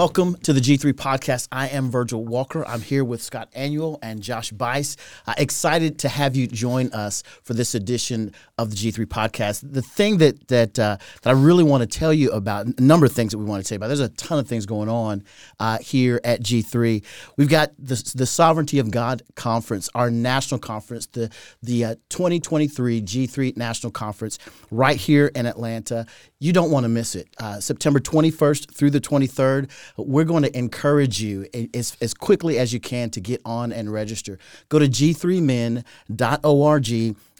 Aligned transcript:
Welcome 0.00 0.36
to 0.44 0.54
the 0.54 0.62
G3 0.62 0.94
podcast. 0.94 1.46
I 1.52 1.68
am 1.68 1.90
Virgil 1.90 2.24
Walker. 2.24 2.66
I'm 2.66 2.80
here 2.80 3.04
with 3.04 3.22
Scott 3.22 3.52
Aniol 3.52 3.98
and 4.00 4.22
Josh 4.22 4.50
Buice. 4.50 4.96
Uh, 5.26 5.34
excited 5.36 5.98
to 5.98 6.08
have 6.08 6.34
you 6.34 6.46
join 6.46 6.90
us 6.94 7.22
for 7.42 7.52
this 7.52 7.74
edition 7.74 8.32
of 8.56 8.70
the 8.70 8.76
G3 8.76 9.04
podcast. 9.04 9.60
The 9.62 9.82
thing 9.82 10.16
that 10.16 10.48
that 10.48 10.78
uh, 10.78 10.96
that 11.20 11.28
I 11.28 11.34
really 11.34 11.64
want 11.64 11.82
to 11.82 11.98
tell 11.98 12.14
you 12.14 12.30
about, 12.30 12.64
a 12.78 12.82
number 12.82 13.04
of 13.04 13.12
things 13.12 13.32
that 13.32 13.38
we 13.38 13.44
want 13.44 13.62
to 13.62 13.68
tell 13.68 13.74
you 13.74 13.78
about. 13.80 13.88
There's 13.88 14.00
a 14.00 14.08
ton 14.08 14.38
of 14.38 14.48
things 14.48 14.64
going 14.64 14.88
on 14.88 15.22
uh, 15.58 15.76
here 15.80 16.18
at 16.24 16.42
G3. 16.42 17.04
We've 17.36 17.50
got 17.50 17.72
the, 17.78 18.02
the 18.14 18.24
Sovereignty 18.24 18.78
of 18.78 18.90
God 18.90 19.22
conference, 19.34 19.90
our 19.94 20.10
national 20.10 20.60
conference, 20.60 21.08
the 21.08 21.28
the 21.62 21.84
uh, 21.84 21.94
2023 22.08 23.02
G3 23.02 23.54
National 23.58 23.92
Conference, 23.92 24.38
right 24.70 24.96
here 24.96 25.26
in 25.34 25.44
Atlanta. 25.44 26.06
You 26.38 26.54
don't 26.54 26.70
want 26.70 26.84
to 26.84 26.88
miss 26.88 27.14
it. 27.16 27.28
Uh, 27.38 27.60
September 27.60 28.00
21st 28.00 28.74
through 28.74 28.88
the 28.88 29.00
23rd 29.02 29.68
we're 29.96 30.24
going 30.24 30.42
to 30.42 30.56
encourage 30.56 31.20
you 31.22 31.46
as, 31.74 31.96
as 32.00 32.14
quickly 32.14 32.58
as 32.58 32.72
you 32.72 32.80
can 32.80 33.10
to 33.10 33.20
get 33.20 33.40
on 33.44 33.72
and 33.72 33.92
register. 33.92 34.38
Go 34.68 34.78
to 34.78 34.86
g3men.org 34.86 35.86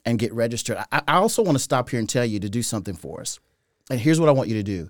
and 0.07 0.19
get 0.19 0.33
registered. 0.33 0.79
I, 0.91 1.03
I 1.07 1.15
also 1.17 1.43
want 1.43 1.57
to 1.57 1.63
stop 1.63 1.91
here 1.91 1.99
and 2.01 2.09
tell 2.09 2.25
you 2.25 2.41
to 2.41 2.49
do 2.49 2.63
something 2.63 2.95
for 2.95 3.21
us. 3.21 3.39
And 3.91 4.01
here's 4.01 4.21
what 4.21 4.29
I 4.29 4.33
want 4.33 4.49
you 4.49 4.55
to 4.57 4.63
do. 4.63 4.89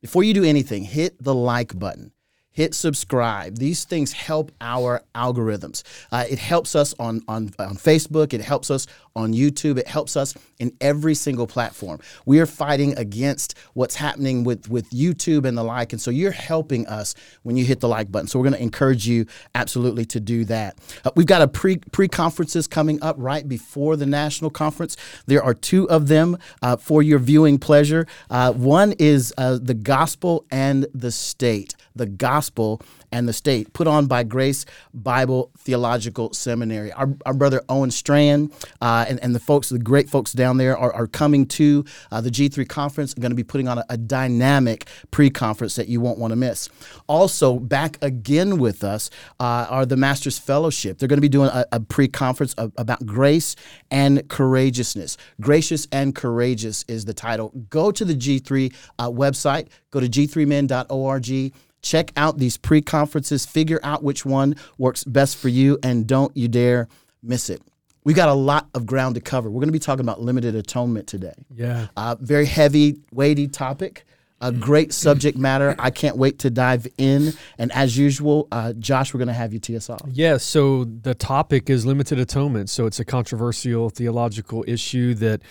Before 0.00 0.24
you 0.24 0.34
do 0.34 0.44
anything, 0.44 0.84
hit 0.84 1.22
the 1.22 1.34
like 1.34 1.78
button 1.78 2.12
hit 2.52 2.74
subscribe. 2.74 3.58
These 3.58 3.84
things 3.84 4.12
help 4.12 4.52
our 4.60 5.02
algorithms. 5.14 5.82
Uh, 6.10 6.24
it 6.28 6.38
helps 6.38 6.74
us 6.74 6.94
on, 6.98 7.22
on, 7.28 7.52
on 7.58 7.76
Facebook, 7.76 8.32
it 8.32 8.40
helps 8.40 8.70
us 8.70 8.86
on 9.16 9.32
YouTube, 9.32 9.78
it 9.78 9.88
helps 9.88 10.16
us 10.16 10.34
in 10.58 10.72
every 10.80 11.14
single 11.14 11.46
platform. 11.46 12.00
We 12.26 12.40
are 12.40 12.46
fighting 12.46 12.96
against 12.98 13.56
what's 13.74 13.96
happening 13.96 14.44
with, 14.44 14.68
with 14.68 14.88
YouTube 14.90 15.46
and 15.46 15.56
the 15.56 15.62
like. 15.62 15.92
And 15.92 16.00
so 16.00 16.10
you're 16.10 16.30
helping 16.30 16.86
us 16.86 17.14
when 17.42 17.56
you 17.56 17.64
hit 17.64 17.80
the 17.80 17.88
like 17.88 18.10
button. 18.10 18.28
So 18.28 18.38
we're 18.38 18.44
going 18.44 18.56
to 18.56 18.62
encourage 18.62 19.06
you 19.06 19.26
absolutely 19.54 20.04
to 20.06 20.20
do 20.20 20.44
that. 20.46 20.78
Uh, 21.04 21.10
we've 21.16 21.26
got 21.26 21.42
a 21.42 21.48
pre 21.48 21.78
pre 21.78 22.08
conferences 22.08 22.66
coming 22.66 23.02
up 23.02 23.16
right 23.18 23.48
before 23.48 23.96
the 23.96 24.06
national 24.06 24.50
conference. 24.50 24.96
There 25.26 25.42
are 25.42 25.54
two 25.54 25.88
of 25.88 26.08
them 26.08 26.38
uh, 26.62 26.76
for 26.76 27.02
your 27.02 27.18
viewing 27.18 27.58
pleasure. 27.58 28.06
Uh, 28.28 28.52
one 28.52 28.92
is 28.98 29.32
uh, 29.38 29.58
the 29.60 29.74
gospel 29.74 30.44
and 30.50 30.86
the 30.94 31.10
state 31.10 31.74
the 31.94 32.06
gospel 32.06 32.80
and 33.12 33.28
the 33.28 33.32
state, 33.32 33.72
put 33.72 33.86
on 33.86 34.06
by 34.06 34.22
Grace 34.22 34.64
Bible 34.94 35.50
Theological 35.58 36.32
Seminary. 36.32 36.92
Our, 36.92 37.08
our 37.26 37.34
brother 37.34 37.62
Owen 37.68 37.90
Strachan 37.90 38.50
uh, 38.80 39.06
and, 39.08 39.18
and 39.22 39.34
the 39.34 39.40
folks, 39.40 39.68
the 39.68 39.78
great 39.78 40.08
folks 40.08 40.32
down 40.32 40.56
there, 40.56 40.76
are, 40.76 40.92
are 40.92 41.06
coming 41.06 41.46
to 41.46 41.84
uh, 42.10 42.20
the 42.20 42.30
G3 42.30 42.68
conference. 42.68 43.14
going 43.14 43.30
to 43.30 43.36
be 43.36 43.44
putting 43.44 43.68
on 43.68 43.78
a, 43.78 43.84
a 43.90 43.96
dynamic 43.96 44.88
pre 45.10 45.30
conference 45.30 45.74
that 45.76 45.88
you 45.88 46.00
won't 46.00 46.18
want 46.18 46.32
to 46.32 46.36
miss. 46.36 46.68
Also, 47.06 47.58
back 47.58 47.98
again 48.02 48.58
with 48.58 48.84
us 48.84 49.10
uh, 49.40 49.66
are 49.68 49.86
the 49.86 49.96
Master's 49.96 50.38
Fellowship. 50.38 50.98
They're 50.98 51.08
going 51.08 51.18
to 51.18 51.22
be 51.22 51.28
doing 51.28 51.50
a, 51.52 51.66
a 51.72 51.80
pre 51.80 52.08
conference 52.08 52.54
about 52.56 53.04
grace 53.04 53.56
and 53.90 54.28
courageousness. 54.28 55.16
Gracious 55.40 55.88
and 55.92 56.14
Courageous 56.14 56.84
is 56.88 57.04
the 57.04 57.14
title. 57.14 57.50
Go 57.70 57.90
to 57.90 58.04
the 58.04 58.14
G3 58.14 58.74
uh, 58.98 59.10
website, 59.10 59.68
go 59.90 60.00
to 60.00 60.08
g3men.org 60.08 61.52
Check 61.82 62.12
out 62.16 62.38
these 62.38 62.56
pre 62.56 62.82
conferences, 62.82 63.46
figure 63.46 63.80
out 63.82 64.02
which 64.02 64.24
one 64.26 64.56
works 64.78 65.04
best 65.04 65.36
for 65.36 65.48
you, 65.48 65.78
and 65.82 66.06
don't 66.06 66.36
you 66.36 66.48
dare 66.48 66.88
miss 67.22 67.50
it. 67.50 67.62
We've 68.04 68.16
got 68.16 68.28
a 68.28 68.34
lot 68.34 68.68
of 68.74 68.86
ground 68.86 69.14
to 69.16 69.20
cover. 69.20 69.50
We're 69.50 69.60
going 69.60 69.68
to 69.68 69.72
be 69.72 69.78
talking 69.78 70.04
about 70.04 70.20
limited 70.20 70.54
atonement 70.54 71.06
today. 71.06 71.34
Yeah. 71.54 71.88
Uh, 71.96 72.16
very 72.18 72.46
heavy, 72.46 73.00
weighty 73.12 73.46
topic. 73.46 74.04
A 74.42 74.50
great 74.50 74.94
subject 74.94 75.36
matter. 75.36 75.76
I 75.78 75.90
can't 75.90 76.16
wait 76.16 76.38
to 76.40 76.50
dive 76.50 76.86
in. 76.96 77.34
And 77.58 77.70
as 77.72 77.98
usual, 77.98 78.48
uh, 78.50 78.72
Josh, 78.72 79.12
we're 79.12 79.18
going 79.18 79.28
to 79.28 79.34
have 79.34 79.52
you 79.52 79.58
tee 79.58 79.76
us 79.76 79.90
off. 79.90 80.00
Yeah. 80.10 80.38
So 80.38 80.84
the 80.84 81.14
topic 81.14 81.68
is 81.68 81.84
limited 81.84 82.18
atonement. 82.18 82.70
So 82.70 82.86
it's 82.86 82.98
a 82.98 83.04
controversial 83.04 83.90
theological 83.90 84.64
issue 84.66 85.12
that 85.16 85.42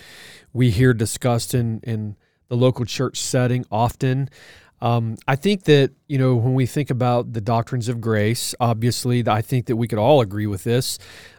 we 0.53 0.72
hear 0.72 0.95
discussed 0.95 1.53
in, 1.53 1.81
in 1.84 2.16
the 2.47 2.57
local 2.57 2.84
church 2.84 3.22
setting 3.22 3.63
often. 3.72 4.28
Um, 4.81 5.17
I 5.28 5.35
think 5.35 5.63
that, 5.66 5.91
you 6.07 6.17
know, 6.17 6.35
when 6.35 6.53
we 6.53 6.66
think 6.66 6.90
about 6.90 7.34
the 7.34 7.41
doctrines 7.41 7.90
of 7.90 8.00
grace, 8.00 8.56
obviously, 8.59 9.23
I 9.28 9.41
think 9.41 9.66
that 9.66 9.75
we 9.75 9.88
could 9.88 10.00
all 10.00 10.22
agree 10.22 10.47
with 10.47 10.63
this. 10.63 10.97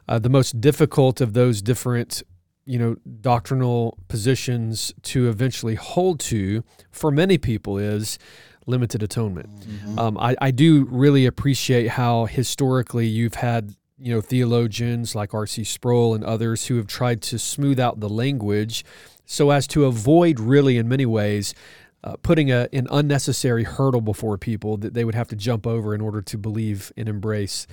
Uh, 0.08 0.18
the 0.18 0.28
most 0.28 0.60
difficult 0.60 1.20
of 1.20 1.32
those 1.32 1.62
different, 1.62 2.22
you 2.66 2.78
know, 2.78 2.96
doctrinal 3.20 3.98
positions 4.08 4.92
to 5.02 5.28
eventually 5.28 5.74
hold 5.74 6.20
to 6.20 6.62
for 6.90 7.10
many 7.10 7.38
people 7.38 7.78
is 7.78 8.18
limited 8.66 9.02
atonement. 9.02 9.48
Mm-hmm. 9.60 9.98
Um, 9.98 10.18
I, 10.18 10.36
I 10.40 10.50
do 10.50 10.84
really 10.90 11.26
appreciate 11.26 11.88
how 11.88 12.26
historically 12.26 13.06
you've 13.06 13.34
had 13.34 13.74
you 14.00 14.14
know 14.14 14.20
theologians 14.20 15.14
like 15.14 15.34
R.C. 15.34 15.64
Sproul 15.64 16.14
and 16.14 16.24
others 16.24 16.66
who 16.66 16.76
have 16.76 16.86
tried 16.86 17.20
to 17.22 17.38
smooth 17.38 17.78
out 17.78 18.00
the 18.00 18.08
language 18.08 18.84
so 19.26 19.50
as 19.50 19.66
to 19.68 19.84
avoid 19.84 20.40
really 20.40 20.78
in 20.78 20.88
many 20.88 21.06
ways 21.06 21.54
uh, 22.02 22.16
putting 22.22 22.50
a, 22.50 22.68
an 22.72 22.86
unnecessary 22.90 23.64
hurdle 23.64 24.00
before 24.00 24.38
people 24.38 24.76
that 24.78 24.94
they 24.94 25.04
would 25.04 25.14
have 25.14 25.28
to 25.28 25.36
jump 25.36 25.66
over 25.66 25.94
in 25.94 26.00
order 26.00 26.22
to 26.22 26.38
believe 26.38 26.92
and 26.96 27.08
embrace 27.08 27.66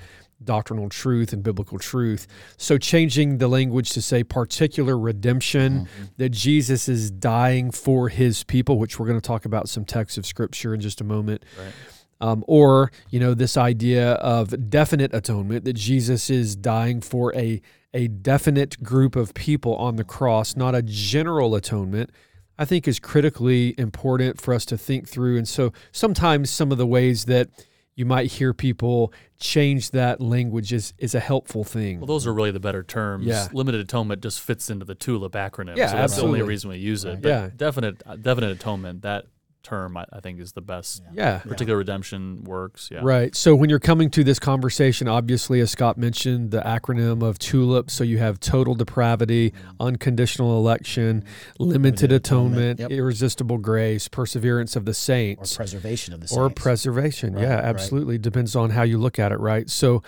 doctrinal 0.43 0.89
truth 0.89 1.33
and 1.33 1.43
biblical 1.43 1.79
truth. 1.79 2.27
So, 2.57 2.77
changing 2.77 3.37
the 3.37 3.47
language 3.47 3.89
to 3.91 4.01
say 4.01 4.23
particular 4.23 4.97
redemption, 4.97 5.81
mm-hmm. 5.81 6.03
that 6.17 6.29
Jesus 6.29 6.87
is 6.87 7.09
dying 7.09 7.71
for 7.71 8.09
his 8.09 8.43
people, 8.43 8.77
which 8.77 8.99
we're 8.99 9.07
going 9.07 9.19
to 9.19 9.27
talk 9.27 9.45
about 9.45 9.69
some 9.69 9.85
texts 9.85 10.17
of 10.17 10.25
scripture 10.25 10.73
in 10.73 10.81
just 10.81 11.01
a 11.01 11.03
moment. 11.03 11.43
Right. 11.57 11.73
Um, 12.19 12.43
or, 12.47 12.91
you 13.11 13.19
know, 13.19 13.35
this 13.35 13.57
idea 13.57 14.13
of 14.13 14.69
definite 14.71 15.13
atonement, 15.13 15.65
that 15.65 15.73
Jesus 15.73 16.31
is 16.31 16.55
dying 16.55 16.99
for 16.99 17.33
a, 17.35 17.61
a 17.93 18.07
definite 18.07 18.81
group 18.81 19.15
of 19.15 19.35
people 19.35 19.75
on 19.75 19.97
the 19.97 20.03
cross, 20.03 20.55
not 20.55 20.73
a 20.73 20.81
general 20.81 21.53
atonement 21.53 22.09
I 22.57 22.65
think 22.65 22.87
is 22.87 22.99
critically 22.99 23.75
important 23.77 24.41
for 24.41 24.53
us 24.53 24.65
to 24.65 24.77
think 24.77 25.07
through. 25.07 25.37
And 25.37 25.47
so 25.47 25.73
sometimes 25.91 26.49
some 26.49 26.71
of 26.71 26.77
the 26.77 26.87
ways 26.87 27.25
that 27.25 27.49
you 27.95 28.05
might 28.05 28.31
hear 28.31 28.53
people 28.53 29.11
change 29.39 29.91
that 29.91 30.21
language 30.21 30.71
is, 30.71 30.93
is 30.99 31.15
a 31.15 31.19
helpful 31.19 31.63
thing. 31.63 31.99
Well, 31.99 32.07
those 32.07 32.27
are 32.27 32.33
really 32.33 32.51
the 32.51 32.59
better 32.59 32.83
terms. 32.83 33.25
Yeah. 33.25 33.47
Limited 33.51 33.81
atonement 33.81 34.21
just 34.21 34.39
fits 34.39 34.69
into 34.69 34.85
the 34.85 34.95
TULIP 34.95 35.31
acronym. 35.31 35.77
Yeah, 35.77 35.87
so 35.87 35.93
that's 35.93 36.13
absolutely. 36.13 36.39
the 36.39 36.43
only 36.43 36.49
reason 36.49 36.69
we 36.69 36.77
use 36.77 37.05
it. 37.05 37.21
But 37.21 37.29
yeah. 37.29 37.49
definite 37.55 38.21
definite 38.21 38.51
atonement, 38.51 39.01
that 39.01 39.25
term 39.67 39.97
I, 39.97 40.05
I, 40.13 40.21
think 40.21 40.39
is 40.39 40.53
the 40.53 40.61
best. 40.61 41.03
Yeah. 41.11 41.39
Particular 41.39 41.75
yeah. 41.75 41.79
redemption 41.79 42.43
works. 42.45 42.89
Yeah. 42.89 43.01
Right. 43.03 43.35
So 43.35 43.53
when 43.53 43.69
you're 43.69 43.79
coming 43.79 44.09
to 44.11 44.23
this 44.23 44.39
conversation, 44.39 45.09
obviously, 45.09 45.59
as 45.59 45.71
Scott 45.71 45.97
mentioned, 45.97 46.51
the 46.51 46.61
acronym 46.61 47.21
of 47.21 47.37
TULIP. 47.37 47.91
So 47.91 48.05
you 48.05 48.17
have 48.19 48.39
total 48.39 48.75
depravity, 48.75 49.51
mm-hmm. 49.51 49.81
unconditional 49.81 50.57
election, 50.57 51.21
mm-hmm. 51.21 51.63
limited, 51.63 51.83
limited 51.83 52.11
atonement, 52.13 52.55
atonement 52.57 52.79
yep. 52.79 52.91
irresistible 52.91 53.57
grace, 53.57 54.07
perseverance 54.07 54.77
of 54.77 54.85
the 54.85 54.93
saints, 54.93 55.53
or 55.53 55.57
preservation 55.57 56.13
of 56.13 56.21
the 56.21 56.27
saints. 56.29 56.37
Or 56.37 56.49
preservation. 56.49 57.33
Right, 57.33 57.43
yeah, 57.43 57.57
absolutely. 57.57 58.15
Right. 58.15 58.21
Depends 58.21 58.55
on 58.55 58.69
how 58.69 58.83
you 58.83 58.97
look 58.97 59.19
at 59.19 59.33
it, 59.33 59.39
right? 59.39 59.69
So 59.69 60.01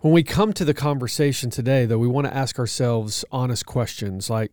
when 0.00 0.14
we 0.14 0.22
come 0.22 0.54
to 0.54 0.64
the 0.64 0.74
conversation 0.74 1.50
today, 1.50 1.84
though, 1.84 1.98
we 1.98 2.08
want 2.08 2.26
to 2.28 2.34
ask 2.34 2.58
ourselves 2.58 3.26
honest 3.30 3.66
questions 3.66 4.30
like, 4.30 4.52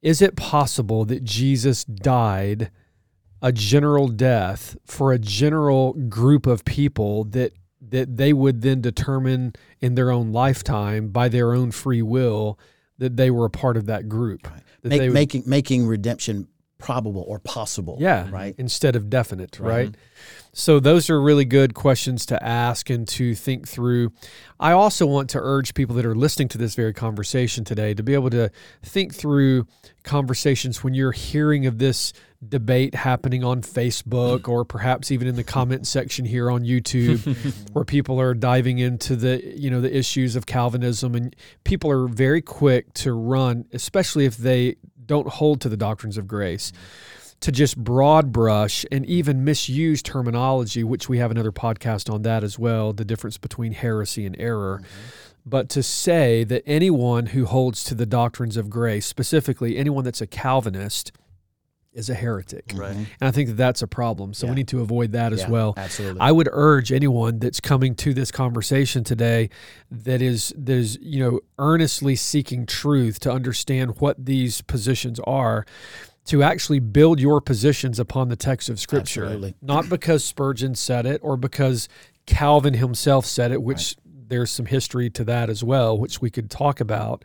is 0.00 0.22
it 0.22 0.34
possible 0.34 1.04
that 1.04 1.24
Jesus 1.24 1.84
died– 1.84 2.70
a 3.42 3.52
general 3.52 4.08
death 4.08 4.76
for 4.84 5.12
a 5.12 5.18
general 5.18 5.92
group 5.94 6.46
of 6.46 6.64
people 6.64 7.24
that 7.24 7.52
that 7.88 8.16
they 8.16 8.32
would 8.32 8.62
then 8.62 8.80
determine 8.80 9.54
in 9.80 9.94
their 9.94 10.10
own 10.10 10.32
lifetime 10.32 11.08
by 11.08 11.28
their 11.28 11.54
own 11.54 11.70
free 11.70 12.02
will 12.02 12.58
that 12.98 13.16
they 13.16 13.30
were 13.30 13.44
a 13.44 13.50
part 13.50 13.76
of 13.76 13.86
that 13.86 14.08
group. 14.08 14.50
Right. 14.50 14.62
That 14.82 14.88
Make, 14.88 15.00
would, 15.00 15.12
making 15.12 15.42
making 15.46 15.86
redemption 15.86 16.48
probable 16.78 17.24
or 17.26 17.38
possible. 17.38 17.96
Yeah. 18.00 18.28
Right. 18.30 18.54
Instead 18.58 18.96
of 18.96 19.08
definite. 19.08 19.58
Right. 19.58 19.86
right. 19.86 19.94
So 20.52 20.80
those 20.80 21.10
are 21.10 21.20
really 21.20 21.44
good 21.44 21.74
questions 21.74 22.26
to 22.26 22.42
ask 22.42 22.90
and 22.90 23.06
to 23.08 23.34
think 23.34 23.68
through. 23.68 24.12
I 24.60 24.72
also 24.72 25.06
want 25.06 25.30
to 25.30 25.38
urge 25.40 25.74
people 25.74 25.94
that 25.96 26.06
are 26.06 26.14
listening 26.14 26.48
to 26.48 26.58
this 26.58 26.74
very 26.74 26.92
conversation 26.92 27.64
today 27.64 27.94
to 27.94 28.02
be 28.02 28.14
able 28.14 28.30
to 28.30 28.50
think 28.82 29.14
through 29.14 29.66
conversations 30.02 30.82
when 30.82 30.94
you're 30.94 31.12
hearing 31.12 31.66
of 31.66 31.78
this 31.78 32.12
debate 32.48 32.94
happening 32.94 33.44
on 33.44 33.62
Facebook 33.62 34.48
or 34.48 34.64
perhaps 34.64 35.10
even 35.10 35.28
in 35.28 35.36
the 35.36 35.44
comment 35.44 35.86
section 35.86 36.24
here 36.24 36.50
on 36.50 36.62
YouTube 36.62 37.24
where 37.72 37.84
people 37.84 38.20
are 38.20 38.34
diving 38.34 38.78
into 38.78 39.16
the 39.16 39.42
you 39.56 39.70
know 39.70 39.80
the 39.80 39.96
issues 39.96 40.36
of 40.36 40.46
Calvinism 40.46 41.14
and 41.14 41.34
people 41.64 41.90
are 41.90 42.06
very 42.06 42.42
quick 42.42 42.92
to 42.94 43.12
run 43.12 43.64
especially 43.72 44.24
if 44.24 44.36
they 44.36 44.76
don't 45.04 45.28
hold 45.28 45.60
to 45.60 45.68
the 45.68 45.76
doctrines 45.76 46.16
of 46.16 46.26
grace 46.26 46.72
to 47.40 47.52
just 47.52 47.76
broad 47.76 48.32
brush 48.32 48.84
and 48.90 49.04
even 49.06 49.44
misuse 49.44 50.02
terminology, 50.02 50.82
which 50.82 51.08
we 51.08 51.18
have 51.18 51.30
another 51.30 51.52
podcast 51.52 52.12
on 52.12 52.22
that 52.22 52.42
as 52.42 52.58
well 52.58 52.92
the 52.92 53.04
difference 53.04 53.38
between 53.38 53.72
heresy 53.72 54.24
and 54.24 54.36
error. 54.38 54.80
Mm-hmm. 54.82 55.10
But 55.48 55.68
to 55.70 55.82
say 55.82 56.42
that 56.44 56.64
anyone 56.66 57.26
who 57.26 57.44
holds 57.44 57.84
to 57.84 57.94
the 57.94 58.06
doctrines 58.06 58.56
of 58.56 58.68
grace, 58.68 59.06
specifically 59.06 59.76
anyone 59.76 60.02
that's 60.02 60.20
a 60.20 60.26
Calvinist, 60.26 61.12
is 61.96 62.10
a 62.10 62.14
heretic. 62.14 62.72
Right. 62.74 62.92
Mm-hmm. 62.92 63.04
And 63.20 63.28
I 63.28 63.30
think 63.30 63.48
that 63.48 63.56
that's 63.56 63.80
a 63.82 63.86
problem. 63.88 64.34
So 64.34 64.46
Yeah. 64.46 64.52
we 64.52 64.56
need 64.56 64.68
to 64.68 64.80
avoid 64.82 65.12
that 65.12 65.32
as 65.32 65.40
Yeah, 65.40 65.50
well. 65.50 65.74
Absolutely. 65.76 66.20
I 66.20 66.30
would 66.30 66.48
urge 66.52 66.92
anyone 66.92 67.38
that's 67.38 67.58
coming 67.58 67.94
to 67.96 68.12
this 68.12 68.30
conversation 68.30 69.02
today 69.02 69.48
that 69.90 70.20
is 70.22 70.52
that 70.58 70.74
is 70.76 70.98
you 71.00 71.18
know 71.20 71.40
earnestly 71.58 72.14
seeking 72.14 72.66
truth 72.66 73.18
to 73.20 73.32
understand 73.32 73.98
what 73.98 74.24
these 74.24 74.60
positions 74.60 75.18
are 75.20 75.64
to 76.26 76.42
actually 76.42 76.80
build 76.80 77.18
your 77.20 77.40
positions 77.40 77.98
upon 78.00 78.28
the 78.28 78.36
text 78.36 78.68
of 78.68 78.78
scripture 78.80 79.24
Absolutely. 79.24 79.54
not 79.62 79.88
because 79.88 80.24
Spurgeon 80.24 80.74
said 80.74 81.06
it 81.06 81.20
or 81.22 81.36
because 81.36 81.88
Calvin 82.26 82.74
himself 82.74 83.24
said 83.24 83.52
it 83.52 83.62
which 83.62 83.96
there's 84.04 84.50
some 84.50 84.66
history 84.66 85.08
to 85.10 85.22
that 85.24 85.48
as 85.48 85.62
well 85.62 85.96
which 85.96 86.20
we 86.20 86.28
could 86.30 86.50
talk 86.50 86.80
about 86.80 87.24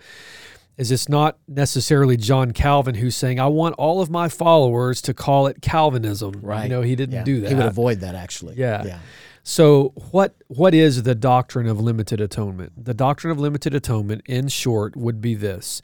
is 0.78 0.92
it's 0.92 1.10
not 1.10 1.38
necessarily 1.48 2.18
John 2.18 2.52
Calvin 2.52 2.96
who's 2.96 3.16
saying 3.16 3.40
I 3.40 3.48
want 3.48 3.76
all 3.76 4.02
of 4.02 4.10
my 4.10 4.30
followers 4.30 5.02
to 5.04 5.14
call 5.14 5.48
it 5.48 5.62
Calvinism 5.62 6.34
Right. 6.42 6.64
you 6.64 6.70
know 6.70 6.82
he 6.82 6.96
didn't 6.96 7.16
Yeah. 7.16 7.24
do 7.24 7.42
that 7.42 7.50
He 7.50 7.56
would 7.56 7.66
avoid 7.66 8.00
that 8.00 8.16
actually. 8.16 8.56
Yeah. 8.58 8.84
Yeah. 8.86 9.00
so 9.44 9.94
what 10.12 10.36
what 10.48 10.74
is 10.74 11.04
the 11.04 11.16
doctrine 11.16 11.68
of 11.68 11.80
limited 11.80 12.20
atonement? 12.22 12.72
The 12.86 12.94
doctrine 12.94 13.32
of 13.32 13.40
limited 13.40 13.74
atonement 13.76 14.22
in 14.26 14.48
short 14.48 14.96
would 14.96 15.22
be 15.22 15.36
this 15.36 15.82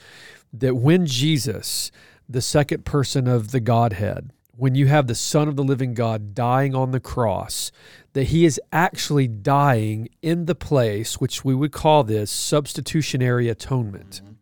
that 0.54 0.76
when 0.76 1.06
Jesus, 1.06 1.92
the 2.28 2.42
second 2.42 2.86
person 2.86 3.28
of 3.28 3.52
the 3.52 3.60
Godhead, 3.60 4.32
when 4.56 4.74
you 4.74 4.88
have 4.88 5.06
the 5.08 5.14
son 5.14 5.48
of 5.48 5.56
the 5.56 5.64
living 5.64 5.94
God 5.94 6.34
dying 6.34 6.74
on 6.74 6.92
the 6.92 7.00
cross, 7.02 7.72
that 8.14 8.26
he 8.30 8.46
is 8.46 8.60
actually 8.72 9.28
dying 9.28 10.08
in 10.24 10.46
the 10.46 10.56
place 10.56 11.20
which 11.20 11.46
we 11.46 11.54
would 11.54 11.72
call 11.72 12.04
this 12.04 12.32
substitutionary 12.32 13.50
atonement. 13.50 14.22
Mm-hmm. 14.24 14.34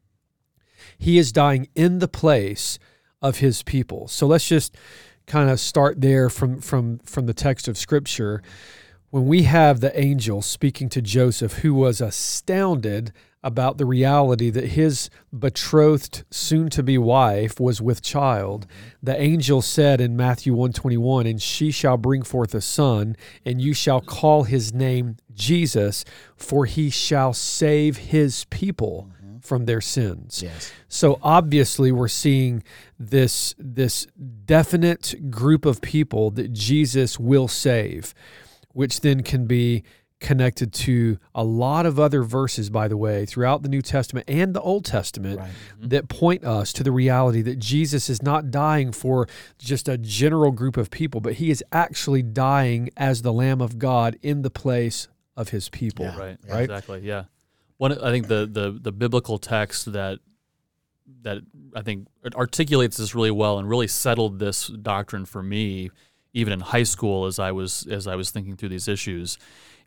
He 0.98 1.18
is 1.18 1.32
dying 1.32 1.68
in 1.76 2.00
the 2.00 2.08
place 2.08 2.80
of 3.22 3.38
his 3.38 3.64
people. 3.64 4.08
So 4.08 4.28
let's 4.28 4.48
just 4.48 4.76
kind 5.28 5.50
of 5.50 5.60
start 5.60 6.02
there 6.02 6.30
from 6.30 6.62
from 6.62 7.00
from 7.00 7.26
the 7.26 7.34
text 7.34 7.68
of 7.68 7.78
scripture 7.78 8.42
when 9.16 9.28
we 9.28 9.44
have 9.44 9.80
the 9.80 9.98
angel 9.98 10.42
speaking 10.42 10.90
to 10.90 11.02
Joseph, 11.02 11.60
who 11.60 11.74
was 11.74 12.02
astounded 12.02 13.14
about 13.46 13.78
the 13.78 13.86
reality 13.86 14.50
that 14.50 14.70
his 14.70 15.10
betrothed 15.32 16.26
soon 16.32 16.68
to 16.68 16.82
be 16.82 16.98
wife 16.98 17.60
was 17.60 17.80
with 17.80 18.02
child 18.02 18.66
the 19.04 19.16
angel 19.22 19.62
said 19.62 20.02
in 20.02 20.18
Matthew 20.18 20.52
121 20.52 21.28
and 21.28 21.40
she 21.40 21.70
shall 21.70 21.96
bring 21.96 22.24
forth 22.24 22.56
a 22.56 22.60
son 22.60 23.16
and 23.46 23.62
you 23.62 23.72
shall 23.72 24.02
call 24.02 24.44
his 24.44 24.74
name 24.74 25.16
Jesus 25.32 26.04
for 26.36 26.66
he 26.66 26.90
shall 26.90 27.34
save 27.34 27.98
his 27.98 28.46
people 28.46 29.12
from 29.46 29.66
their 29.66 29.82
sins 29.82 30.42
Yes. 30.44 30.72
so 30.88 31.20
obviously 31.22 31.92
we're 31.92 32.08
seeing 32.08 32.64
this 33.00 33.54
this 33.58 34.08
definite 34.46 35.30
group 35.30 35.66
of 35.66 35.82
people 35.82 36.32
that 36.32 36.54
Jesus 36.54 37.20
will 37.20 37.48
save, 37.48 38.14
which 38.74 39.02
then 39.02 39.22
can 39.24 39.46
be 39.48 39.84
connected 40.22 40.72
to 40.74 41.18
a 41.36 41.44
lot 41.44 41.86
of 41.86 42.00
other 42.00 42.24
verses 42.24 42.70
by 42.70 42.88
the 42.88 42.96
way 42.96 43.26
throughout 43.26 43.64
the 43.64 43.70
New 43.70 43.82
Testament 43.82 44.26
and 44.30 44.56
the 44.56 44.62
Old 44.62 44.86
Testament 44.86 45.40
Right. 45.40 45.50
Mm-hmm. 45.50 45.90
that 45.90 46.08
point 46.08 46.46
us 46.46 46.72
to 46.74 46.84
the 46.84 46.92
reality 46.92 47.42
that 47.42 47.60
Jesus 47.60 48.10
is 48.10 48.24
not 48.24 48.50
dying 48.50 48.92
for 48.94 49.28
just 49.60 49.90
a 49.90 49.98
general 49.98 50.52
group 50.52 50.78
of 50.78 50.90
people 50.90 51.20
but 51.20 51.34
he 51.34 51.52
is 51.52 51.62
actually 51.72 52.24
dying 52.24 52.90
as 52.96 53.22
the 53.24 53.34
lamb 53.34 53.62
of 53.62 53.78
God 53.78 54.18
in 54.22 54.42
the 54.42 54.50
place 54.50 55.10
of 55.36 55.50
his 55.50 55.68
people. 55.68 56.06
Yeah. 56.06 56.18
Right. 56.18 56.38
Right? 56.48 56.62
Exactly. 56.64 57.02
Yeah. 57.02 57.26
One, 57.78 57.92
I 57.92 58.12
think 58.12 58.28
the, 58.28 58.46
the 58.46 58.78
the 58.82 58.92
biblical 58.92 59.38
text 59.38 59.92
that 59.94 60.20
that 61.22 61.40
I 61.76 61.82
think 61.82 62.08
articulates 62.36 62.98
this 62.98 63.14
really 63.14 63.32
well 63.32 63.60
and 63.60 63.70
really 63.70 63.88
settled 63.88 64.40
this 64.40 64.68
doctrine 64.68 65.26
for 65.26 65.44
me, 65.44 65.92
even 66.34 66.54
in 66.54 66.60
high 66.62 66.84
school 66.84 67.26
as 67.26 67.38
I 67.40 67.52
was 67.52 67.86
as 67.88 68.08
I 68.08 68.16
was 68.16 68.32
thinking 68.32 68.56
through 68.56 68.70
these 68.70 68.88
issues, 68.88 69.38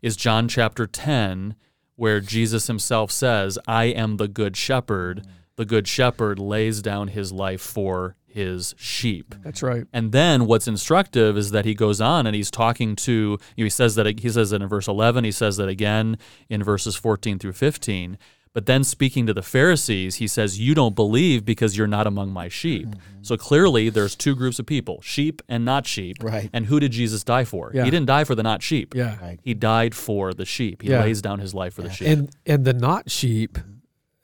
is 0.01 0.15
John 0.15 0.47
chapter 0.47 0.85
ten, 0.85 1.55
where 1.95 2.19
Jesus 2.21 2.67
himself 2.67 3.11
says, 3.11 3.57
"I 3.67 3.85
am 3.85 4.17
the 4.17 4.27
good 4.27 4.55
shepherd. 4.55 5.25
The 5.59 5.65
good 5.65 5.87
shepherd 5.87 6.39
lays 6.39 6.81
down 6.81 7.09
his 7.09 7.31
life 7.31 7.61
for 7.61 8.15
his 8.25 8.73
sheep." 8.77 9.35
That's 9.43 9.61
right. 9.61 9.83
And 9.91 10.11
then 10.11 10.45
what's 10.45 10.67
instructive 10.67 11.37
is 11.37 11.51
that 11.51 11.65
he 11.65 11.73
goes 11.75 11.99
on 11.99 12.25
and 12.25 12.35
he's 12.35 12.49
talking 12.49 12.95
to 13.07 13.11
you 13.11 13.63
know, 13.63 13.65
he 13.65 13.69
says 13.69 13.95
that 13.95 14.19
he 14.19 14.29
says 14.29 14.51
that 14.51 14.61
in 14.61 14.67
verse 14.67 14.87
11 14.87 15.23
he 15.25 15.31
says 15.31 15.57
that 15.57 15.67
again 15.67 16.17
in 16.49 16.63
verses 16.63 16.95
14 16.95 17.39
through 17.39 17.53
15 17.53 18.17
but 18.53 18.65
then 18.65 18.83
speaking 18.83 19.27
to 19.27 19.33
the 19.33 19.41
Pharisees 19.43 20.15
he 20.15 20.27
says 20.27 20.59
you 20.59 20.73
don't 20.73 20.95
believe 20.95 21.45
because 21.45 21.77
you're 21.77 21.87
not 21.87 22.07
among 22.07 22.31
my 22.31 22.47
sheep. 22.49 22.87
Mm-hmm. 22.87 22.99
So 23.21 23.37
clearly 23.37 23.89
there's 23.89 24.15
two 24.15 24.35
groups 24.35 24.57
of 24.59 24.65
people, 24.65 25.01
sheep 25.01 25.41
and 25.47 25.63
not 25.65 25.85
sheep. 25.85 26.17
Right. 26.23 26.49
And 26.51 26.65
who 26.65 26.79
did 26.79 26.91
Jesus 26.91 27.23
die 27.23 27.43
for? 27.43 27.71
Yeah. 27.73 27.83
He 27.83 27.91
didn't 27.91 28.07
die 28.07 28.23
for 28.23 28.33
the 28.35 28.43
not 28.43 28.63
sheep. 28.63 28.95
Yeah. 28.95 29.17
Right. 29.21 29.39
He 29.43 29.53
died 29.53 29.93
for 29.93 30.33
the 30.33 30.45
sheep. 30.45 30.81
He 30.81 30.89
Yeah. 30.89 31.01
lays 31.01 31.21
down 31.21 31.39
his 31.39 31.53
life 31.53 31.73
for 31.75 31.83
the 31.83 31.91
sheep. 31.91 32.07
And 32.07 32.29
and 32.45 32.65
the 32.65 32.73
not 32.73 33.11
sheep 33.11 33.57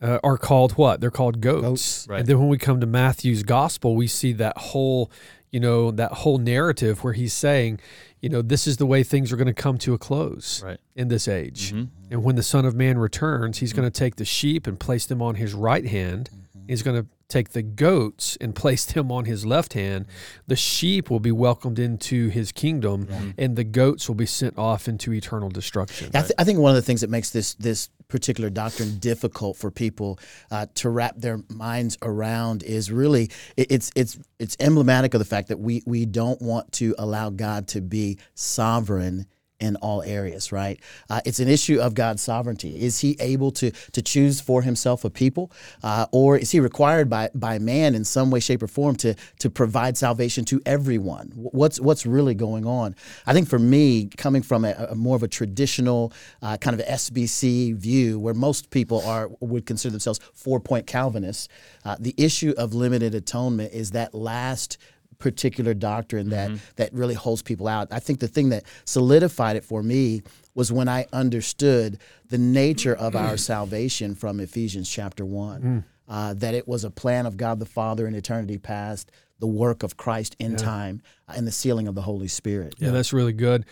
uh, 0.02 0.20
are 0.24 0.38
called 0.38 0.74
what? 0.74 1.02
They're 1.02 1.12
called 1.12 1.42
goats. 1.42 1.62
Goats. 1.62 2.08
Right. 2.08 2.20
And 2.20 2.28
then 2.28 2.40
when 2.40 2.50
we 2.50 2.58
come 2.58 2.80
to 2.82 2.88
Matthew's 2.88 3.44
gospel, 3.44 3.96
we 3.96 4.08
see 4.08 4.34
that 4.34 4.58
whole, 4.58 5.12
you 5.52 5.60
know, 5.60 5.92
that 5.92 6.12
whole 6.12 6.38
narrative 6.38 7.04
where 7.04 7.14
he's 7.14 7.34
saying, 7.34 7.80
you 8.22 8.30
know, 8.30 8.42
this 8.42 8.68
is 8.68 8.78
the 8.78 8.86
way 8.86 9.04
things 9.04 9.32
are 9.32 9.38
going 9.38 9.48
to 9.48 9.54
come 9.54 9.78
to 9.80 9.94
a 9.94 9.98
close 9.98 10.64
Right. 10.64 10.80
in 10.96 11.08
this 11.08 11.28
age. 11.28 11.74
Mhm. 11.74 11.90
And 12.12 12.24
when 12.24 12.36
the 12.36 12.44
Son 12.44 12.66
of 12.66 12.76
Man 12.76 12.98
returns, 12.98 13.60
he's 13.60 13.72
mm-hmm. 13.72 13.82
going 13.82 13.92
to 13.92 14.00
take 14.00 14.16
the 14.16 14.26
sheep 14.26 14.68
and 14.68 14.80
place 14.80 15.06
them 15.06 15.22
on 15.22 15.36
his 15.36 15.54
right 15.54 15.86
hand. 15.86 16.30
Mm-hmm. 16.32 16.68
He's 16.68 16.82
going 16.84 17.02
to 17.04 17.08
take 17.28 17.50
the 17.50 17.62
goats 17.64 18.38
and 18.40 18.54
place 18.56 18.86
them 18.86 19.12
on 19.12 19.26
his 19.26 19.46
left 19.46 19.74
hand. 19.74 20.06
The 20.48 20.56
sheep 20.56 21.10
will 21.10 21.20
be 21.20 21.32
welcomed 21.32 21.80
into 21.80 22.30
his 22.30 22.52
kingdom, 22.52 23.08
and 23.38 23.56
the 23.56 23.64
goats 23.64 24.08
will 24.08 24.16
be 24.16 24.28
sent 24.28 24.58
off 24.58 24.88
into 24.88 25.12
eternal 25.12 25.50
destruction. 25.50 26.12
I, 26.14 26.22
th- 26.22 26.34
I 26.38 26.44
think 26.44 26.60
one 26.60 26.70
of 26.72 26.76
the 26.76 26.84
things 26.84 27.02
that 27.02 27.10
makes 27.10 27.32
this 27.32 27.56
this 27.56 27.90
particular 28.08 28.50
doctrine 28.50 28.98
difficult 29.00 29.58
for 29.58 29.72
people 29.72 30.20
uh, 30.52 30.66
to 30.76 30.90
wrap 30.90 31.16
their 31.18 31.40
minds 31.50 31.98
around 32.02 32.64
is 32.64 32.92
really 32.92 33.30
it, 33.58 33.72
it's 33.72 33.92
it's 33.96 34.18
it's 34.40 34.56
emblematic 34.60 35.14
of 35.14 35.20
the 35.20 35.26
fact 35.26 35.48
that 35.48 35.60
we 35.60 35.82
we 35.86 36.06
don't 36.06 36.42
want 36.42 36.72
to 36.74 36.96
allow 36.98 37.30
God 37.30 37.68
to 37.70 37.82
be 37.82 38.18
sovereign 38.34 39.26
in 39.66 39.76
all 39.78 40.02
areas, 40.04 40.52
right? 40.52 40.80
Uh, 41.10 41.22
it's 41.26 41.40
an 41.40 41.48
issue 41.48 41.80
of 41.80 41.94
God's 41.94 42.22
sovereignty. 42.22 42.80
Is 42.80 43.00
He 43.00 43.18
able 43.20 43.52
to 43.52 43.72
to 43.72 44.02
choose 44.02 44.40
for 44.40 44.62
Himself 44.62 45.04
a 45.04 45.10
people, 45.10 45.52
uh, 45.84 46.06
or 46.12 46.38
is 46.38 46.52
He 46.52 46.60
required 46.60 47.10
by 47.10 47.30
by 47.34 47.60
man 47.60 47.96
in 47.96 48.06
some 48.06 48.32
way, 48.32 48.40
shape, 48.40 48.64
or 48.64 48.68
form 48.68 48.96
to 48.98 49.16
to 49.40 49.50
provide 49.50 49.98
salvation 49.98 50.46
to 50.46 50.62
everyone? 50.66 51.32
What's 51.36 51.80
what's 51.80 52.06
really 52.06 52.36
going 52.36 52.66
on? 52.66 52.96
I 53.26 53.34
think 53.34 53.48
for 53.50 53.60
me, 53.60 54.10
coming 54.18 54.44
from 54.44 54.64
a, 54.66 54.74
a 54.92 54.96
more 54.96 55.16
of 55.16 55.24
a 55.24 55.28
traditional 55.28 56.14
uh, 56.42 56.58
kind 56.58 56.80
of 56.80 56.86
SBC 56.86 57.76
view, 57.76 58.20
where 58.20 58.34
most 58.34 58.70
people 58.70 59.02
are 59.02 59.30
would 59.40 59.66
consider 59.66 59.92
themselves 59.92 60.20
four 60.34 60.60
point 60.60 60.88
Calvinists, 60.88 61.48
uh, 61.84 61.96
the 62.00 62.14
issue 62.18 62.54
of 62.58 62.74
limited 62.74 63.16
atonement 63.16 63.74
is 63.74 63.92
that 63.92 64.14
last 64.14 64.78
particular 65.20 65.74
doctrine 65.74 66.30
that 66.30 66.52
that 66.76 66.94
really 66.94 67.14
holds 67.14 67.42
people 67.42 67.68
out. 67.68 67.88
I 67.92 68.00
think 68.00 68.20
the 68.20 68.28
thing 68.28 68.50
that 68.50 68.64
solidified 68.86 69.56
it 69.56 69.64
for 69.64 69.84
me 69.84 70.22
was 70.54 70.72
when 70.72 70.88
I 70.88 71.06
understood 71.12 72.00
the 72.30 72.38
nature 72.38 72.96
of 72.96 73.16
our 73.16 73.38
salvation 73.52 74.16
from 74.16 74.40
Ephesians 74.40 74.90
chapter 74.90 75.26
one. 75.26 75.86
Uh, 76.08 76.36
that 76.36 76.54
it 76.54 76.68
was 76.68 76.84
a 76.84 76.92
plan 76.92 77.26
of 77.26 77.36
God 77.36 77.58
the 77.58 77.66
Father 77.66 78.06
in 78.06 78.14
eternity 78.14 78.60
past, 78.60 79.10
the 79.40 79.48
work 79.48 79.82
of 79.82 79.98
Christ 79.98 80.36
in 80.40 80.56
time, 80.56 81.02
uh, 81.28 81.34
and 81.36 81.48
the 81.48 81.52
sealing 81.52 81.88
of 81.88 81.96
the 81.96 82.04
Holy 82.04 82.28
Spirit. 82.28 82.76
Yeah, 82.78 82.92
that's 82.92 83.12
really 83.12 83.34
good. 83.34 83.66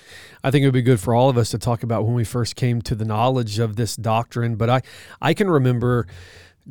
I 0.44 0.50
think 0.50 0.64
it 0.64 0.66
would 0.66 0.74
be 0.74 0.82
good 0.82 1.00
for 1.00 1.14
all 1.14 1.30
of 1.30 1.38
us 1.38 1.52
to 1.52 1.60
talk 1.60 1.84
about 1.84 2.06
when 2.06 2.16
we 2.16 2.24
first 2.24 2.56
came 2.56 2.82
to 2.84 2.96
the 2.96 3.06
knowledge 3.06 3.60
of 3.60 3.76
this 3.76 3.96
doctrine. 3.96 4.56
But 4.56 4.70
I, 4.70 4.82
I 5.22 5.36
can 5.36 5.48
remember 5.48 6.08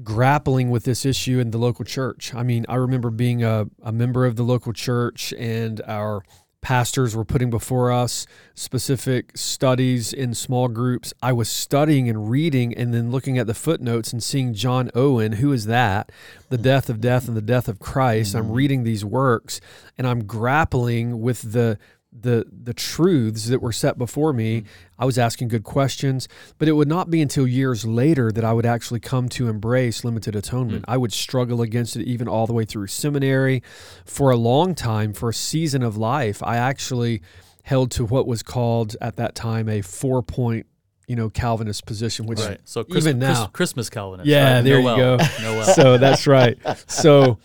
grappling 0.02 0.70
with 0.70 0.84
this 0.84 1.04
issue 1.04 1.38
in 1.38 1.50
the 1.50 1.58
local 1.58 1.84
church. 1.84 2.34
I 2.34 2.42
mean, 2.42 2.64
I 2.68 2.76
remember 2.76 3.10
being 3.10 3.42
a, 3.44 3.66
a 3.82 3.92
member 3.92 4.24
of 4.24 4.36
the 4.36 4.42
local 4.42 4.72
church 4.72 5.34
and 5.38 5.80
our 5.86 6.22
pastors 6.62 7.16
were 7.16 7.24
putting 7.24 7.50
before 7.50 7.90
us 7.90 8.24
specific 8.54 9.36
studies 9.36 10.12
in 10.12 10.32
small 10.32 10.68
groups. 10.68 11.12
I 11.20 11.32
was 11.32 11.48
studying 11.48 12.08
and 12.08 12.30
reading 12.30 12.72
and 12.72 12.94
then 12.94 13.10
looking 13.10 13.36
at 13.36 13.48
the 13.48 13.54
footnotes 13.54 14.12
and 14.12 14.22
seeing 14.22 14.54
John 14.54 14.88
Owen, 14.94 15.32
who 15.32 15.52
is 15.52 15.66
that? 15.66 16.10
The 16.48 16.58
death 16.58 16.88
of 16.88 17.00
death 17.00 17.26
and 17.26 17.36
the 17.36 17.42
death 17.42 17.66
of 17.68 17.80
Christ. 17.80 18.34
I'm 18.34 18.44
mm-hmm. 18.44 18.52
reading 18.52 18.84
these 18.84 19.04
works 19.04 19.60
and 19.98 20.06
I'm 20.06 20.24
grappling 20.24 21.20
with 21.20 21.52
the 21.52 21.78
the 22.12 22.46
the 22.50 22.74
truths 22.74 23.46
that 23.46 23.60
were 23.60 23.72
set 23.72 23.98
before 23.98 24.32
me. 24.32 24.60
Mm. 24.60 24.66
I 24.98 25.04
was 25.04 25.18
asking 25.18 25.48
good 25.48 25.64
questions, 25.64 26.28
but 26.58 26.68
it 26.68 26.72
would 26.72 26.88
not 26.88 27.10
be 27.10 27.20
until 27.20 27.46
years 27.46 27.84
later 27.84 28.30
that 28.30 28.44
I 28.44 28.52
would 28.52 28.66
actually 28.66 29.00
come 29.00 29.28
to 29.30 29.48
embrace 29.48 30.04
limited 30.04 30.36
atonement. 30.36 30.82
Mm. 30.82 30.92
I 30.92 30.96
would 30.96 31.12
struggle 31.12 31.62
against 31.62 31.96
it 31.96 32.06
even 32.06 32.28
all 32.28 32.46
the 32.46 32.52
way 32.52 32.64
through 32.64 32.86
seminary. 32.88 33.62
For 34.04 34.30
a 34.30 34.36
long 34.36 34.74
time, 34.74 35.12
for 35.12 35.30
a 35.30 35.34
season 35.34 35.82
of 35.82 35.96
life, 35.96 36.42
I 36.42 36.56
actually 36.56 37.22
held 37.64 37.90
to 37.92 38.04
what 38.04 38.26
was 38.26 38.42
called 38.42 38.96
at 39.00 39.16
that 39.16 39.34
time 39.34 39.68
a 39.68 39.80
four 39.80 40.22
point 40.22 40.66
you 41.12 41.16
know 41.16 41.28
Calvinist 41.28 41.84
position, 41.84 42.24
which 42.24 42.40
Right. 42.40 42.58
So 42.64 42.84
Chris, 42.84 43.04
even 43.04 43.20
Chris- 43.20 43.38
now, 43.38 43.46
Christmas 43.48 43.90
Calvinist. 43.90 44.26
Yeah, 44.26 44.54
right? 44.54 44.64
there 44.64 44.78
you 44.78 44.96
go. 44.96 45.18
Noel. 45.42 45.64
so 45.74 45.98
that's 45.98 46.26
right. 46.26 46.56
So, 46.86 47.36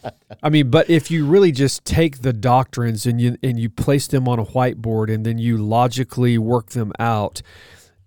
I 0.42 0.48
mean, 0.48 0.70
but 0.70 0.90
if 0.90 1.12
you 1.12 1.26
really 1.26 1.52
just 1.52 1.84
take 1.84 2.22
the 2.22 2.32
doctrines 2.32 3.06
and 3.06 3.20
you 3.20 3.36
and 3.44 3.60
you 3.60 3.70
place 3.70 4.08
them 4.08 4.26
on 4.26 4.40
a 4.40 4.46
whiteboard 4.46 5.14
and 5.14 5.26
then 5.26 5.38
you 5.38 5.58
logically 5.58 6.38
work 6.38 6.70
them 6.70 6.94
out, 6.98 7.42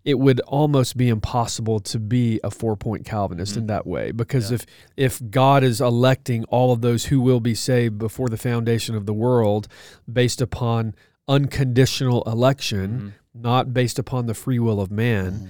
it 0.02 0.18
would 0.18 0.40
almost 0.40 0.96
be 0.96 1.10
impossible 1.10 1.78
to 1.80 1.98
be 1.98 2.40
a 2.42 2.50
four 2.50 2.74
point 2.74 3.04
Calvinist 3.04 3.58
in 3.58 3.64
mm. 3.64 3.66
that 3.66 3.86
way. 3.86 4.12
Because 4.12 4.50
Yeah. 4.50 4.54
if 4.54 4.66
if 4.96 5.30
God 5.30 5.62
is 5.62 5.82
electing 5.82 6.44
all 6.44 6.72
of 6.72 6.80
those 6.80 7.04
who 7.04 7.20
will 7.20 7.40
be 7.40 7.54
saved 7.54 7.98
before 7.98 8.30
the 8.30 8.38
foundation 8.38 8.94
of 8.94 9.04
the 9.04 9.12
world 9.12 9.68
based 10.10 10.40
upon 10.40 10.94
unconditional 11.28 12.22
election, 12.22 12.90
mm-hmm. 12.90 13.08
Not 13.34 13.72
based 13.72 13.98
upon 13.98 14.26
the 14.26 14.34
free 14.34 14.58
will 14.58 14.80
of 14.80 14.90
man, 14.90 15.32
mm-hmm. 15.32 15.46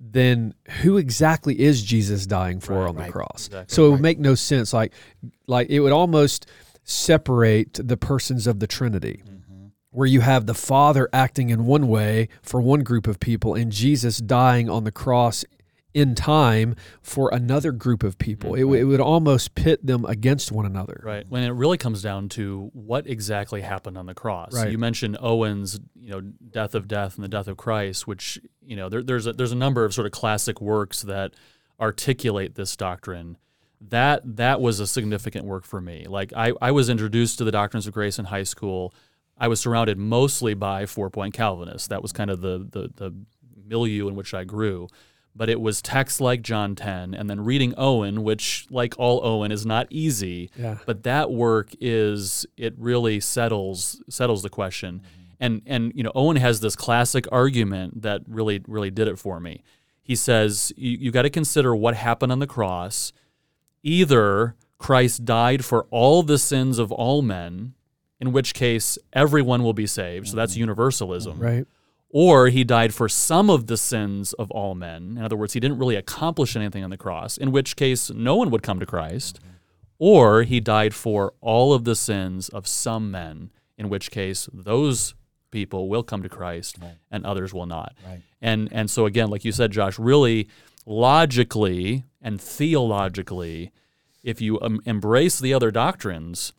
then 0.00 0.54
who 0.82 0.96
exactly 0.96 1.60
is 1.60 1.82
Jesus 1.82 2.26
dying 2.26 2.60
for 2.60 2.74
Right, 2.74 2.88
on 2.88 2.96
the 2.96 3.02
right. 3.02 3.12
cross? 3.12 3.46
Exactly. 3.46 3.74
So 3.74 3.84
it 3.84 3.88
would 3.88 3.94
Right. 3.94 4.02
make 4.02 4.18
no 4.18 4.34
sense. 4.34 4.72
Like, 4.72 4.92
like 5.46 5.68
it 5.70 5.80
would 5.80 5.92
almost 5.92 6.46
separate 6.82 7.78
the 7.82 7.96
persons 7.96 8.46
of 8.46 8.58
the 8.58 8.66
Trinity, 8.66 9.22
mm-hmm. 9.24 9.66
where 9.90 10.06
you 10.08 10.20
have 10.22 10.46
the 10.46 10.54
Father 10.54 11.08
acting 11.12 11.50
in 11.50 11.66
one 11.66 11.86
way 11.88 12.28
for 12.42 12.60
one 12.60 12.80
group 12.82 13.06
of 13.06 13.20
people, 13.20 13.54
and 13.54 13.70
Jesus 13.70 14.18
dying 14.18 14.68
on 14.68 14.84
the 14.84 14.92
cross 14.92 15.44
in 15.92 16.14
time 16.14 16.76
for 17.02 17.30
another 17.32 17.72
group 17.72 18.02
of 18.02 18.18
people. 18.18 18.54
It, 18.54 18.60
it 18.60 18.64
mm-hmm. 18.64 18.88
would 18.88 19.00
almost 19.00 19.54
pit 19.54 19.84
them 19.84 20.04
against 20.04 20.52
one 20.52 20.64
another. 20.66 21.00
Right. 21.04 21.26
When 21.28 21.42
it 21.42 21.50
really 21.50 21.78
comes 21.78 22.02
down 22.02 22.28
to 22.30 22.70
what 22.72 23.06
exactly 23.06 23.60
happened 23.60 23.98
on 23.98 24.06
the 24.06 24.14
cross. 24.14 24.54
Right. 24.54 24.70
You 24.70 24.78
mentioned 24.78 25.18
Owen's, 25.20 25.80
you 26.00 26.10
know, 26.10 26.20
death 26.20 26.74
of 26.74 26.86
death 26.86 27.16
and 27.16 27.24
the 27.24 27.28
death 27.28 27.48
of 27.48 27.56
Christ, 27.56 28.06
which 28.06 28.38
you 28.62 28.76
know 28.76 28.88
there, 28.88 29.02
there's 29.02 29.26
a, 29.26 29.32
there's 29.32 29.52
a 29.52 29.56
number 29.56 29.84
of 29.84 29.92
sort 29.92 30.06
of 30.06 30.12
classic 30.12 30.60
works 30.60 31.02
that 31.02 31.34
articulate 31.80 32.54
this 32.54 32.76
doctrine. 32.76 33.36
That 33.80 34.36
that 34.36 34.60
was 34.60 34.78
a 34.78 34.86
significant 34.86 35.46
work 35.46 35.64
for 35.64 35.80
me. 35.80 36.06
Like 36.06 36.32
I, 36.36 36.52
I 36.60 36.70
was 36.70 36.88
introduced 36.88 37.38
to 37.38 37.44
the 37.44 37.50
doctrines 37.50 37.86
of 37.86 37.94
grace 37.94 38.18
in 38.18 38.26
high 38.26 38.42
school. 38.42 38.94
I 39.38 39.48
was 39.48 39.58
surrounded 39.58 39.96
mostly 39.96 40.52
by 40.54 40.84
four 40.86 41.08
point 41.10 41.34
Calvinists. 41.34 41.88
That 41.88 42.02
was 42.02 42.12
kind 42.12 42.30
of 42.30 42.42
the 42.42 42.68
the, 42.70 42.90
the 42.94 43.14
milieu 43.66 44.06
in 44.08 44.14
which 44.14 44.34
I 44.34 44.44
grew. 44.44 44.88
But 45.34 45.48
it 45.48 45.60
was 45.60 45.80
texts 45.80 46.20
like 46.20 46.42
John 46.42 46.74
10 46.74 47.14
and 47.14 47.30
then 47.30 47.44
reading 47.44 47.72
Owen, 47.76 48.24
which, 48.24 48.66
like 48.68 48.94
all 48.98 49.24
Owen, 49.24 49.52
is 49.52 49.64
not 49.64 49.86
easy. 49.88 50.50
Yeah. 50.56 50.78
but 50.86 51.04
that 51.04 51.30
work 51.30 51.70
is 51.80 52.46
it 52.56 52.74
really 52.76 53.20
settles 53.20 54.02
settles 54.08 54.42
the 54.42 54.50
question. 54.50 54.96
Mm-hmm. 54.96 55.20
And 55.42 55.62
and 55.64 55.92
you 55.94 56.02
know 56.02 56.12
owen 56.14 56.36
has 56.36 56.60
this 56.60 56.76
classic 56.76 57.26
argument 57.32 58.02
that 58.02 58.22
really 58.26 58.62
really 58.66 58.90
did 58.90 59.08
it 59.08 59.18
for 59.18 59.40
me. 59.40 59.62
He 60.02 60.14
says 60.14 60.72
you, 60.76 60.98
you 60.98 61.10
got 61.10 61.22
to 61.22 61.30
consider 61.30 61.74
what 61.74 61.94
happened 61.94 62.32
on 62.32 62.40
the 62.40 62.46
cross. 62.46 63.12
Either 63.82 64.56
christ 64.78 65.24
died 65.24 65.64
for 65.64 65.86
all 65.90 66.22
the 66.22 66.38
sins 66.38 66.78
of 66.78 66.90
all 66.90 67.22
men 67.22 67.74
in 68.20 68.32
which 68.32 68.52
case 68.54 68.98
everyone 69.12 69.62
will 69.62 69.72
be 69.72 69.86
saved. 69.86 70.28
So 70.28 70.36
that's 70.36 70.52
mm-hmm. 70.52 70.60
universalism. 70.60 71.38
Right. 71.38 71.66
Or 72.10 72.48
he 72.48 72.64
died 72.64 72.92
for 72.92 73.08
some 73.08 73.48
of 73.48 73.68
the 73.68 73.76
sins 73.76 74.32
of 74.34 74.50
all 74.50 74.74
men. 74.74 75.16
In 75.16 75.22
other 75.22 75.36
words, 75.36 75.52
he 75.52 75.60
didn't 75.60 75.78
really 75.78 75.96
accomplish 75.96 76.56
anything 76.56 76.82
on 76.82 76.90
the 76.90 76.96
cross, 76.96 77.36
in 77.36 77.52
which 77.52 77.76
case 77.76 78.10
no 78.10 78.34
one 78.34 78.50
would 78.50 78.62
come 78.62 78.80
to 78.80 78.86
Christ. 78.86 79.40
Or 79.98 80.42
he 80.42 80.60
died 80.60 80.94
for 80.94 81.34
all 81.40 81.72
of 81.72 81.84
the 81.84 81.94
sins 81.94 82.48
of 82.48 82.66
some 82.66 83.10
men, 83.10 83.50
in 83.76 83.88
which 83.88 84.10
case 84.10 84.48
those 84.52 85.14
people 85.50 85.88
will 85.88 86.02
come 86.02 86.22
to 86.22 86.28
Christ 86.28 86.78
and 87.10 87.24
others 87.24 87.52
will 87.52 87.66
not. 87.66 87.94
Right. 88.06 88.22
And 88.40 88.72
and 88.72 88.90
so 88.90 89.06
again, 89.06 89.28
like 89.28 89.44
you 89.44 89.52
said, 89.52 89.70
Josh, 89.72 89.98
really 89.98 90.48
logically 90.86 92.04
and 92.22 92.40
theologically, 92.40 93.72
if 94.22 94.40
you 94.40 94.60
um, 94.60 94.80
embrace 94.84 95.38
the 95.38 95.54
other 95.54 95.70
doctrines, 95.70 96.52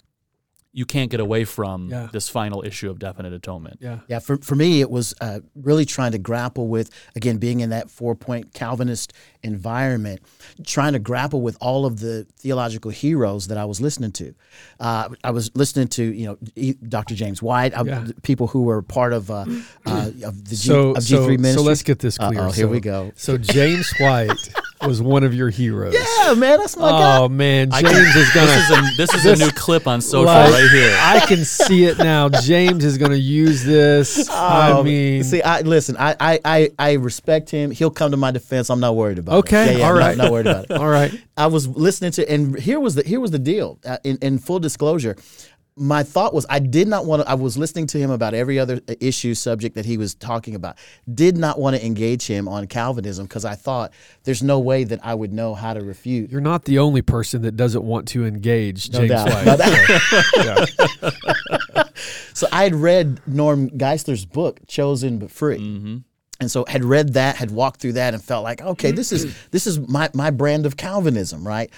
you 0.74 0.86
can't 0.86 1.12
get 1.12 1.20
away 1.20 1.44
from 1.44 1.90
Yeah. 1.90 2.08
this 2.14 2.30
final 2.30 2.64
issue 2.66 2.90
of 2.90 2.98
definite 2.98 3.34
atonement. 3.34 3.80
Yeah. 3.82 4.00
Yeah, 4.08 4.20
for, 4.20 4.38
for 4.38 4.56
me, 4.56 4.80
it 4.80 4.90
was 4.90 5.14
uh, 5.20 5.42
really 5.54 5.84
trying 5.86 6.14
to 6.14 6.18
grapple 6.18 6.70
with, 6.70 6.90
again, 7.16 7.38
being 7.40 7.60
in 7.60 7.72
that 7.72 7.90
four 7.90 8.16
point 8.16 8.54
Calvinist 8.54 9.12
environment, 9.44 10.22
trying 10.66 10.94
to 10.94 11.00
grapple 11.00 11.42
with 11.42 11.58
all 11.60 11.86
of 11.86 12.00
the 12.00 12.26
theological 12.38 12.90
heroes 12.90 13.48
that 13.48 13.58
I 13.58 13.66
was 13.66 13.82
listening 13.82 14.12
to. 14.14 14.34
Uh, 14.80 15.10
I 15.26 15.32
was 15.32 15.52
listening 15.56 15.90
to, 15.90 16.04
you 16.04 16.26
know, 16.28 16.38
E- 16.56 16.76
Dr. 16.88 17.16
James 17.16 17.42
White, 17.42 17.74
uh, 17.78 17.84
Yeah. 17.86 18.08
people 18.24 18.48
who 18.48 18.64
were 18.64 18.82
part 18.82 19.12
of, 19.12 19.30
uh, 19.30 19.46
uh, 19.86 20.12
of 20.24 20.46
the 20.46 20.56
G, 20.56 20.68
So, 20.68 20.92
of 20.92 20.98
G3 21.04 21.08
so, 21.10 21.28
ministry. 21.28 21.54
so 21.54 21.62
let's 21.64 21.84
get 21.84 22.00
this 22.00 22.18
clear. 22.18 22.40
Uh-oh, 22.40 22.52
here 22.52 22.66
So- 22.66 22.72
we 22.72 22.80
go. 22.80 23.12
So 23.16 23.38
James 23.38 23.92
White 24.00 24.32
was 24.88 25.02
one 25.02 25.24
of 25.24 25.34
your 25.34 25.50
heroes. 25.50 25.94
Yeah, 25.94 26.34
man, 26.34 26.60
that's 26.60 26.76
my 26.78 26.90
guy. 26.90 27.18
Oh 27.18 27.30
man, 27.30 27.70
I 27.72 27.82
James 27.82 27.94
can- 28.14 28.22
is 28.22 28.30
gonna. 28.32 28.48
This 28.48 28.60
is 28.60 28.72
a 28.72 28.98
this 28.98 29.14
is 29.14 29.24
this- 29.24 29.42
a 29.42 29.46
new 29.46 29.52
clip 29.52 29.88
on 29.88 30.02
social 30.02 30.26
like, 30.26 30.52
right 30.52 30.70
here. 30.72 30.98
I 31.00 31.26
can 31.28 31.44
see 31.46 31.86
it 31.86 31.98
now. 31.98 32.30
James 32.30 32.84
is 32.84 32.98
gonna 32.98 33.16
use 33.16 33.64
this. 33.64 34.30
I 34.32 34.72
Um, 34.72 34.86
mean, 34.86 35.24
see, 35.24 35.42
I 35.42 35.62
listen. 35.62 35.96
I, 35.98 36.16
I, 36.20 36.40
I, 36.46 36.70
I 36.80 36.92
respect 36.94 37.50
him. 37.50 37.72
He'll 37.72 37.92
come 37.92 38.12
to 38.12 38.18
my 38.18 38.32
defense. 38.32 38.70
I'm 38.70 38.80
not 38.80 38.96
worried 38.96 39.20
about 39.20 39.40
Okay, 39.40 39.64
it. 39.64 39.72
Yeah, 39.74 39.78
yeah, 39.80 39.86
all 39.86 39.92
I'm 39.94 40.00
not- 40.00 40.06
right. 40.08 40.18
not 40.18 40.32
worried 40.32 40.48
about 40.48 40.66
it. 40.66 40.72
all 40.78 40.90
right. 40.90 41.12
I 41.38 41.48
was 41.48 41.68
listening 41.68 42.12
to, 42.14 42.30
and 42.32 42.58
here 42.60 42.80
was 42.80 42.96
the 42.96 43.04
here 43.04 43.20
was 43.20 43.32
the 43.32 43.40
deal. 43.40 43.80
Uh, 43.86 43.98
in, 44.04 44.18
in 44.22 44.38
full 44.38 44.60
disclosure, 44.60 45.16
my 45.82 46.04
thought 46.04 46.34
was 46.34 46.46
I 46.50 46.60
did 46.60 46.88
not 46.88 47.06
want 47.06 47.24
to. 47.24 47.30
I 47.30 47.34
was 47.34 47.58
listening 47.58 47.88
to 47.88 47.98
him 47.98 48.12
about 48.12 48.34
every 48.34 48.60
other 48.60 48.80
issue 49.00 49.34
subject 49.34 49.76
that 49.76 49.86
he 49.86 49.98
was 49.98 50.14
talking 50.14 50.54
about. 50.54 50.78
Did 51.12 51.38
not 51.38 51.60
want 51.60 51.76
to 51.76 51.84
engage 51.86 52.28
him 52.28 52.48
on 52.48 52.68
Calvinism 52.68 53.26
because 53.26 53.46
I 53.46 53.56
thought 53.56 53.92
there's 54.24 54.44
no 54.44 54.60
way 54.60 54.84
that 54.84 55.00
I 55.04 55.16
would 55.16 55.34
know 55.34 55.56
how 55.56 55.74
to 55.74 55.82
refute. 55.82 56.30
You're 56.30 56.40
not 56.40 56.66
the 56.66 56.78
only 56.80 57.02
person 57.02 57.42
that 57.42 57.58
doesn't 57.58 57.84
want 57.84 58.08
to 58.10 58.26
engage 58.26 58.92
No 58.92 59.00
James 59.00 59.12
doubt. 59.12 59.30
White. 59.30 59.46
No 59.46 59.58
doubt. 59.58 60.70
Yeah. 61.02 61.84
So 62.34 62.48
I 62.52 62.64
had 62.64 62.74
read 62.76 63.22
Norm 63.28 63.68
Geisler's 63.78 64.26
book, 64.26 64.62
Chosen 64.68 65.20
but 65.20 65.30
Free. 65.30 65.60
Mm-hmm. 65.60 65.98
and 66.40 66.50
so 66.50 66.66
had 66.68 66.84
read 66.84 67.14
that 67.14 67.36
had 67.36 67.52
walked 67.52 67.82
through 67.82 67.94
that 67.94 68.14
and 68.16 68.24
felt 68.24 68.44
like 68.44 68.62
okay 68.62 68.92
this 68.92 69.12
is 69.12 69.36
this 69.52 69.68
is 69.68 69.80
my, 69.88 70.10
my 70.14 70.32
brand 70.32 70.66
of 70.66 70.76
calvinism 70.78 71.48
right 71.48 71.70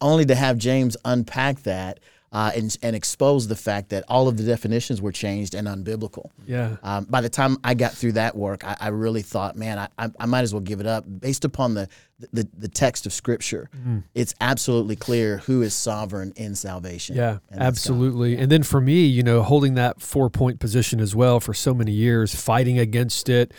only 0.00 0.24
to 0.24 0.34
have 0.36 0.58
james 0.58 0.96
unpack 1.04 1.62
that 1.62 1.98
uh, 2.32 2.50
and, 2.56 2.76
and 2.82 2.96
expose 2.96 3.46
the 3.46 3.56
fact 3.56 3.90
that 3.90 4.04
all 4.08 4.26
of 4.26 4.36
the 4.38 4.42
definitions 4.42 5.02
were 5.02 5.12
changed 5.12 5.54
and 5.54 5.68
unbiblical 5.68 6.30
Yeah. 6.46 6.76
um, 6.82 7.04
by 7.04 7.20
the 7.20 7.28
time 7.28 7.58
i 7.62 7.74
got 7.74 7.92
through 7.92 8.12
that 8.12 8.34
work 8.36 8.64
i, 8.64 8.76
I 8.80 8.88
really 8.88 9.22
thought 9.22 9.54
man 9.56 9.78
I, 9.78 9.88
I, 9.98 10.10
I 10.20 10.26
might 10.26 10.40
as 10.42 10.52
well 10.54 10.60
give 10.62 10.80
it 10.80 10.86
up 10.86 11.04
based 11.20 11.44
upon 11.44 11.74
the, 11.74 11.88
the, 12.32 12.48
the 12.56 12.68
text 12.68 13.04
of 13.06 13.12
scripture 13.12 13.68
it's 14.14 14.34
absolutely 14.40 14.96
clear 14.96 15.38
who 15.38 15.60
is 15.62 15.74
sovereign 15.74 16.32
in 16.36 16.54
salvation 16.54 17.16
Yeah, 17.16 17.38
and 17.50 17.60
absolutely. 17.62 18.36
And 18.38 18.50
then 18.50 18.62
for 18.62 18.80
me, 18.80 19.04
you 19.06 19.22
know, 19.22 19.42
holding 19.42 19.74
that 19.74 20.00
four 20.00 20.30
point 20.30 20.60
position 20.60 21.00
as 21.00 21.14
well 21.14 21.40
for 21.40 21.52
so 21.52 21.74
many 21.74 21.92
years, 21.92 22.34
fighting 22.34 22.78
against 22.78 23.28
it 23.28 23.52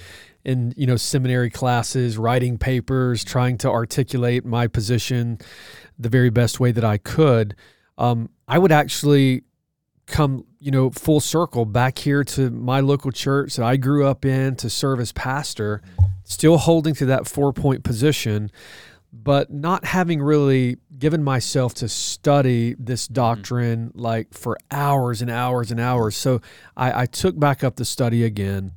in, 0.45 0.73
you 0.77 0.87
know, 0.87 0.95
seminary 0.95 1.49
classes, 1.49 2.17
writing 2.17 2.57
papers, 2.57 3.23
trying 3.23 3.57
to 3.59 3.69
articulate 3.69 4.45
my 4.45 4.67
position 4.67 5.37
the 5.99 6.09
very 6.09 6.29
best 6.29 6.59
way 6.59 6.71
that 6.71 6.83
I 6.83 6.97
could. 6.97 7.55
Um, 7.97 8.29
I 8.53 8.59
would 8.59 8.71
actually 8.71 9.41
come, 10.05 10.45
you 10.59 10.69
know, 10.69 10.91
full 10.91 11.19
circle 11.19 11.65
back 11.65 11.97
here 11.97 12.23
to 12.23 12.51
my 12.51 12.81
local 12.81 13.11
church 13.11 13.55
that 13.55 13.65
I 13.65 13.77
grew 13.77 14.05
up 14.05 14.25
in 14.25 14.55
to 14.57 14.69
serve 14.69 14.99
as 14.99 15.11
pastor, 15.11 15.81
still 16.23 16.57
holding 16.59 16.93
to 16.95 17.07
that 17.07 17.27
four 17.27 17.51
point 17.51 17.83
position 17.83 18.51
but 19.11 19.51
not 19.51 19.85
having 19.85 20.21
really 20.21 20.77
given 20.97 21.23
myself 21.23 21.73
to 21.75 21.87
study 21.87 22.75
this 22.77 23.07
doctrine 23.07 23.91
like 23.93 24.33
for 24.33 24.57
hours 24.71 25.21
and 25.21 25.31
hours 25.31 25.69
and 25.69 25.79
hours. 25.79 26.15
So 26.15 26.41
I, 26.75 27.03
I 27.03 27.05
took 27.07 27.39
back 27.39 27.63
up 27.63 27.75
the 27.75 27.85
study 27.85 28.23
again 28.23 28.71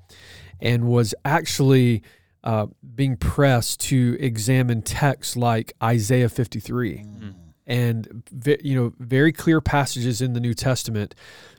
and 0.61 0.89
was 0.89 1.15
actually 1.25 2.03
uh, 2.45 2.67
being 2.95 3.17
pressed 3.17 3.81
to 3.81 4.17
examine 4.21 4.81
texts 4.81 5.37
like 5.37 5.75
Isaiah 5.83 6.29
53 6.29 7.05
and 7.67 8.23
you 8.63 8.75
know 8.75 8.93
very 8.99 9.33
clear 9.33 9.61
passages 9.61 10.21
in 10.21 10.33
the 10.33 10.41
New 10.41 10.55
Testament, 10.55 11.15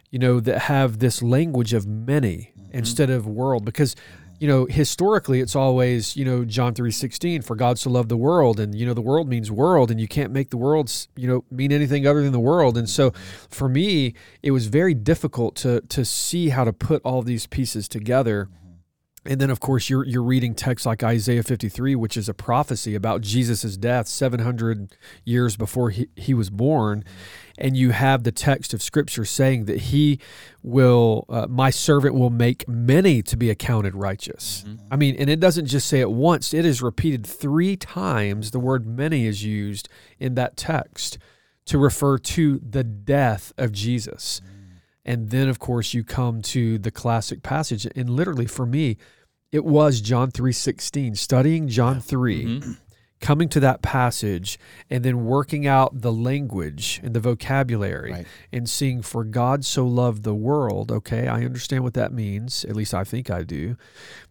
you 0.10 0.20
know 0.20 0.40
that 0.40 0.60
have 0.60 1.00
this 1.00 1.22
language 1.22 1.74
of 1.74 1.86
many 1.86 2.54
mm-hmm. 2.58 2.78
instead 2.78 3.10
of 3.10 3.28
world. 3.28 3.66
Because 3.66 3.96
you 4.40 4.48
know 4.48 4.66
historically 4.66 5.42
it's 5.42 5.56
always 5.56 6.16
you 6.16 6.24
know 6.24 6.46
John 6.46 6.74
3:16 6.74 7.44
for 7.44 7.56
God 7.56 7.78
so 7.78 7.90
loved 7.90 8.10
the 8.10 8.18
world 8.18 8.60
and 8.60 8.74
you 8.74 8.86
know 8.86 8.94
the 8.94 9.02
world 9.02 9.28
means 9.28 9.52
world 9.52 9.92
and 9.92 10.00
you 10.00 10.08
can't 10.08 10.32
make 10.32 10.50
the 10.52 10.58
world 10.58 10.92
you 11.16 11.28
know 11.28 11.44
mean 11.52 11.72
anything 11.72 12.08
other 12.08 12.22
than 12.24 12.32
the 12.32 12.40
world. 12.40 12.78
And 12.78 12.90
so 12.90 13.12
for 13.50 13.68
me 13.68 14.14
it 14.42 14.52
was 14.52 14.68
very 14.68 14.94
difficult 14.94 15.56
to 15.58 15.82
to 15.82 16.06
see 16.06 16.50
how 16.50 16.64
to 16.64 16.74
put 16.74 17.02
all 17.04 17.22
these 17.22 17.48
pieces 17.48 17.88
together 17.88 18.46
mm-hmm. 18.46 18.67
And 19.28 19.42
then, 19.42 19.50
of 19.50 19.60
course, 19.60 19.90
you're 19.90 20.06
you're 20.06 20.24
reading 20.24 20.56
texts 20.56 20.86
like 20.86 21.04
Isaiah 21.04 21.44
53, 21.44 21.96
which 21.96 22.16
is 22.16 22.30
a 22.30 22.34
prophecy 22.34 22.96
about 22.96 23.22
Jesus' 23.22 23.76
death 23.78 24.08
700 24.08 24.96
years 25.26 25.58
before 25.58 25.90
he, 25.90 26.08
he 26.16 26.34
was 26.34 26.50
born. 26.50 27.04
And 27.58 27.76
you 27.76 27.92
have 27.92 28.24
the 28.24 28.32
text 28.32 28.74
of 28.74 28.82
Scripture 28.82 29.26
saying 29.26 29.66
that 29.66 29.80
he 29.80 30.20
will, 30.62 31.26
uh, 31.28 31.48
my 31.50 31.72
servant 31.72 32.14
will 32.14 32.30
make 32.30 32.68
many 32.68 33.22
to 33.24 33.36
be 33.36 33.50
accounted 33.50 33.96
righteous. 33.96 34.64
I 34.92 34.96
mean, 34.96 35.16
and 35.18 35.30
it 35.30 35.40
doesn't 35.40 35.66
just 35.66 35.88
say 35.88 36.00
it 36.00 36.12
once, 36.12 36.54
it 36.54 36.66
is 36.66 36.82
repeated 36.82 37.26
three 37.26 37.76
times. 37.76 38.52
The 38.52 38.60
word 38.60 38.86
many 38.86 39.26
is 39.26 39.44
used 39.44 39.90
in 40.20 40.36
that 40.36 40.56
text 40.56 41.18
to 41.66 41.78
refer 41.78 42.18
to 42.18 42.60
the 42.60 42.84
death 42.84 43.54
of 43.58 43.72
Jesus. 43.72 44.42
And 45.04 45.30
then, 45.30 45.48
of 45.48 45.58
course, 45.58 45.94
you 45.94 46.04
come 46.04 46.42
to 46.44 46.78
the 46.78 46.92
classic 46.92 47.42
passage. 47.42 47.88
And 47.96 48.10
literally, 48.10 48.46
for 48.46 48.66
me, 48.66 48.98
it 49.52 49.64
was 49.66 50.02
John 50.02 50.32
3:16, 50.32 51.16
studying 51.18 51.68
John 51.68 52.00
3, 52.00 52.46
mm-hmm. 52.46 52.72
coming 53.20 53.50
to 53.50 53.60
that 53.62 53.82
passage 53.82 54.60
and 54.90 55.04
then 55.04 55.26
working 55.26 55.66
out 55.66 56.02
the 56.02 56.12
language 56.12 57.00
and 57.04 57.14
the 57.14 57.20
vocabulary 57.20 58.12
Right. 58.12 58.28
and 58.52 58.70
seeing 58.70 59.02
for 59.02 59.24
God 59.24 59.66
so 59.66 59.88
loved 59.88 60.24
the 60.24 60.36
world, 60.36 60.92
okay, 60.92 61.28
I 61.28 61.44
understand 61.44 61.84
what 61.84 61.94
that 61.96 62.12
means, 62.12 62.66
at 62.66 62.76
least 62.76 62.94
I 62.94 63.04
think 63.04 63.30
I 63.30 63.44
do, 63.44 63.78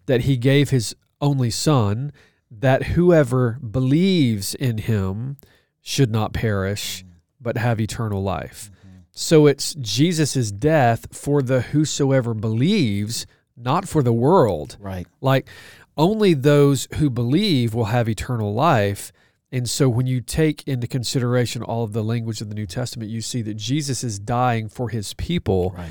that 0.07 0.23
he 0.23 0.37
gave 0.37 0.71
his 0.71 0.95
only 1.21 1.51
son 1.51 2.13
that 2.51 2.85
whoever 2.85 3.59
believes 3.69 4.55
in 4.55 4.79
him 4.79 5.37
should 5.81 6.11
not 6.11 6.33
perish 6.33 7.03
mm-hmm. 7.03 7.17
but 7.41 7.57
have 7.57 7.81
eternal 7.81 8.23
life. 8.23 8.71
Mm-hmm. 8.87 8.97
So 9.13 9.47
it's 9.47 9.75
Jesus' 9.75 10.53
death 10.53 11.07
for 11.11 11.43
the 11.43 11.63
whosoever 11.63 12.35
believes, 12.35 13.27
not 13.57 13.89
for 13.89 14.03
the 14.03 14.13
world. 14.13 14.77
Right. 14.81 15.07
Like 15.21 15.49
only 15.97 16.35
those 16.35 16.89
who 16.97 17.09
believe 17.11 17.75
will 17.75 17.87
have 17.87 18.09
eternal 18.09 18.53
life. 18.55 19.13
And 19.53 19.69
so 19.71 19.89
when 19.89 20.07
you 20.07 20.21
take 20.21 20.67
into 20.67 20.87
consideration 20.87 21.63
all 21.63 21.85
of 21.85 21.93
the 21.93 22.03
language 22.05 22.41
of 22.41 22.49
the 22.49 22.55
New 22.55 22.67
Testament, 22.67 23.11
you 23.11 23.21
see 23.23 23.43
that 23.43 23.55
Jesus 23.55 24.03
is 24.05 24.19
dying 24.19 24.69
for 24.69 24.89
his 24.91 25.15
people, 25.15 25.73
Right. 25.77 25.91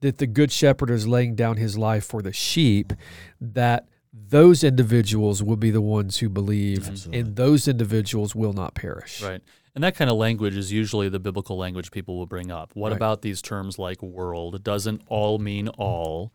that 0.00 0.18
the 0.18 0.26
good 0.26 0.52
shepherd 0.52 0.90
is 0.90 1.06
laying 1.08 1.34
down 1.34 1.56
his 1.56 1.76
life 1.78 2.04
for 2.04 2.22
the 2.22 2.32
sheep, 2.32 2.92
that 3.40 3.88
those 4.12 4.62
individuals 4.62 5.42
will 5.42 5.56
be 5.56 5.70
the 5.70 5.80
ones 5.80 6.18
who 6.18 6.28
believe, 6.28 6.88
Absolutely. 6.88 7.20
and 7.20 7.36
those 7.36 7.66
individuals 7.66 8.34
will 8.34 8.52
not 8.52 8.74
perish. 8.74 9.22
Right. 9.22 9.40
And 9.74 9.82
that 9.84 9.94
kind 9.96 10.10
of 10.10 10.16
language 10.16 10.56
is 10.56 10.72
usually 10.72 11.08
the 11.08 11.20
biblical 11.20 11.56
language 11.56 11.90
people 11.90 12.18
will 12.18 12.26
bring 12.26 12.50
up. 12.50 12.72
What 12.74 12.90
Right. 12.90 12.96
about 12.96 13.22
these 13.22 13.40
terms 13.40 13.78
like 13.78 14.02
world? 14.02 14.62
Doesn't 14.62 15.02
all 15.06 15.38
mean 15.38 15.68
all. 15.68 16.32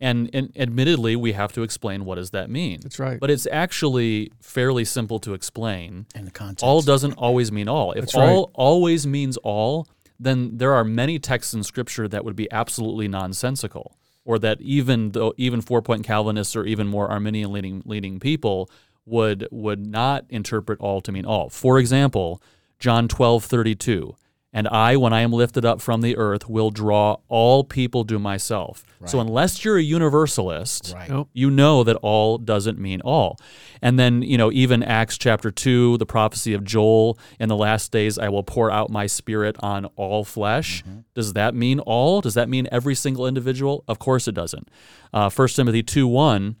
And, 0.00 0.30
and 0.32 0.52
admittedly, 0.56 1.16
we 1.16 1.32
have 1.32 1.52
to 1.54 1.62
explain 1.62 2.04
what 2.04 2.14
does 2.14 2.30
that 2.30 2.48
mean. 2.48 2.80
That's 2.82 3.00
right. 3.00 3.18
But 3.18 3.30
it's 3.30 3.48
actually 3.50 4.30
fairly 4.40 4.84
simple 4.84 5.18
to 5.20 5.34
explain. 5.34 6.06
In 6.14 6.24
the 6.24 6.30
context. 6.30 6.62
All 6.64 6.82
doesn't 6.82 7.14
always 7.14 7.50
mean 7.50 7.68
all. 7.68 7.92
If 7.92 8.02
That's 8.02 8.14
right. 8.14 8.28
all 8.28 8.50
always 8.54 9.06
means 9.06 9.36
all, 9.38 9.88
then 10.20 10.56
there 10.58 10.72
are 10.72 10.84
many 10.84 11.18
texts 11.18 11.54
in 11.54 11.62
Scripture 11.62 12.06
that 12.08 12.24
would 12.24 12.36
be 12.36 12.50
absolutely 12.52 13.08
nonsensical, 13.08 13.96
or 14.24 14.38
that 14.38 14.60
even 14.60 15.12
though 15.12 15.32
even 15.36 15.60
four 15.60 15.82
point 15.82 16.04
Calvinists 16.04 16.54
or 16.56 16.64
even 16.64 16.86
more 16.86 17.08
Arminian 17.08 17.52
leaning 17.52 17.82
leaning 17.84 18.20
people 18.20 18.70
would 19.04 19.48
would 19.50 19.86
not 19.86 20.24
interpret 20.28 20.80
all 20.80 21.00
to 21.00 21.12
mean 21.12 21.24
all. 21.24 21.48
For 21.48 21.78
example, 21.78 22.42
John 22.78 23.08
twelve 23.08 23.44
thirty 23.44 23.74
two. 23.74 24.16
And 24.58 24.66
I, 24.66 24.96
when 24.96 25.12
I 25.12 25.20
am 25.20 25.32
lifted 25.32 25.64
up 25.64 25.80
from 25.80 26.00
the 26.00 26.16
earth, 26.16 26.48
will 26.48 26.70
draw 26.72 27.18
all 27.28 27.62
people 27.62 28.04
to 28.06 28.18
myself. 28.18 28.84
So, 29.06 29.20
unless 29.20 29.64
you're 29.64 29.76
a 29.76 29.82
universalist, 29.82 30.94
Right. 30.96 31.26
You 31.32 31.48
know 31.48 31.84
that 31.84 31.94
all 32.02 32.38
doesn't 32.38 32.76
mean 32.76 33.00
all. 33.02 33.38
And 33.80 34.00
then, 34.00 34.22
you 34.22 34.36
know, 34.36 34.50
even 34.50 34.82
Acts 34.82 35.16
chapter 35.16 35.52
2, 35.52 35.98
the 35.98 36.06
prophecy 36.06 36.54
of 36.54 36.64
Joel, 36.64 37.20
in 37.38 37.48
the 37.48 37.56
last 37.56 37.92
days 37.92 38.18
I 38.18 38.30
will 38.30 38.42
pour 38.42 38.68
out 38.68 38.90
my 38.90 39.06
spirit 39.06 39.54
on 39.60 39.84
all 39.94 40.24
flesh. 40.24 40.82
Does 41.14 41.34
that 41.34 41.54
mean 41.54 41.78
all? 41.78 42.20
Does 42.20 42.34
that 42.34 42.48
mean 42.48 42.66
every 42.72 42.96
single 42.96 43.28
individual? 43.28 43.84
Of 43.86 44.00
course 44.00 44.26
it 44.26 44.34
doesn't. 44.34 44.68
Uh, 45.12 45.30
1 45.30 45.48
Timothy 45.48 45.84
2 45.84 46.08
1. 46.08 46.56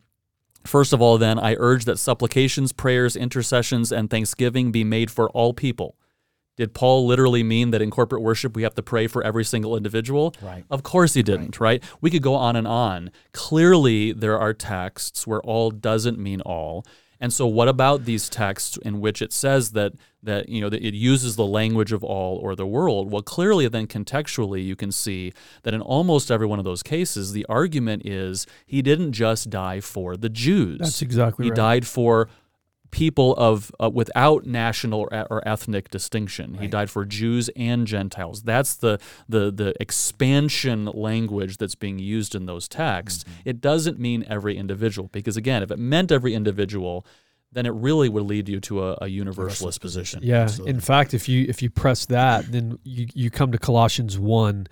First 0.64 0.92
of 0.92 1.02
all, 1.02 1.18
then, 1.18 1.36
I 1.40 1.56
urge 1.58 1.84
that 1.86 1.98
supplications, 1.98 2.72
prayers, 2.72 3.16
intercessions, 3.16 3.90
and 3.90 4.08
thanksgiving 4.08 4.70
be 4.70 4.84
made 4.84 5.10
for 5.10 5.28
all 5.30 5.52
people. 5.52 5.96
Did 6.58 6.74
Paul 6.74 7.06
literally 7.06 7.44
mean 7.44 7.70
that 7.70 7.80
in 7.80 7.90
corporate 7.90 8.20
worship 8.20 8.56
we 8.56 8.64
have 8.64 8.74
to 8.74 8.82
pray 8.82 9.06
for 9.06 9.22
every 9.22 9.44
single 9.44 9.76
individual? 9.76 10.34
Right. 10.42 10.64
Of 10.68 10.82
course 10.82 11.14
he 11.14 11.22
didn't, 11.22 11.60
right? 11.60 11.82
We 12.00 12.10
could 12.10 12.22
go 12.22 12.34
on 12.34 12.56
and 12.56 12.66
on. 12.66 13.12
Clearly, 13.32 14.12
there 14.12 14.38
are 14.38 14.52
texts 14.52 15.24
where 15.24 15.40
all 15.42 15.70
doesn't 15.70 16.18
mean 16.18 16.40
all. 16.40 16.84
And 17.20 17.32
so 17.32 17.46
what 17.46 17.68
about 17.68 18.04
these 18.04 18.28
texts 18.28 18.76
in 18.76 19.00
which 19.00 19.22
it 19.22 19.32
says 19.32 19.72
that 19.72 19.92
that 20.22 20.48
you 20.48 20.60
know 20.60 20.68
that 20.68 20.84
it 20.84 20.94
uses 20.94 21.36
the 21.36 21.46
language 21.46 21.92
of 21.92 22.02
all 22.02 22.38
or 22.38 22.54
the 22.54 22.66
world? 22.66 23.10
Well, 23.10 23.22
clearly 23.22 23.68
then 23.68 23.86
contextually 23.86 24.64
you 24.64 24.76
can 24.76 24.92
see 24.92 25.32
that 25.62 25.74
in 25.74 25.80
almost 25.80 26.30
every 26.30 26.46
one 26.46 26.58
of 26.58 26.64
those 26.64 26.82
cases 26.82 27.32
the 27.32 27.46
argument 27.48 28.04
is 28.04 28.46
he 28.66 28.82
didn't 28.82 29.12
just 29.12 29.50
die 29.50 29.80
for 29.80 30.16
the 30.16 30.28
Jews. 30.28 30.78
That's 30.78 31.02
exactly 31.02 31.44
right. 31.44 31.46
he 31.46 31.50
right. 31.50 31.56
died 31.56 31.86
for 31.86 32.28
people 32.90 33.34
of 33.36 33.70
uh, 33.80 33.90
without 33.90 34.46
national 34.46 35.00
or, 35.00 35.26
or 35.30 35.46
ethnic 35.46 35.90
distinction. 35.90 36.54
He 36.54 36.66
died 36.66 36.90
for 36.90 37.04
Jews 37.04 37.50
and 37.56 37.86
Gentiles. 37.86 38.42
That's 38.42 38.74
the 38.74 38.98
the 39.28 39.50
the 39.50 39.74
expansion 39.80 40.86
language 40.86 41.58
that's 41.58 41.74
being 41.74 41.98
used 41.98 42.34
in 42.34 42.46
those 42.46 42.68
texts. 42.68 43.24
Mm-hmm. 43.24 43.48
It 43.48 43.60
doesn't 43.60 43.98
mean 43.98 44.24
every 44.28 44.56
individual 44.56 45.08
because 45.12 45.36
again, 45.36 45.62
if 45.62 45.70
it 45.70 45.78
meant 45.78 46.10
every 46.12 46.34
individual, 46.34 47.06
then 47.50 47.64
it 47.64 47.72
really 47.72 48.08
would 48.10 48.24
lead 48.24 48.46
you 48.48 48.60
to 48.60 48.84
a, 48.84 48.98
a 49.02 49.08
universalist 49.08 49.80
position. 49.80 50.20
Yeah. 50.22 50.42
Absolutely. 50.42 50.70
In 50.74 50.80
fact, 50.80 51.14
if 51.14 51.28
you 51.28 51.46
if 51.48 51.62
you 51.62 51.70
press 51.70 52.04
that, 52.06 52.50
then 52.52 52.78
you, 52.84 53.06
you 53.14 53.30
come 53.30 53.52
to 53.52 53.58
Colossians 53.58 54.18
one, 54.18 54.66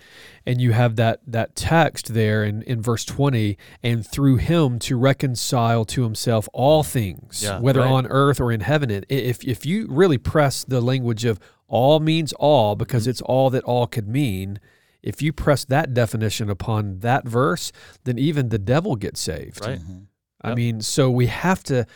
and 0.44 0.60
you 0.60 0.72
have 0.72 0.96
that 0.96 1.20
that 1.26 1.56
text 1.56 2.12
there 2.12 2.44
in, 2.44 2.62
in 2.62 2.82
verse 2.82 3.04
twenty, 3.04 3.56
and 3.82 4.06
through 4.06 4.36
him 4.36 4.78
to 4.80 4.96
reconcile 4.98 5.84
to 5.86 6.02
himself 6.02 6.48
all 6.52 6.82
things, 6.82 7.42
Yeah, 7.42 7.60
whether 7.60 7.80
right. 7.80 7.90
on 7.90 8.06
earth 8.08 8.40
or 8.40 8.52
in 8.52 8.60
heaven. 8.60 8.90
And 8.90 9.06
if 9.08 9.42
if 9.44 9.64
you 9.64 9.86
really 9.88 10.18
press 10.18 10.62
the 10.64 10.80
language 10.82 11.24
of 11.24 11.40
all 11.68 11.98
means 11.98 12.32
all, 12.34 12.76
because 12.76 13.04
Mm-hmm. 13.04 13.10
it's 13.10 13.22
all 13.22 13.50
that 13.50 13.64
all 13.64 13.86
could 13.86 14.06
mean. 14.08 14.60
If 15.02 15.22
you 15.22 15.32
press 15.32 15.64
that 15.66 15.94
definition 15.94 16.50
upon 16.50 16.98
that 16.98 17.26
verse, 17.28 17.70
then 18.04 18.18
even 18.18 18.48
the 18.48 18.58
devil 18.58 18.96
gets 18.96 19.20
saved. 19.20 19.64
Right. 19.64 19.78
I 20.42 20.48
Yep. 20.48 20.56
mean, 20.56 20.80
so 20.80 21.10
we 21.10 21.26
have 21.26 21.62
to, 21.64 21.86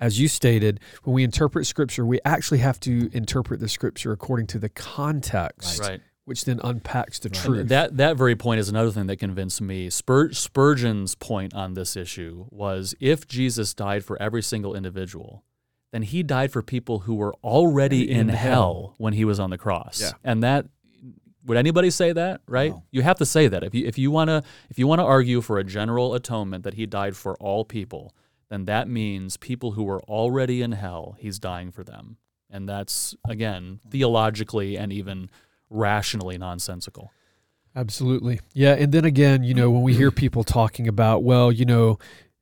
as 0.00 0.20
you 0.20 0.28
stated, 0.28 0.80
when 1.04 1.14
we 1.14 1.24
interpret 1.24 1.66
scripture, 1.66 2.04
we 2.06 2.20
actually 2.24 2.58
have 2.58 2.78
to 2.80 3.10
interpret 3.12 3.60
the 3.60 3.68
scripture 3.68 4.12
according 4.12 4.46
to 4.48 4.58
the 4.58 4.68
context, 4.68 5.80
Right. 5.80 6.00
which 6.24 6.44
then 6.44 6.60
unpacks 6.62 7.18
the 7.18 7.28
And 7.28 7.34
truth. 7.34 7.68
That 7.68 7.96
that 7.96 8.16
very 8.16 8.36
point 8.36 8.60
is 8.60 8.68
another 8.68 8.90
thing 8.90 9.06
that 9.06 9.16
convinced 9.16 9.60
me. 9.60 9.90
Spur, 9.90 10.30
Spurgeon's 10.32 11.14
point 11.14 11.54
on 11.54 11.74
this 11.74 11.96
issue 11.96 12.46
was 12.50 12.94
if 13.00 13.26
Jesus 13.26 13.74
died 13.74 14.04
for 14.04 14.20
every 14.22 14.42
single 14.42 14.74
individual, 14.74 15.42
then 15.92 16.02
he 16.02 16.22
died 16.22 16.52
for 16.52 16.62
people 16.62 17.00
who 17.00 17.14
were 17.14 17.34
already 17.42 18.10
in, 18.10 18.20
In 18.20 18.28
hell, 18.28 18.36
hell. 18.38 18.94
when 18.98 19.14
he 19.14 19.24
was 19.24 19.40
on 19.40 19.50
the 19.50 19.58
cross. 19.58 20.00
Yeah. 20.00 20.12
And 20.22 20.42
that 20.42 20.66
would 21.46 21.56
anybody 21.56 21.88
say 21.90 22.12
that, 22.12 22.42
right? 22.46 22.72
No. 22.72 22.82
You 22.90 23.00
have 23.02 23.16
to 23.18 23.26
say 23.26 23.48
that. 23.48 23.64
If 23.64 23.74
you 23.74 23.86
if 23.86 23.96
you 23.96 24.10
want 24.10 24.28
to 24.28 24.42
if 24.70 24.78
you 24.78 24.86
want 24.86 24.98
to 25.00 25.04
argue 25.04 25.40
for 25.40 25.58
a 25.58 25.64
general 25.64 26.14
atonement 26.14 26.62
that 26.64 26.74
he 26.74 26.84
died 26.84 27.16
for 27.16 27.36
all 27.36 27.64
people, 27.64 28.14
then 28.50 28.64
that 28.64 28.88
means 28.88 29.36
people 29.36 29.72
who 29.72 29.88
are 29.88 30.02
already 30.04 30.62
in 30.62 30.72
hell, 30.72 31.16
he's 31.18 31.38
dying 31.38 31.70
for 31.70 31.84
them. 31.84 32.16
And 32.50 32.68
that's 32.68 33.14
again 33.28 33.80
theologically 33.90 34.76
and 34.76 34.92
even 34.92 35.28
rationally 35.68 36.38
nonsensical. 36.38 37.12
Absolutely. 37.76 38.40
Yeah. 38.54 38.72
And 38.74 38.92
then 38.92 39.04
again, 39.04 39.44
you 39.44 39.54
know, 39.54 39.70
when 39.70 39.82
we 39.82 39.94
hear 39.94 40.10
people 40.10 40.42
talking 40.42 40.88
about, 40.88 41.22
well, 41.22 41.52
you 41.52 41.64
know, 41.64 41.98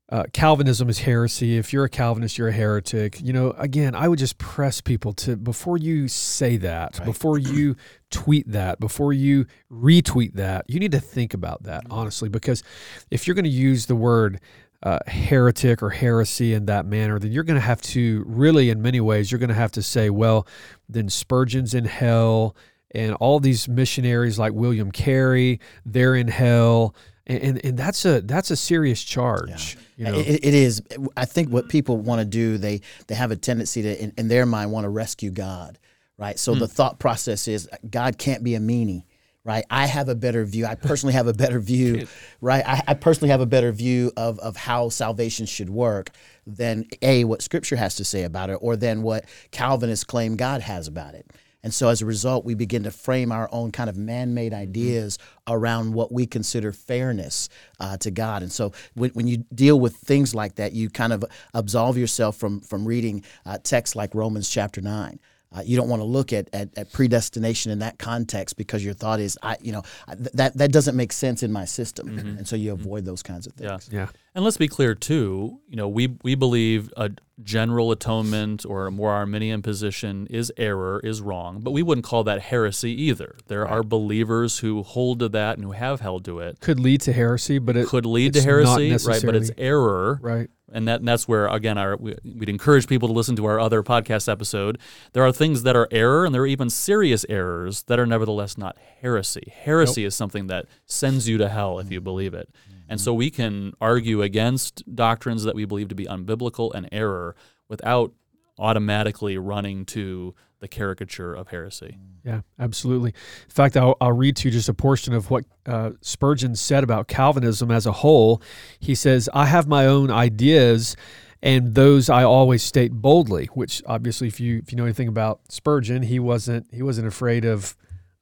uh, 0.08 0.22
Calvinism 0.32 0.88
is 0.88 1.00
heresy. 1.00 1.58
If 1.58 1.72
you're 1.72 1.84
a 1.84 1.88
Calvinist, 1.88 2.38
you're 2.38 2.48
a 2.48 2.52
heretic. 2.52 3.20
You 3.20 3.32
know, 3.32 3.50
again, 3.58 3.96
I 3.96 4.06
would 4.06 4.20
just 4.20 4.38
press 4.38 4.80
people 4.80 5.12
to 5.14 5.36
before 5.36 5.76
you 5.76 6.06
say 6.06 6.56
that, 6.58 7.00
Right. 7.00 7.04
before 7.04 7.38
you 7.38 7.74
tweet 8.12 8.50
that, 8.52 8.78
before 8.78 9.12
you 9.12 9.46
retweet 9.70 10.34
that, 10.34 10.64
you 10.68 10.78
need 10.78 10.92
to 10.92 11.00
think 11.00 11.34
about 11.34 11.64
that 11.64 11.82
honestly, 11.90 12.28
because 12.28 12.62
if 13.10 13.26
you're 13.26 13.34
going 13.34 13.44
to 13.44 13.50
use 13.50 13.86
the 13.86 13.96
word 13.96 14.40
uh, 14.82 14.98
heretic 15.06 15.82
or 15.82 15.90
heresy 15.90 16.52
in 16.52 16.66
that 16.66 16.86
manner, 16.86 17.18
then 17.18 17.32
you're 17.32 17.44
going 17.44 17.60
to 17.60 17.66
have 17.66 17.82
to 17.82 18.24
really, 18.26 18.70
in 18.70 18.82
many 18.82 19.00
ways, 19.00 19.32
you're 19.32 19.38
going 19.38 19.48
to 19.48 19.54
have 19.54 19.72
to 19.72 19.82
say, 19.82 20.10
well, 20.10 20.46
then 20.88 21.08
Spurgeon's 21.08 21.74
in 21.74 21.84
hell, 21.86 22.54
and 22.92 23.14
all 23.14 23.40
these 23.40 23.68
missionaries 23.68 24.38
like 24.38 24.52
William 24.52 24.90
Carey, 24.92 25.60
they're 25.84 26.14
in 26.14 26.28
hell. 26.28 26.94
And, 27.26 27.42
and, 27.42 27.64
and 27.64 27.76
that's 27.76 28.04
a 28.04 28.20
that's 28.20 28.52
a 28.52 28.56
serious 28.56 29.02
charge. 29.02 29.76
You 29.96 30.04
know? 30.04 30.18
It, 30.20 30.44
it 30.44 30.54
is. 30.54 30.80
I 31.16 31.24
think 31.24 31.50
what 31.50 31.68
people 31.68 31.96
want 31.96 32.20
to 32.20 32.24
do, 32.24 32.56
they 32.56 32.82
they 33.08 33.16
have 33.16 33.32
a 33.32 33.36
tendency 33.36 33.82
to, 33.82 34.00
in, 34.00 34.12
in 34.16 34.28
their 34.28 34.46
mind, 34.46 34.70
want 34.70 34.84
to 34.84 34.90
rescue 34.90 35.32
God, 35.32 35.76
right? 36.18 36.38
So 36.38 36.52
Hmm. 36.54 36.60
the 36.60 36.68
thought 36.68 37.00
process 37.00 37.48
is 37.48 37.68
God 37.90 38.18
can't 38.18 38.44
be 38.44 38.54
a 38.54 38.60
meanie, 38.60 39.02
right? 39.46 39.64
I 39.70 39.86
have 39.86 40.08
a 40.08 40.16
better 40.16 40.44
view. 40.44 40.66
I 40.66 40.74
personally 40.74 41.12
have 41.12 41.28
a 41.28 41.32
better 41.32 41.60
view, 41.72 42.08
right? 42.40 42.64
I, 42.66 42.82
I 42.88 42.94
personally 42.94 43.30
have 43.30 43.40
a 43.40 43.46
better 43.46 43.70
view 43.70 44.12
of, 44.16 44.40
of 44.40 44.56
how 44.56 44.88
salvation 44.88 45.46
should 45.46 45.70
work 45.70 46.10
than 46.46 46.86
A, 47.00 47.24
what 47.24 47.42
scripture 47.42 47.76
has 47.76 47.94
to 47.96 48.04
say 48.04 48.24
about 48.24 48.50
it, 48.50 48.58
or 48.60 48.76
than 48.76 49.02
what 49.02 49.24
Calvinists 49.52 50.04
claim 50.04 50.36
God 50.36 50.62
has 50.62 50.88
about 50.88 51.14
it. 51.14 51.30
And 51.62 51.72
so 51.72 51.88
as 51.88 52.02
a 52.02 52.06
result, 52.06 52.44
we 52.44 52.54
begin 52.54 52.84
to 52.84 52.90
frame 52.90 53.32
our 53.32 53.48
own 53.50 53.72
kind 53.72 53.88
of 53.88 53.96
man 53.96 54.34
made 54.34 54.52
ideas 54.52 55.18
around 55.48 55.94
what 55.94 56.12
we 56.12 56.26
consider 56.26 56.72
fairness 56.72 57.48
uh, 57.80 57.96
to 57.98 58.10
God. 58.10 58.42
And 58.42 58.52
so 58.52 58.72
when, 58.94 59.10
when, 59.10 59.26
you 59.26 59.38
deal 59.52 59.78
with 59.80 59.96
things 59.96 60.34
like 60.34 60.56
that, 60.56 60.74
you 60.74 60.90
kind 60.90 61.12
of 61.12 61.24
absolve 61.54 61.98
yourself 61.98 62.36
from, 62.36 62.60
from 62.60 62.86
reading 62.86 63.24
uh, 63.44 63.58
texts 63.58 63.96
like 63.96 64.14
Romans 64.14 64.48
chapter 64.48 64.80
9. 64.80 65.18
Uh, 65.56 65.62
you 65.64 65.76
don't 65.76 65.88
want 65.88 66.00
to 66.00 66.04
look 66.04 66.32
at, 66.32 66.48
at, 66.52 66.68
at, 66.76 66.92
predestination 66.92 67.72
in 67.72 67.78
that 67.78 67.98
context 67.98 68.56
because 68.56 68.84
your 68.84 68.92
thought 68.92 69.20
is, 69.20 69.38
I, 69.42 69.56
you 69.62 69.72
know, 69.72 69.82
th- 70.06 70.30
that 70.34 70.56
that 70.58 70.70
doesn't 70.70 70.96
make 70.96 71.12
sense 71.12 71.42
in 71.42 71.50
my 71.50 71.64
system, 71.64 72.08
mm-hmm. 72.08 72.38
and 72.38 72.46
so 72.46 72.56
you 72.56 72.72
mm-hmm. 72.72 72.82
avoid 72.82 73.04
those 73.04 73.22
kinds 73.22 73.46
of 73.46 73.54
things. 73.54 73.88
Yeah, 73.90 74.00
yeah. 74.00 74.08
And 74.36 74.44
let's 74.44 74.58
be 74.58 74.68
clear 74.68 74.94
too. 74.94 75.60
You 75.66 75.76
know, 75.76 75.88
we 75.88 76.08
we 76.22 76.34
believe 76.34 76.92
a 76.94 77.10
general 77.42 77.90
atonement 77.90 78.66
or 78.66 78.86
a 78.86 78.90
more 78.90 79.10
Arminian 79.10 79.62
position 79.62 80.26
is 80.28 80.52
error, 80.58 81.00
is 81.02 81.22
wrong, 81.22 81.60
but 81.60 81.70
we 81.70 81.82
wouldn't 81.82 82.04
call 82.04 82.22
that 82.24 82.42
heresy 82.42 82.90
either. 83.04 83.38
There 83.46 83.62
right. 83.62 83.70
are 83.70 83.82
believers 83.82 84.58
who 84.58 84.82
hold 84.82 85.20
to 85.20 85.30
that 85.30 85.56
and 85.56 85.64
who 85.64 85.72
have 85.72 86.02
held 86.02 86.26
to 86.26 86.40
it. 86.40 86.60
Could 86.60 86.78
lead 86.78 87.00
to 87.02 87.14
heresy, 87.14 87.58
but 87.58 87.78
it 87.78 87.88
could 87.88 88.04
lead 88.04 88.34
to 88.34 88.42
heresy, 88.42 88.90
right? 89.08 89.22
But 89.24 89.36
it's 89.36 89.50
error, 89.56 90.18
right? 90.20 90.50
and 90.70 90.86
that 90.86 91.00
and 91.00 91.08
that's 91.08 91.26
where 91.26 91.46
again 91.46 91.78
our 91.78 91.96
we, 91.96 92.14
would 92.24 92.50
encourage 92.50 92.86
people 92.86 93.08
to 93.08 93.14
listen 93.14 93.36
to 93.36 93.46
our 93.46 93.58
other 93.58 93.82
podcast 93.82 94.30
episode. 94.30 94.78
There 95.14 95.24
are 95.24 95.32
things 95.32 95.62
that 95.62 95.76
are 95.76 95.88
error, 95.90 96.26
and 96.26 96.34
there 96.34 96.42
are 96.42 96.46
even 96.46 96.68
serious 96.68 97.24
errors 97.30 97.84
that 97.84 97.98
are 97.98 98.06
nevertheless 98.06 98.58
not 98.58 98.76
heresy. 99.00 99.50
Heresy 99.62 100.02
nope. 100.02 100.08
is 100.08 100.14
something 100.14 100.48
that 100.48 100.66
sends 100.84 101.26
you 101.26 101.38
to 101.38 101.48
hell 101.48 101.78
if 101.78 101.90
you 101.90 102.02
believe 102.02 102.34
it. 102.34 102.50
Mm-hmm. 102.52 102.75
And 102.88 103.00
so 103.00 103.12
we 103.12 103.30
can 103.30 103.72
argue 103.80 104.22
against 104.22 104.82
doctrines 104.94 105.44
that 105.44 105.54
we 105.54 105.64
believe 105.64 105.88
to 105.88 105.94
be 105.94 106.06
unbiblical 106.06 106.72
and 106.74 106.88
error 106.92 107.34
without 107.68 108.12
automatically 108.58 109.36
running 109.36 109.84
to 109.84 110.34
the 110.60 110.68
caricature 110.68 111.34
of 111.34 111.48
heresy. 111.48 111.98
Yeah, 112.24 112.40
absolutely. 112.58 113.10
In 113.10 113.50
fact, 113.50 113.76
I'll, 113.76 113.96
I'll 114.00 114.12
read 114.12 114.36
to 114.36 114.48
you 114.48 114.52
just 114.52 114.68
a 114.68 114.74
portion 114.74 115.12
of 115.12 115.30
what 115.30 115.44
uh, 115.66 115.90
Spurgeon 116.00 116.56
said 116.56 116.82
about 116.82 117.08
Calvinism 117.08 117.70
as 117.70 117.86
a 117.86 117.92
whole. 117.92 118.40
He 118.80 118.94
says, 118.94 119.28
I 119.34 119.46
have 119.46 119.68
my 119.68 119.86
own 119.86 120.10
ideas, 120.10 120.96
and 121.42 121.74
those 121.74 122.08
I 122.08 122.24
always 122.24 122.62
state 122.62 122.92
boldly. 122.92 123.46
Which 123.46 123.82
obviously, 123.86 124.28
if 124.28 124.40
you 124.40 124.58
if 124.58 124.72
you 124.72 124.78
know 124.78 124.84
anything 124.84 125.08
about 125.08 125.40
Spurgeon, 125.50 126.02
he 126.02 126.18
wasn't 126.18 126.66
he 126.72 126.82
wasn't 126.82 127.06
afraid 127.06 127.44
of 127.44 127.76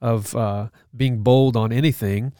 of 0.05 0.37
uh, 0.37 0.69
being 0.95 1.23
bold 1.23 1.57
on 1.57 1.73
anything. 1.73 2.33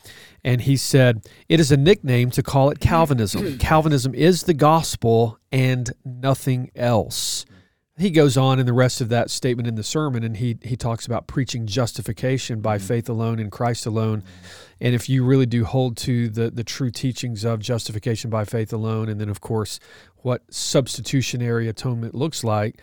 And 0.45 0.61
he 0.61 0.77
said, 0.77 1.27
It 1.49 1.59
is 1.59 1.73
a 1.73 1.77
nickname 1.77 2.31
to 2.33 2.43
call 2.43 2.71
it 2.71 2.79
Calvinism. 2.79 3.59
Calvinism 3.59 4.15
is 4.15 4.43
the 4.43 4.55
gospel 4.55 5.39
and 5.51 5.91
nothing 6.05 6.71
else 6.77 7.47
he 7.97 8.11
goes 8.11 8.37
on 8.37 8.59
in 8.59 8.67
the 8.67 8.73
rest 8.73 9.01
of 9.01 9.09
that 9.11 9.31
statement 9.31 9.69
in 9.69 9.77
the 9.77 9.83
sermon 9.83 10.25
and 10.25 10.39
he 10.39 10.59
he 10.63 10.77
talks 10.77 11.07
about 11.07 11.27
preaching 11.27 11.67
justification 11.67 12.61
by 12.61 12.77
mm-hmm. 12.77 12.87
faith 12.87 13.09
alone 13.09 13.39
in 13.39 13.51
Christ 13.51 13.87
alone. 13.87 14.25
And 14.81 14.95
if 14.95 15.09
you 15.09 15.25
really 15.25 15.47
do 15.47 15.65
hold 15.65 15.97
to 15.99 16.29
the 16.29 16.51
the 16.51 16.65
true 16.65 16.91
teachings 16.91 17.45
of 17.45 17.61
justification 17.61 18.31
by 18.31 18.45
faith 18.45 18.73
alone 18.73 19.09
and 19.09 19.21
then 19.21 19.29
of 19.29 19.41
course 19.41 19.79
what 20.17 20.43
substitutionary 20.53 21.69
atonement 21.69 22.15
looks 22.15 22.43
like, 22.43 22.81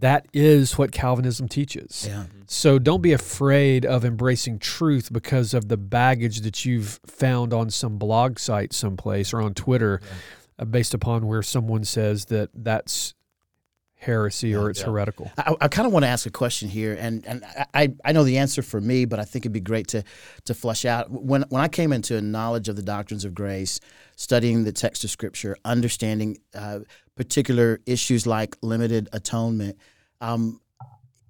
that 0.00 0.26
is 0.32 0.76
what 0.76 0.92
Calvinism 0.92 1.48
teaches. 1.48 2.04
Yeah. 2.06 2.24
So 2.46 2.78
don't 2.78 3.00
be 3.00 3.12
afraid 3.12 3.86
of 3.86 4.04
embracing 4.04 4.58
truth 4.58 5.12
because 5.12 5.54
of 5.54 5.68
the 5.68 5.76
baggage 5.76 6.42
that 6.42 6.64
you've 6.64 7.00
found 7.06 7.52
on 7.52 7.70
some 7.70 7.98
blog 7.98 8.38
site 8.38 8.72
someplace 8.72 9.32
or 9.32 9.40
on 9.40 9.54
Twitter 9.54 10.00
yeah. 10.02 10.08
uh, 10.60 10.64
based 10.66 10.94
upon 10.94 11.26
where 11.26 11.42
someone 11.42 11.84
says 11.84 12.26
that 12.26 12.50
that's 12.54 13.14
heresy 13.98 14.54
or 14.54 14.70
it's 14.70 14.80
yeah. 14.80 14.86
heretical. 14.86 15.30
I, 15.36 15.54
I 15.62 15.68
kind 15.68 15.86
of 15.86 15.92
want 15.92 16.04
to 16.04 16.08
ask 16.08 16.26
a 16.26 16.30
question 16.30 16.68
here, 16.68 16.96
and 16.98 17.26
and 17.26 17.44
I, 17.74 17.92
I 18.04 18.12
know 18.12 18.24
the 18.24 18.38
answer 18.38 18.62
for 18.62 18.80
me, 18.80 19.04
but 19.04 19.18
I 19.18 19.24
think 19.24 19.44
it'd 19.44 19.52
be 19.52 19.60
great 19.60 19.88
to 19.88 20.04
to 20.44 20.54
flesh 20.54 20.84
out. 20.84 21.10
When 21.10 21.42
when 21.48 21.60
I 21.60 21.68
came 21.68 21.92
into 21.92 22.16
a 22.16 22.20
knowledge 22.20 22.68
of 22.68 22.76
the 22.76 22.82
doctrines 22.82 23.24
of 23.24 23.34
grace, 23.34 23.80
studying 24.16 24.64
the 24.64 24.72
text 24.72 25.04
of 25.04 25.10
Scripture, 25.10 25.56
understanding 25.64 26.38
uh, 26.54 26.80
particular 27.16 27.80
issues 27.86 28.26
like 28.26 28.56
limited 28.62 29.08
atonement, 29.12 29.76
um, 30.20 30.60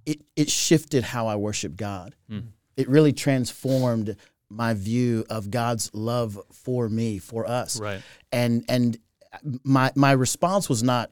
it 0.07 0.21
it 0.37 0.51
shifted 0.51 1.05
how 1.05 1.27
I 1.27 1.37
worship 1.37 1.77
God. 1.77 2.15
Mm. 2.31 2.49
It 2.77 2.89
really 2.89 3.13
transformed 3.13 4.17
my 4.51 4.75
view 4.75 5.25
of 5.29 5.51
God's 5.51 5.91
love 5.93 6.39
for 6.53 6.89
me, 6.89 7.19
for 7.19 7.49
us. 7.49 7.81
Right. 7.81 8.03
And 8.31 8.65
and 8.69 8.99
my 9.65 9.91
my 9.95 10.13
response 10.13 10.69
was 10.69 10.83
not 10.83 11.11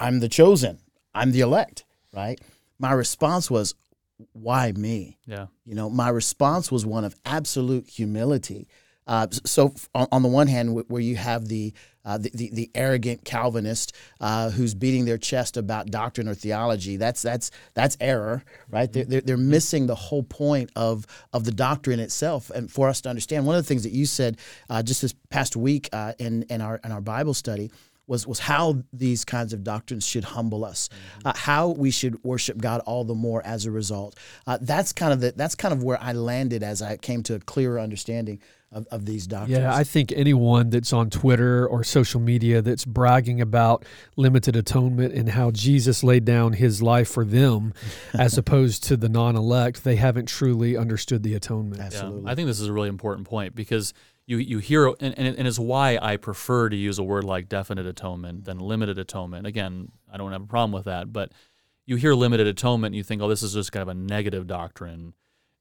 I'm 0.00 0.20
the 0.20 0.28
chosen. 0.28 0.78
I'm 1.14 1.32
the 1.32 1.40
elect, 1.40 1.84
right? 2.12 2.40
My 2.78 2.92
response 2.92 3.50
was, 3.50 3.74
why 4.32 4.72
me? 4.72 5.18
Yeah. 5.26 5.46
You 5.64 5.74
know, 5.74 5.90
my 5.90 6.08
response 6.08 6.72
was 6.72 6.84
one 6.84 7.04
of 7.04 7.14
absolute 7.24 7.88
humility. 7.88 8.66
Uh, 9.06 9.26
so 9.44 9.74
on, 9.94 10.06
on, 10.12 10.22
the 10.22 10.28
one 10.28 10.46
hand, 10.46 10.84
where 10.88 11.02
you 11.02 11.16
have 11.16 11.48
the 11.48 11.72
uh, 12.04 12.16
the, 12.16 12.30
the, 12.32 12.50
the, 12.52 12.70
arrogant 12.74 13.24
Calvinist 13.24 13.94
uh, 14.20 14.50
who's 14.50 14.74
beating 14.74 15.04
their 15.04 15.18
chest 15.18 15.56
about 15.56 15.90
doctrine 15.90 16.28
or 16.28 16.34
theology, 16.34 16.96
that's 16.96 17.20
that's 17.20 17.50
that's 17.74 17.96
error, 18.00 18.44
right? 18.70 18.90
They're, 18.90 19.04
they're, 19.04 19.20
they're 19.20 19.36
missing 19.36 19.86
the 19.86 19.94
whole 19.94 20.22
point 20.22 20.70
of 20.76 21.06
of 21.32 21.44
the 21.44 21.50
doctrine 21.50 21.98
itself. 21.98 22.50
And 22.50 22.70
for 22.70 22.88
us 22.88 23.00
to 23.02 23.08
understand, 23.08 23.46
one 23.46 23.56
of 23.56 23.64
the 23.64 23.68
things 23.68 23.82
that 23.82 23.92
you 23.92 24.06
said 24.06 24.38
uh, 24.68 24.82
just 24.82 25.02
this 25.02 25.14
past 25.28 25.56
week 25.56 25.88
uh, 25.92 26.12
in 26.18 26.44
in 26.44 26.60
our 26.60 26.80
in 26.84 26.92
our 26.92 27.00
Bible 27.00 27.34
study 27.34 27.70
was 28.10 28.26
was 28.26 28.40
how 28.40 28.82
these 28.92 29.24
kinds 29.24 29.52
of 29.52 29.62
doctrines 29.62 30.04
should 30.04 30.24
humble 30.24 30.64
us, 30.64 30.88
mm-hmm. 30.88 31.28
uh, 31.28 31.32
how 31.36 31.68
we 31.68 31.90
should 31.90 32.22
worship 32.24 32.58
God 32.58 32.82
all 32.84 33.04
the 33.04 33.14
more 33.14 33.40
as 33.46 33.64
a 33.64 33.70
result. 33.70 34.18
Uh, 34.46 34.58
that's 34.60 34.92
kind 34.92 35.12
of 35.12 35.20
the, 35.20 35.32
that's 35.34 35.54
kind 35.54 35.72
of 35.72 35.82
where 35.82 35.98
I 36.02 36.12
landed 36.12 36.62
as 36.62 36.82
I 36.82 36.96
came 36.96 37.22
to 37.22 37.36
a 37.36 37.38
clearer 37.38 37.78
understanding 37.78 38.40
of, 38.72 38.86
of 38.90 39.04
these 39.04 39.26
doctrines. 39.26 39.58
Yeah, 39.58 39.74
I 39.74 39.84
think 39.84 40.12
anyone 40.12 40.70
that's 40.70 40.92
on 40.92 41.10
Twitter 41.10 41.66
or 41.66 41.82
social 41.82 42.20
media 42.20 42.62
that's 42.62 42.84
bragging 42.84 43.40
about 43.40 43.84
limited 44.16 44.54
atonement 44.56 45.14
and 45.14 45.28
how 45.28 45.50
Jesus 45.50 46.04
laid 46.04 46.24
down 46.24 46.54
his 46.54 46.82
life 46.82 47.08
for 47.08 47.24
them 47.24 47.74
as 48.14 48.38
opposed 48.38 48.84
to 48.84 48.96
the 48.96 49.08
non-elect, 49.08 49.82
they 49.82 49.96
haven't 49.96 50.26
truly 50.26 50.76
understood 50.76 51.22
the 51.22 51.34
atonement. 51.34 51.80
Absolutely. 51.80 52.22
Yeah, 52.24 52.30
I 52.30 52.34
think 52.34 52.46
this 52.46 52.60
is 52.60 52.68
a 52.68 52.72
really 52.72 52.88
important 52.88 53.26
point 53.26 53.54
because 53.54 53.92
you 54.30 54.38
you 54.38 54.58
hear 54.58 54.86
and, 54.86 55.18
and, 55.18 55.36
and 55.36 55.48
it's 55.48 55.58
why 55.58 55.98
I 56.00 56.16
prefer 56.16 56.68
to 56.68 56.76
use 56.76 57.00
a 57.00 57.02
word 57.02 57.24
like 57.24 57.48
definite 57.48 57.84
atonement 57.84 58.44
than 58.44 58.60
limited 58.60 58.96
atonement. 58.96 59.44
Again, 59.44 59.90
I 60.10 60.18
don't 60.18 60.30
have 60.30 60.42
a 60.42 60.46
problem 60.46 60.70
with 60.70 60.84
that, 60.84 61.12
but 61.12 61.32
you 61.84 61.96
hear 61.96 62.14
limited 62.14 62.46
atonement 62.46 62.92
and 62.92 62.96
you 62.96 63.02
think, 63.02 63.20
oh, 63.20 63.28
this 63.28 63.42
is 63.42 63.54
just 63.54 63.72
kind 63.72 63.82
of 63.82 63.88
a 63.88 63.94
negative 63.94 64.46
doctrine. 64.46 65.14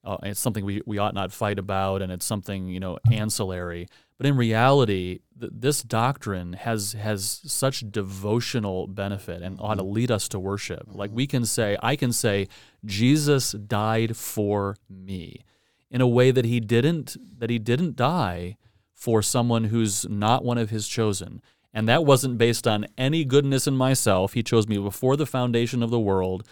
Uh, 0.04 0.18
it's 0.22 0.40
something 0.40 0.64
we, 0.64 0.84
we 0.86 1.00
ought 1.00 1.16
not 1.16 1.32
fight 1.32 1.58
about, 1.58 2.04
and 2.04 2.12
it's 2.12 2.26
something 2.26 2.68
you 2.68 2.80
know 2.80 3.00
ancillary. 3.12 3.88
But 4.18 4.28
in 4.28 4.38
reality, 4.38 5.22
th- 5.40 5.52
this 5.56 5.82
doctrine 5.82 6.54
has 6.54 6.94
has 6.94 7.42
such 7.46 7.90
devotional 7.90 8.86
benefit 8.86 9.42
and 9.42 9.58
ought 9.60 9.76
to 9.76 9.84
lead 9.84 10.12
us 10.12 10.28
to 10.30 10.40
worship. 10.40 10.84
Like 10.86 11.10
we 11.12 11.26
can 11.26 11.44
say, 11.44 11.76
I 11.82 11.96
can 11.96 12.14
say, 12.14 12.48
Jesus 12.86 13.52
died 13.54 14.16
for 14.16 14.78
me 14.88 15.44
in 15.92 16.02
a 16.02 16.08
way 16.08 16.32
that 16.32 16.46
he 16.46 16.60
didn't 16.60 17.18
that 17.40 17.50
he 17.50 17.60
didn't 17.60 17.96
die 17.96 18.58
for 18.94 19.22
someone 19.22 19.66
who's 19.66 20.08
not 20.10 20.44
one 20.44 20.58
of 20.58 20.70
his 20.70 20.88
chosen. 20.88 21.42
And 21.74 21.88
that 21.88 22.04
wasn't 22.04 22.38
based 22.38 22.68
on 22.68 22.88
any 22.98 23.24
goodness 23.24 23.68
in 23.68 23.78
myself. 23.78 24.34
He 24.34 24.44
chose 24.44 24.68
me 24.68 24.78
before 24.78 25.16
the 25.16 25.26
foundation 25.26 25.84
of 25.84 25.92
the 25.92 26.00
world 26.00 26.44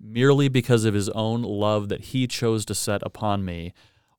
merely 0.00 0.48
because 0.48 0.84
of 0.84 0.94
his 0.94 1.08
own 1.10 1.42
love 1.42 1.88
that 1.88 2.06
he 2.06 2.26
chose 2.26 2.64
to 2.66 2.74
set 2.74 3.02
upon 3.02 3.44
me. 3.44 3.72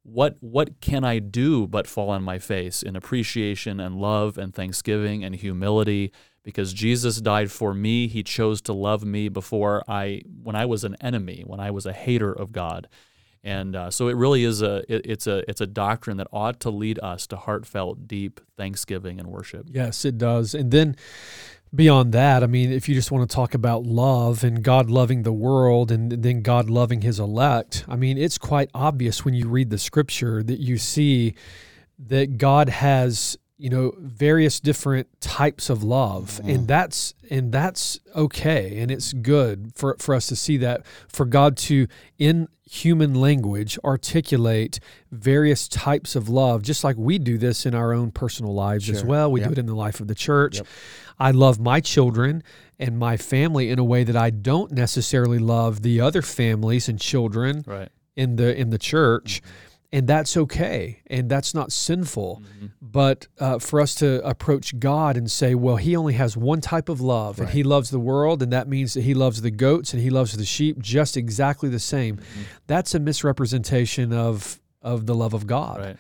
What 0.03 0.38
what 0.39 0.79
can 0.81 1.03
I 1.03 1.19
do 1.19 1.67
but 1.67 1.88
fall 1.88 2.09
on 2.09 2.23
my 2.23 2.39
face 2.39 2.83
in 2.83 2.95
appreciation 2.95 3.79
and 3.79 3.95
love 3.95 4.38
and 4.38 4.53
thanksgiving 4.53 5.23
and 5.23 5.35
humility 5.35 6.11
because 6.43 6.73
Jesus 6.73 7.19
died 7.21 7.51
for 7.51 7.73
me. 7.73 8.07
He 8.07 8.21
chose 8.21 8.61
to 8.61 8.73
love 8.73 9.03
me 9.03 9.29
before 9.29 9.83
I 9.88 10.21
when 10.43 10.55
I 10.55 10.65
was 10.65 10.83
an 10.83 10.95
enemy, 11.01 11.43
when 11.45 11.59
I 11.59 11.71
was 11.71 11.85
a 11.85 11.93
hater 11.93 12.31
of 12.31 12.51
God. 12.51 12.88
And 13.45 13.75
uh, 13.75 13.91
so 13.91 14.08
it 14.08 14.15
really 14.15 14.43
is 14.43 14.63
a 14.63 14.77
it, 14.91 15.05
it's 15.05 15.27
a 15.27 15.47
it's 15.47 15.62
a 15.62 15.67
doctrine 15.67 16.17
that 16.17 16.27
ought 16.34 16.60
to 16.62 16.71
lead 16.71 16.99
us 17.03 17.27
to 17.27 17.38
heartfelt, 17.38 18.08
deep 18.08 18.41
thanksgiving 18.58 19.19
and 19.19 19.29
worship. 19.29 19.67
Yes, 19.69 20.03
it 20.03 20.17
does. 20.17 20.55
And 20.55 20.71
then 20.71 20.95
beyond 21.73 22.12
that, 22.13 22.43
I 22.43 22.47
mean, 22.47 22.71
if 22.71 22.89
you 22.89 22.95
just 22.95 23.12
want 23.12 23.29
to 23.29 23.34
talk 23.34 23.53
about 23.53 23.84
love 23.84 24.43
and 24.43 24.63
God 24.63 24.89
loving 24.89 25.21
the 25.21 25.31
world 25.31 25.91
and 25.91 26.12
then 26.12 26.41
God 26.41 26.71
loving 26.71 27.01
His 27.01 27.19
elect, 27.19 27.86
I 27.88 27.95
mean, 27.95 28.17
it's 28.17 28.39
quite 28.39 28.71
obvious 28.73 29.23
when 29.23 29.36
you 29.36 29.47
read 29.47 29.69
the 29.69 29.77
Scripture 29.77 30.41
that 30.41 30.60
you 30.60 30.79
see 30.79 31.36
that 31.99 32.39
God 32.39 32.69
has 32.69 33.38
you 33.58 33.70
know 33.70 33.94
various 34.00 34.60
different 34.60 35.08
types 35.22 35.70
of 35.70 35.84
love 35.84 36.39
mm-hmm. 36.41 36.50
and 36.50 36.68
that's 36.68 37.13
and 37.30 37.52
that's 37.52 38.00
okay 38.15 38.80
and 38.80 38.91
it's 38.91 39.13
good 39.13 39.72
for 39.76 39.96
for 40.00 40.13
us 40.13 40.28
to 40.28 40.36
see 40.36 40.58
that 40.58 40.86
for 41.08 41.26
God 41.26 41.56
to 41.58 41.88
in 42.18 42.48
human 42.70 43.13
language 43.13 43.78
articulate 43.84 44.80
various 45.12 45.68
types 45.68 46.15
of 46.15 46.28
love 46.28 46.63
just 46.63 46.84
like 46.84 46.98
we 46.98 47.18
do 47.18 47.38
this 47.38 47.65
in 47.65 47.74
our 47.76 47.94
own 47.94 48.12
personal 48.12 48.54
lives 48.54 48.89
as 48.89 49.04
well 49.06 49.32
we 49.32 49.39
Yep. 49.39 49.50
do 49.50 49.52
it 49.54 49.58
in 49.60 49.65
the 49.68 49.76
life 49.76 50.00
of 50.02 50.08
the 50.08 50.15
church 50.15 50.58
Yep. 50.58 50.68
I 51.20 51.32
love 51.32 51.60
my 51.60 51.80
children 51.80 52.44
and 52.78 52.98
my 52.98 53.15
family 53.15 53.70
in 53.70 53.80
a 53.80 53.84
way 53.84 54.04
that 54.04 54.18
I 54.18 54.32
don't 54.32 54.72
necessarily 54.72 55.39
love 55.39 55.82
the 55.82 56.02
other 56.02 56.22
families 56.22 56.89
and 56.89 57.00
children 57.00 57.63
Right. 57.65 57.89
in 58.18 58.36
the 58.36 58.54
in 58.60 58.70
the 58.70 58.80
church 58.80 59.41
mm-hmm. 59.41 59.64
And 59.95 60.08
that's 60.08 60.36
okay 60.43 61.01
and 61.08 61.23
that's 61.34 61.53
not 61.60 61.71
sinful 61.71 62.41
Mm-hmm. 62.41 62.65
but 62.81 63.19
uh, 63.45 63.60
for 63.60 63.77
us 63.86 63.95
to 63.95 64.08
approach 64.34 64.77
god 64.79 65.13
and 65.17 65.27
say 65.31 65.55
well 65.55 65.77
he 65.77 65.95
only 65.95 66.13
has 66.23 66.36
one 66.38 66.62
type 66.62 66.89
of 66.89 66.99
love 67.01 67.39
and 67.39 67.49
he 67.58 67.63
loves 67.63 67.89
the 67.89 67.99
world 68.12 68.38
and 68.43 68.51
that 68.51 68.67
means 68.67 68.93
that 68.95 69.03
he 69.10 69.13
loves 69.13 69.41
the 69.41 69.51
goats 69.51 69.93
and 69.93 70.01
he 70.01 70.10
loves 70.10 70.31
the 70.38 70.45
sheep 70.45 70.75
just 70.95 71.15
exactly 71.17 71.69
the 71.69 71.79
same 71.95 72.17
Mm-hmm. 72.17 72.41
that's 72.67 72.93
a 72.95 72.99
misrepresentation 72.99 74.13
of 74.13 74.60
of 74.81 75.05
the 75.05 75.15
love 75.15 75.34
of 75.34 75.47
god 75.47 75.79
Right. 75.79 75.97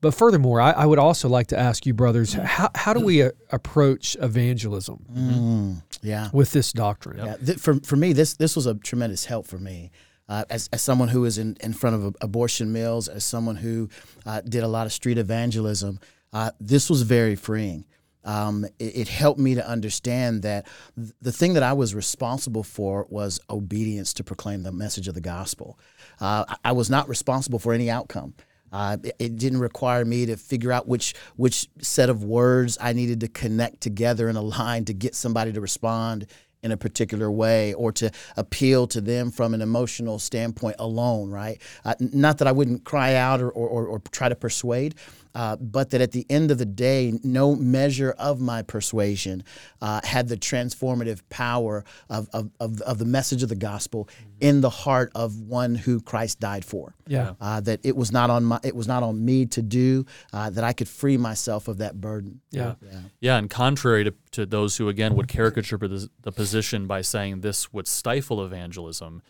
but 0.00 0.12
furthermore 0.14 0.60
I, 0.60 0.72
I 0.72 0.86
would 0.86 0.98
also 0.98 1.28
like 1.28 1.48
to 1.48 1.58
ask 1.58 1.86
you 1.86 1.94
brothers 1.94 2.32
how, 2.34 2.70
how 2.74 2.92
do 2.94 3.00
we 3.04 3.22
uh, 3.22 3.30
approach 3.50 4.16
evangelism 4.20 5.04
Mm, 5.14 5.82
yeah. 6.02 6.28
with 6.32 6.50
this 6.52 6.72
doctrine 6.72 7.18
Yeah, 7.24 7.36
th- 7.36 7.58
for 7.58 7.74
for 7.82 7.96
me, 7.96 8.12
this 8.12 8.34
this 8.34 8.56
was 8.56 8.66
a 8.66 8.74
tremendous 8.74 9.24
help 9.26 9.46
for 9.46 9.58
me. 9.58 9.90
Uh, 10.28 10.44
as, 10.50 10.68
as 10.72 10.82
someone 10.82 11.08
who 11.08 11.24
is 11.24 11.38
in, 11.38 11.56
in 11.60 11.72
front 11.72 11.96
of 11.96 12.16
abortion 12.20 12.72
mills, 12.72 13.08
as 13.08 13.24
someone 13.24 13.56
who 13.56 13.88
uh, 14.24 14.40
did 14.40 14.64
a 14.64 14.68
lot 14.68 14.86
of 14.86 14.92
street 14.92 15.18
evangelism, 15.18 16.00
uh, 16.32 16.50
this 16.60 16.90
was 16.90 17.02
very 17.02 17.36
freeing. 17.36 17.84
Um, 18.24 18.64
it, 18.80 18.96
it 18.96 19.08
helped 19.08 19.38
me 19.38 19.54
to 19.54 19.66
understand 19.66 20.42
that 20.42 20.66
th- 20.96 21.12
the 21.22 21.30
thing 21.30 21.54
that 21.54 21.62
I 21.62 21.72
was 21.74 21.94
responsible 21.94 22.64
for 22.64 23.06
was 23.08 23.38
obedience 23.48 24.12
to 24.14 24.24
proclaim 24.24 24.64
the 24.64 24.72
message 24.72 25.06
of 25.06 25.14
the 25.14 25.20
gospel. 25.20 25.78
Uh, 26.20 26.44
I, 26.48 26.56
I 26.66 26.72
was 26.72 26.90
not 26.90 27.08
responsible 27.08 27.60
for 27.60 27.72
any 27.72 27.88
outcome. 27.88 28.34
Uh, 28.72 28.96
it, 29.04 29.16
it 29.20 29.38
didn't 29.38 29.60
require 29.60 30.04
me 30.04 30.26
to 30.26 30.36
figure 30.36 30.72
out 30.72 30.88
which 30.88 31.14
which 31.36 31.68
set 31.80 32.10
of 32.10 32.24
words 32.24 32.76
I 32.80 32.92
needed 32.92 33.20
to 33.20 33.28
connect 33.28 33.80
together 33.80 34.28
in 34.28 34.34
a 34.34 34.42
line 34.42 34.84
to 34.86 34.92
get 34.92 35.14
somebody 35.14 35.52
to 35.52 35.60
respond 35.60 36.26
in 36.66 36.72
a 36.72 36.76
particular 36.76 37.30
way 37.30 37.72
or 37.74 37.92
to 37.92 38.10
appeal 38.36 38.86
to 38.88 39.00
them 39.00 39.30
from 39.30 39.54
an 39.54 39.62
emotional 39.62 40.18
standpoint 40.18 40.76
alone, 40.78 41.30
right? 41.30 41.62
Uh, 41.84 41.94
not 42.00 42.38
that 42.38 42.48
I 42.48 42.52
wouldn't 42.52 42.84
cry 42.84 43.14
out 43.14 43.40
or, 43.40 43.48
or, 43.50 43.68
or, 43.68 43.86
or 43.86 43.98
try 44.10 44.28
to 44.28 44.34
persuade, 44.34 44.96
uh, 45.36 45.54
but 45.56 45.90
that 45.90 46.00
at 46.00 46.12
the 46.12 46.24
end 46.30 46.50
of 46.50 46.56
the 46.56 46.64
day, 46.64 47.12
no 47.22 47.54
measure 47.54 48.14
of 48.18 48.40
my 48.40 48.62
persuasion 48.62 49.44
uh, 49.82 50.00
had 50.02 50.28
the 50.28 50.36
transformative 50.36 51.20
power 51.28 51.84
of, 52.08 52.26
of, 52.32 52.50
of, 52.58 52.80
of 52.80 52.96
the 52.96 53.04
message 53.04 53.42
of 53.42 53.50
the 53.50 53.54
gospel 53.54 54.08
in 54.40 54.62
the 54.62 54.70
heart 54.70 55.12
of 55.14 55.38
one 55.38 55.74
who 55.74 56.00
Christ 56.00 56.40
died 56.40 56.64
for. 56.64 56.94
Yeah. 57.06 57.34
Uh, 57.38 57.60
that 57.60 57.80
it 57.84 57.94
was 57.94 58.10
not 58.12 58.30
on 58.30 58.44
my, 58.44 58.60
it 58.64 58.74
was 58.74 58.88
not 58.88 59.02
on 59.02 59.22
me 59.22 59.44
to 59.46 59.60
do. 59.60 60.06
Uh, 60.32 60.48
that 60.48 60.64
I 60.64 60.72
could 60.72 60.88
free 60.88 61.18
myself 61.18 61.68
of 61.68 61.78
that 61.78 62.00
burden. 62.00 62.40
yeah 62.50 62.74
Yeah, 63.20 63.36
and 63.36 63.50
contrary 63.50 64.04
to, 64.04 64.14
to 64.30 64.46
those 64.46 64.78
who 64.78 64.88
again 64.88 65.16
would 65.16 65.28
caricature 65.28 65.76
the, 65.76 66.08
the 66.22 66.32
position 66.32 66.86
by 66.86 67.02
saying 67.02 67.42
this 67.42 67.74
would 67.74 67.86
stifle 67.86 68.42
evangelism, 68.42 69.20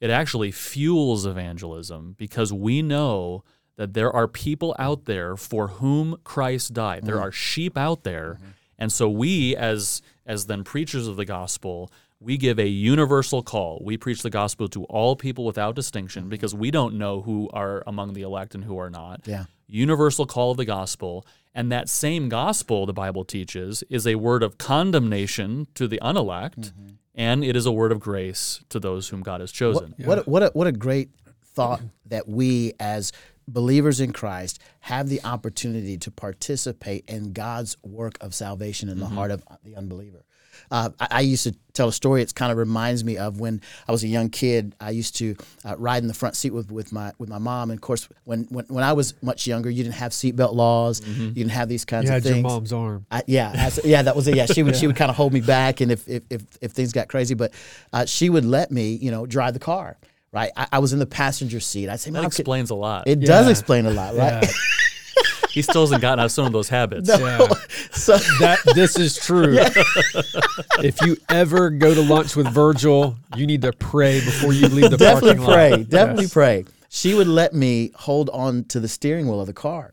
it 0.00 0.08
actually 0.08 0.52
fuels 0.52 1.26
evangelism 1.26 2.14
because 2.16 2.50
we 2.50 2.80
know 2.80 3.44
that 3.80 3.94
there 3.94 4.14
are 4.14 4.28
people 4.28 4.76
out 4.78 5.06
there 5.06 5.38
for 5.38 5.68
whom 5.68 6.18
Christ 6.22 6.74
died. 6.74 7.06
There 7.06 7.16
mm. 7.16 7.22
are 7.22 7.32
sheep 7.32 7.78
out 7.78 8.04
there, 8.04 8.34
mm-hmm. 8.34 8.50
and 8.78 8.92
so 8.92 9.08
we 9.08 9.56
as 9.56 10.02
as 10.26 10.44
then 10.44 10.64
preachers 10.64 11.06
of 11.06 11.16
the 11.16 11.24
gospel, 11.24 11.90
we 12.20 12.36
give 12.36 12.58
a 12.58 12.68
universal 12.68 13.42
call. 13.42 13.80
We 13.82 13.96
preach 13.96 14.22
the 14.22 14.28
gospel 14.28 14.68
to 14.68 14.84
all 14.84 15.16
people 15.16 15.46
without 15.46 15.74
distinction 15.74 16.24
mm-hmm. 16.24 16.28
because 16.28 16.54
we 16.54 16.70
don't 16.70 16.98
know 16.98 17.22
who 17.22 17.48
are 17.54 17.82
among 17.86 18.12
the 18.12 18.20
elect 18.20 18.54
and 18.54 18.64
who 18.64 18.76
are 18.78 18.90
not 18.90 19.22
Yeah. 19.24 19.44
universal 19.66 20.26
call 20.26 20.50
of 20.50 20.58
the 20.58 20.66
gospel. 20.66 21.26
And 21.54 21.72
that 21.72 21.88
same 21.88 22.28
gospel, 22.28 22.84
the 22.84 22.92
Bible 22.92 23.24
teaches, 23.24 23.82
is 23.88 24.06
a 24.06 24.16
word 24.16 24.42
of 24.42 24.58
condemnation 24.58 25.68
to 25.74 25.88
the 25.88 25.98
unelect, 26.02 26.60
mm-hmm. 26.60 26.96
and 27.14 27.42
it 27.42 27.56
is 27.56 27.64
a 27.64 27.72
word 27.72 27.92
of 27.92 27.98
grace 27.98 28.60
to 28.68 28.78
those 28.78 29.08
whom 29.08 29.22
God 29.22 29.40
has 29.40 29.50
chosen. 29.50 29.94
What 30.04 30.18
a, 30.18 30.22
what 30.22 30.42
a, 30.42 30.50
what 30.52 30.66
a 30.66 30.72
great 30.72 31.08
thought 31.42 31.80
that 32.06 32.28
we 32.28 32.72
as 32.78 33.12
believers 33.48 34.00
in 34.00 34.12
Christ 34.12 34.58
have 34.80 35.08
the 35.08 35.22
opportunity 35.24 35.96
to 35.98 36.10
participate 36.10 37.04
in 37.08 37.32
God's 37.32 37.76
work 37.82 38.16
of 38.20 38.34
salvation 38.34 38.88
in 38.88 38.98
the 39.00 39.06
heart 39.06 39.30
of 39.30 39.44
the 39.64 39.76
unbeliever. 39.76 40.24
Uh, 40.70 40.90
I, 41.00 41.08
I 41.10 41.20
used 41.20 41.44
to 41.44 41.54
tell 41.72 41.88
a 41.88 41.92
story. 41.92 42.22
It 42.22 42.34
kind 42.34 42.52
of 42.52 42.58
reminds 42.58 43.02
me 43.02 43.16
of 43.16 43.40
when 43.40 43.60
I 43.88 43.92
was 43.92 44.04
a 44.04 44.08
young 44.08 44.28
kid. 44.28 44.74
I 44.80 44.90
used 44.90 45.16
to 45.16 45.34
uh, 45.64 45.74
ride 45.78 46.02
in 46.02 46.08
the 46.08 46.14
front 46.14 46.36
seat 46.36 46.50
with, 46.50 46.70
with 46.70 46.92
my 46.92 47.12
with 47.18 47.28
my 47.28 47.38
mom. 47.38 47.70
And 47.70 47.78
of 47.78 47.80
course, 47.80 48.08
when, 48.24 48.44
when 48.50 48.66
when 48.66 48.84
I 48.84 48.92
was 48.92 49.14
much 49.22 49.46
younger, 49.46 49.70
you 49.70 49.82
didn't 49.82 49.96
have 49.96 50.12
seatbelt 50.12 50.54
laws. 50.54 51.00
You 51.06 51.30
didn't 51.30 51.52
have 51.52 51.68
these 51.68 51.84
kinds 51.84 52.04
you 52.04 52.10
of 52.10 52.14
had 52.14 52.24
your 52.24 52.34
things. 52.34 52.42
mom's 52.44 52.72
arm 52.72 53.06
I, 53.10 53.22
yeah, 53.26 53.52
as- 53.54 53.80
yeah, 53.84 54.02
that 54.02 54.14
was 54.14 54.28
it. 54.28 54.36
Yeah, 54.36 54.46
she 54.46 54.62
would 54.62 54.76
she 54.80 54.86
would 54.86 54.96
kind 54.96 55.10
of 55.10 55.16
hold 55.16 55.32
me 55.32 55.40
back, 55.40 55.80
and 55.80 55.90
if 55.90 56.06
if 56.08 56.22
if, 56.30 56.42
if 56.60 56.72
things 56.72 56.92
got 56.92 57.08
crazy, 57.08 57.34
but 57.34 57.52
uh, 57.92 58.04
she 58.04 58.28
would 58.28 58.44
let 58.44 58.70
me, 58.70 58.92
you 58.94 59.10
know, 59.10 59.26
drive 59.26 59.54
the 59.54 59.60
car. 59.60 59.96
Right, 60.32 60.50
I, 60.56 60.66
I 60.72 60.78
was 60.78 60.92
in 60.92 61.00
the 61.00 61.06
passenger 61.06 61.58
seat. 61.58 61.88
I'd 61.88 61.98
say, 61.98 62.10
That 62.10 62.18
"Mom, 62.22 62.30
could-" 62.30 62.38
explains 62.38 62.70
a 62.70 62.74
lot. 62.76 63.08
it 63.08 63.20
does 63.20 63.48
explain 63.48 63.86
a 63.86 63.90
lot, 63.90 64.14
right? 64.14 64.42
Yeah. 64.44 64.48
he 65.50 65.60
still 65.62 65.80
hasn't 65.82 66.00
gotten 66.02 66.20
out 66.20 66.26
of 66.26 66.32
some 66.32 66.46
of 66.46 66.52
those 66.52 66.68
habits. 66.68 67.08
Yeah. 67.08 67.38
so 67.90 68.16
that 68.38 68.60
this 68.74 68.96
is 68.96 69.16
true. 69.16 69.58
if 70.84 71.00
you 71.02 71.16
ever 71.28 71.70
go 71.70 71.92
to 71.94 72.00
lunch 72.02 72.36
with 72.36 72.46
Virgil, 72.48 73.16
you 73.34 73.44
need 73.46 73.62
to 73.62 73.72
pray 73.72 74.20
before 74.20 74.52
you 74.52 74.68
leave 74.68 74.90
the 74.90 74.96
definitely 74.96 75.30
parking 75.34 75.42
lot. 75.44 75.50
Definitely 75.56 75.84
pray, 75.84 75.90
definitely 75.90 76.24
Yes. 76.24 76.32
pray. 76.32 76.64
She 76.90 77.14
would 77.14 77.26
let 77.28 77.52
me 77.52 77.90
hold 77.96 78.30
on 78.30 78.64
to 78.64 78.78
the 78.80 78.88
steering 78.88 79.26
wheel 79.26 79.40
of 79.40 79.46
the 79.48 79.52
car. 79.52 79.92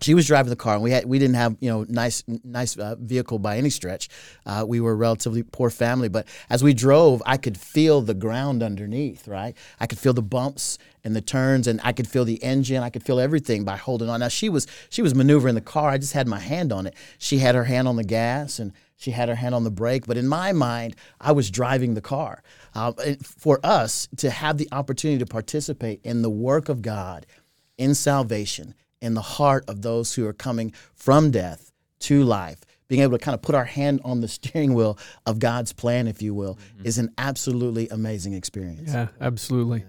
She 0.00 0.14
was 0.14 0.26
driving 0.26 0.50
the 0.50 0.56
car, 0.56 0.74
and 0.74 0.82
we 0.82 0.92
had 0.92 1.06
we 1.06 1.18
didn't 1.18 1.34
have 1.34 1.56
you 1.60 1.68
know 1.68 1.84
nice 1.88 2.22
nice 2.44 2.76
uh, 2.78 2.94
vehicle 2.98 3.38
by 3.38 3.58
any 3.58 3.70
stretch. 3.70 4.08
Uh, 4.46 4.64
we 4.66 4.80
were 4.80 4.92
a 4.92 4.96
relatively 4.96 5.42
poor 5.42 5.70
family, 5.70 6.08
but 6.08 6.26
as 6.48 6.62
we 6.62 6.72
drove, 6.72 7.20
I 7.26 7.36
could 7.36 7.58
feel 7.58 8.00
the 8.00 8.14
ground 8.14 8.62
underneath. 8.62 9.26
Right, 9.26 9.56
I 9.80 9.86
could 9.86 9.98
feel 9.98 10.12
the 10.12 10.22
bumps 10.22 10.78
and 11.02 11.16
the 11.16 11.20
turns, 11.20 11.66
and 11.66 11.80
I 11.82 11.92
could 11.92 12.06
feel 12.06 12.24
the 12.24 12.42
engine. 12.44 12.82
I 12.82 12.90
could 12.90 13.02
feel 13.02 13.18
everything 13.18 13.64
by 13.64 13.76
holding 13.76 14.08
on. 14.08 14.20
Now 14.20 14.28
she 14.28 14.48
was 14.48 14.68
she 14.88 15.02
was 15.02 15.14
maneuvering 15.16 15.56
the 15.56 15.60
car. 15.60 15.90
I 15.90 15.98
just 15.98 16.12
had 16.12 16.28
my 16.28 16.40
hand 16.40 16.72
on 16.72 16.86
it. 16.86 16.94
She 17.18 17.38
had 17.38 17.56
her 17.56 17.64
hand 17.64 17.88
on 17.88 17.96
the 17.96 18.04
gas, 18.04 18.60
and 18.60 18.72
she 18.96 19.10
had 19.10 19.28
her 19.28 19.34
hand 19.34 19.54
on 19.54 19.64
the 19.64 19.70
brake. 19.70 20.06
But 20.06 20.16
in 20.16 20.28
my 20.28 20.52
mind, 20.52 20.94
I 21.20 21.32
was 21.32 21.50
driving 21.50 21.94
the 21.94 22.00
car. 22.00 22.42
Uh, 22.72 22.92
for 23.22 23.58
us 23.64 24.08
to 24.18 24.30
have 24.30 24.58
the 24.58 24.68
opportunity 24.70 25.18
to 25.18 25.26
participate 25.26 26.00
in 26.04 26.22
the 26.22 26.30
work 26.30 26.68
of 26.68 26.82
God 26.82 27.26
in 27.76 27.94
salvation 27.94 28.74
in 29.00 29.14
the 29.14 29.22
heart 29.22 29.64
of 29.68 29.82
those 29.82 30.14
who 30.14 30.26
are 30.26 30.32
coming 30.32 30.72
from 30.94 31.30
death 31.30 31.72
to 32.00 32.22
life 32.22 32.60
being 32.88 33.02
able 33.02 33.18
to 33.18 33.22
kind 33.24 33.34
of 33.34 33.42
put 33.42 33.54
our 33.54 33.66
hand 33.66 34.00
on 34.02 34.20
the 34.20 34.28
steering 34.38 34.74
wheel 34.74 34.98
of 35.26 35.38
God's 35.38 35.72
plan 35.72 36.08
if 36.08 36.22
you 36.22 36.34
will 36.34 36.58
is 36.84 36.98
an 36.98 37.10
absolutely 37.18 37.88
amazing 37.88 38.32
experience 38.32 38.92
Yeah, 38.92 39.08
absolutely. 39.20 39.84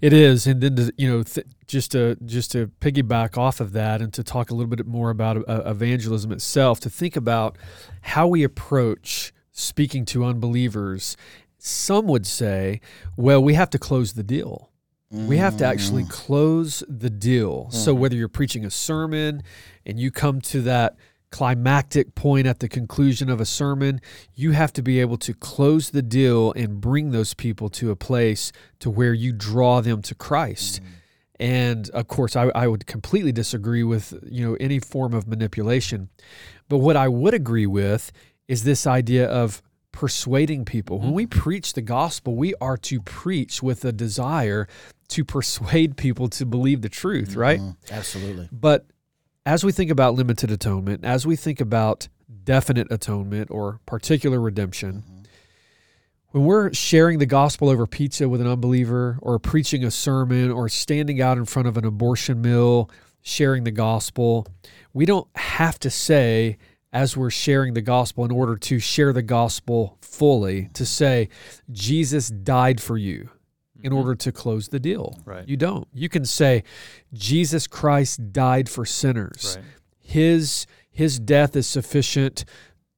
It 0.00 0.12
is, 0.12 0.46
and 0.46 0.60
then 0.60 0.76
to, 0.76 0.92
you 0.98 1.08
know, 1.08 1.22
th- 1.22 1.46
just 1.66 1.92
to 1.92 2.16
just 2.26 2.52
to 2.52 2.66
piggyback 2.80 3.38
off 3.38 3.58
of 3.58 3.72
that, 3.72 4.02
and 4.02 4.12
to 4.12 4.22
talk 4.22 4.50
a 4.50 4.54
little 4.54 4.68
bit 4.68 4.86
more 4.86 5.08
about 5.08 5.48
uh, 5.48 5.62
evangelism 5.64 6.30
itself, 6.30 6.78
to 6.80 6.90
think 6.90 7.16
about 7.16 7.56
how 8.02 8.26
we 8.26 8.42
approach 8.42 9.32
speaking 9.50 10.04
to 10.06 10.24
unbelievers. 10.24 11.16
Some 11.58 12.06
would 12.08 12.26
say, 12.26 12.80
well, 13.16 13.42
we 13.42 13.54
have 13.54 13.70
to 13.70 13.78
close 13.78 14.14
the 14.14 14.22
deal. 14.22 14.71
We 15.12 15.36
have 15.36 15.58
to 15.58 15.66
actually 15.66 16.04
mm. 16.04 16.10
close 16.10 16.82
the 16.88 17.10
deal. 17.10 17.70
So 17.70 17.94
mm. 17.94 17.98
whether 17.98 18.16
you're 18.16 18.28
preaching 18.28 18.64
a 18.64 18.70
sermon 18.70 19.42
and 19.84 20.00
you 20.00 20.10
come 20.10 20.40
to 20.40 20.62
that 20.62 20.96
climactic 21.30 22.14
point 22.14 22.46
at 22.46 22.60
the 22.60 22.68
conclusion 22.68 23.28
of 23.28 23.40
a 23.40 23.44
sermon, 23.44 24.00
you 24.34 24.52
have 24.52 24.72
to 24.74 24.82
be 24.82 25.00
able 25.00 25.18
to 25.18 25.34
close 25.34 25.90
the 25.90 26.02
deal 26.02 26.52
and 26.52 26.80
bring 26.80 27.10
those 27.10 27.34
people 27.34 27.68
to 27.70 27.90
a 27.90 27.96
place 27.96 28.52
to 28.78 28.90
where 28.90 29.12
you 29.12 29.32
draw 29.32 29.82
them 29.82 30.00
to 30.02 30.14
Christ. 30.14 30.80
Mm. 30.80 30.86
And 31.40 31.90
of 31.90 32.08
course, 32.08 32.34
I, 32.34 32.50
I 32.54 32.66
would 32.66 32.86
completely 32.86 33.32
disagree 33.32 33.82
with 33.82 34.14
you 34.30 34.46
know 34.46 34.56
any 34.60 34.78
form 34.78 35.12
of 35.12 35.26
manipulation. 35.26 36.08
But 36.68 36.78
what 36.78 36.96
I 36.96 37.08
would 37.08 37.34
agree 37.34 37.66
with 37.66 38.12
is 38.46 38.64
this 38.64 38.86
idea 38.86 39.26
of 39.28 39.60
persuading 39.92 40.64
people. 40.64 40.98
When 40.98 41.12
we 41.12 41.26
preach 41.26 41.74
the 41.74 41.82
gospel, 41.82 42.34
we 42.34 42.54
are 42.60 42.76
to 42.78 43.00
preach 43.00 43.62
with 43.62 43.84
a 43.84 43.92
desire 43.92 44.66
to 45.08 45.24
persuade 45.24 45.96
people 45.96 46.28
to 46.30 46.46
believe 46.46 46.82
the 46.82 46.88
truth, 46.88 47.36
right? 47.36 47.60
Mm, 47.60 47.76
absolutely 47.90 48.48
But 48.50 48.86
as 49.44 49.64
we 49.64 49.72
think 49.72 49.90
about 49.90 50.14
limited 50.14 50.50
atonement, 50.50 51.04
as 51.04 51.26
we 51.26 51.36
think 51.36 51.60
about 51.60 52.08
definite 52.44 52.90
atonement 52.90 53.50
or 53.50 53.80
particular 53.86 54.40
redemption, 54.40 55.04
when 56.30 56.44
we're 56.44 56.72
sharing 56.72 57.18
the 57.18 57.26
gospel 57.26 57.68
over 57.68 57.86
pizza 57.86 58.28
with 58.28 58.40
an 58.40 58.46
unbeliever 58.46 59.18
or 59.20 59.38
preaching 59.38 59.84
a 59.84 59.90
sermon 59.90 60.50
or 60.50 60.68
standing 60.68 61.20
out 61.20 61.36
in 61.36 61.44
front 61.44 61.68
of 61.68 61.76
an 61.76 61.84
abortion 61.84 62.40
mill 62.40 62.90
sharing 63.22 63.64
the 63.64 63.70
gospel, 63.70 64.46
we 64.92 65.06
don't 65.06 65.28
have 65.36 65.78
to 65.80 65.90
say, 65.90 66.58
as 66.92 67.16
we're 67.16 67.30
sharing 67.30 67.74
the 67.74 67.80
gospel, 67.80 68.24
in 68.24 68.30
order 68.30 68.56
to 68.56 68.78
share 68.78 69.12
the 69.12 69.22
gospel 69.22 69.96
fully, 70.00 70.68
to 70.74 70.84
say, 70.84 71.28
Jesus 71.70 72.28
died 72.28 72.80
for 72.80 72.98
you 72.98 73.30
in 73.82 73.90
mm-hmm. 73.90 73.98
order 73.98 74.14
to 74.14 74.32
close 74.32 74.68
the 74.68 74.78
deal. 74.78 75.18
Right. 75.24 75.48
You 75.48 75.56
don't. 75.56 75.88
You 75.92 76.08
can 76.08 76.24
say, 76.24 76.64
Jesus 77.12 77.66
Christ 77.66 78.32
died 78.32 78.68
for 78.68 78.84
sinners. 78.84 79.56
Right. 79.56 79.66
His 80.00 80.66
his 80.90 81.18
death 81.18 81.56
is 81.56 81.66
sufficient 81.66 82.44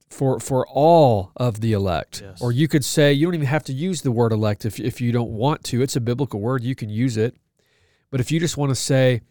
for 0.09 0.39
for 0.39 0.67
all 0.67 1.31
of 1.37 1.61
the 1.61 1.71
elect. 1.73 2.21
Yes. 2.21 2.41
Or 2.41 2.51
you 2.51 2.67
could 2.67 2.83
say 2.83 3.13
you 3.13 3.25
don't 3.25 3.35
even 3.35 3.47
have 3.47 3.63
to 3.65 3.73
use 3.73 4.01
the 4.01 4.11
word 4.11 4.33
elect 4.33 4.65
if 4.65 4.79
if 4.79 4.99
you 4.99 5.11
don't 5.11 5.31
want 5.31 5.63
to. 5.65 5.81
It's 5.81 5.95
a 5.95 6.01
biblical 6.01 6.41
word. 6.41 6.63
You 6.63 6.75
can 6.75 6.89
use 6.89 7.15
it. 7.17 7.35
But 8.11 8.19
if 8.19 8.31
you 8.31 8.39
just 8.39 8.57
want 8.57 8.69
to 8.69 8.75
say, 8.75 9.21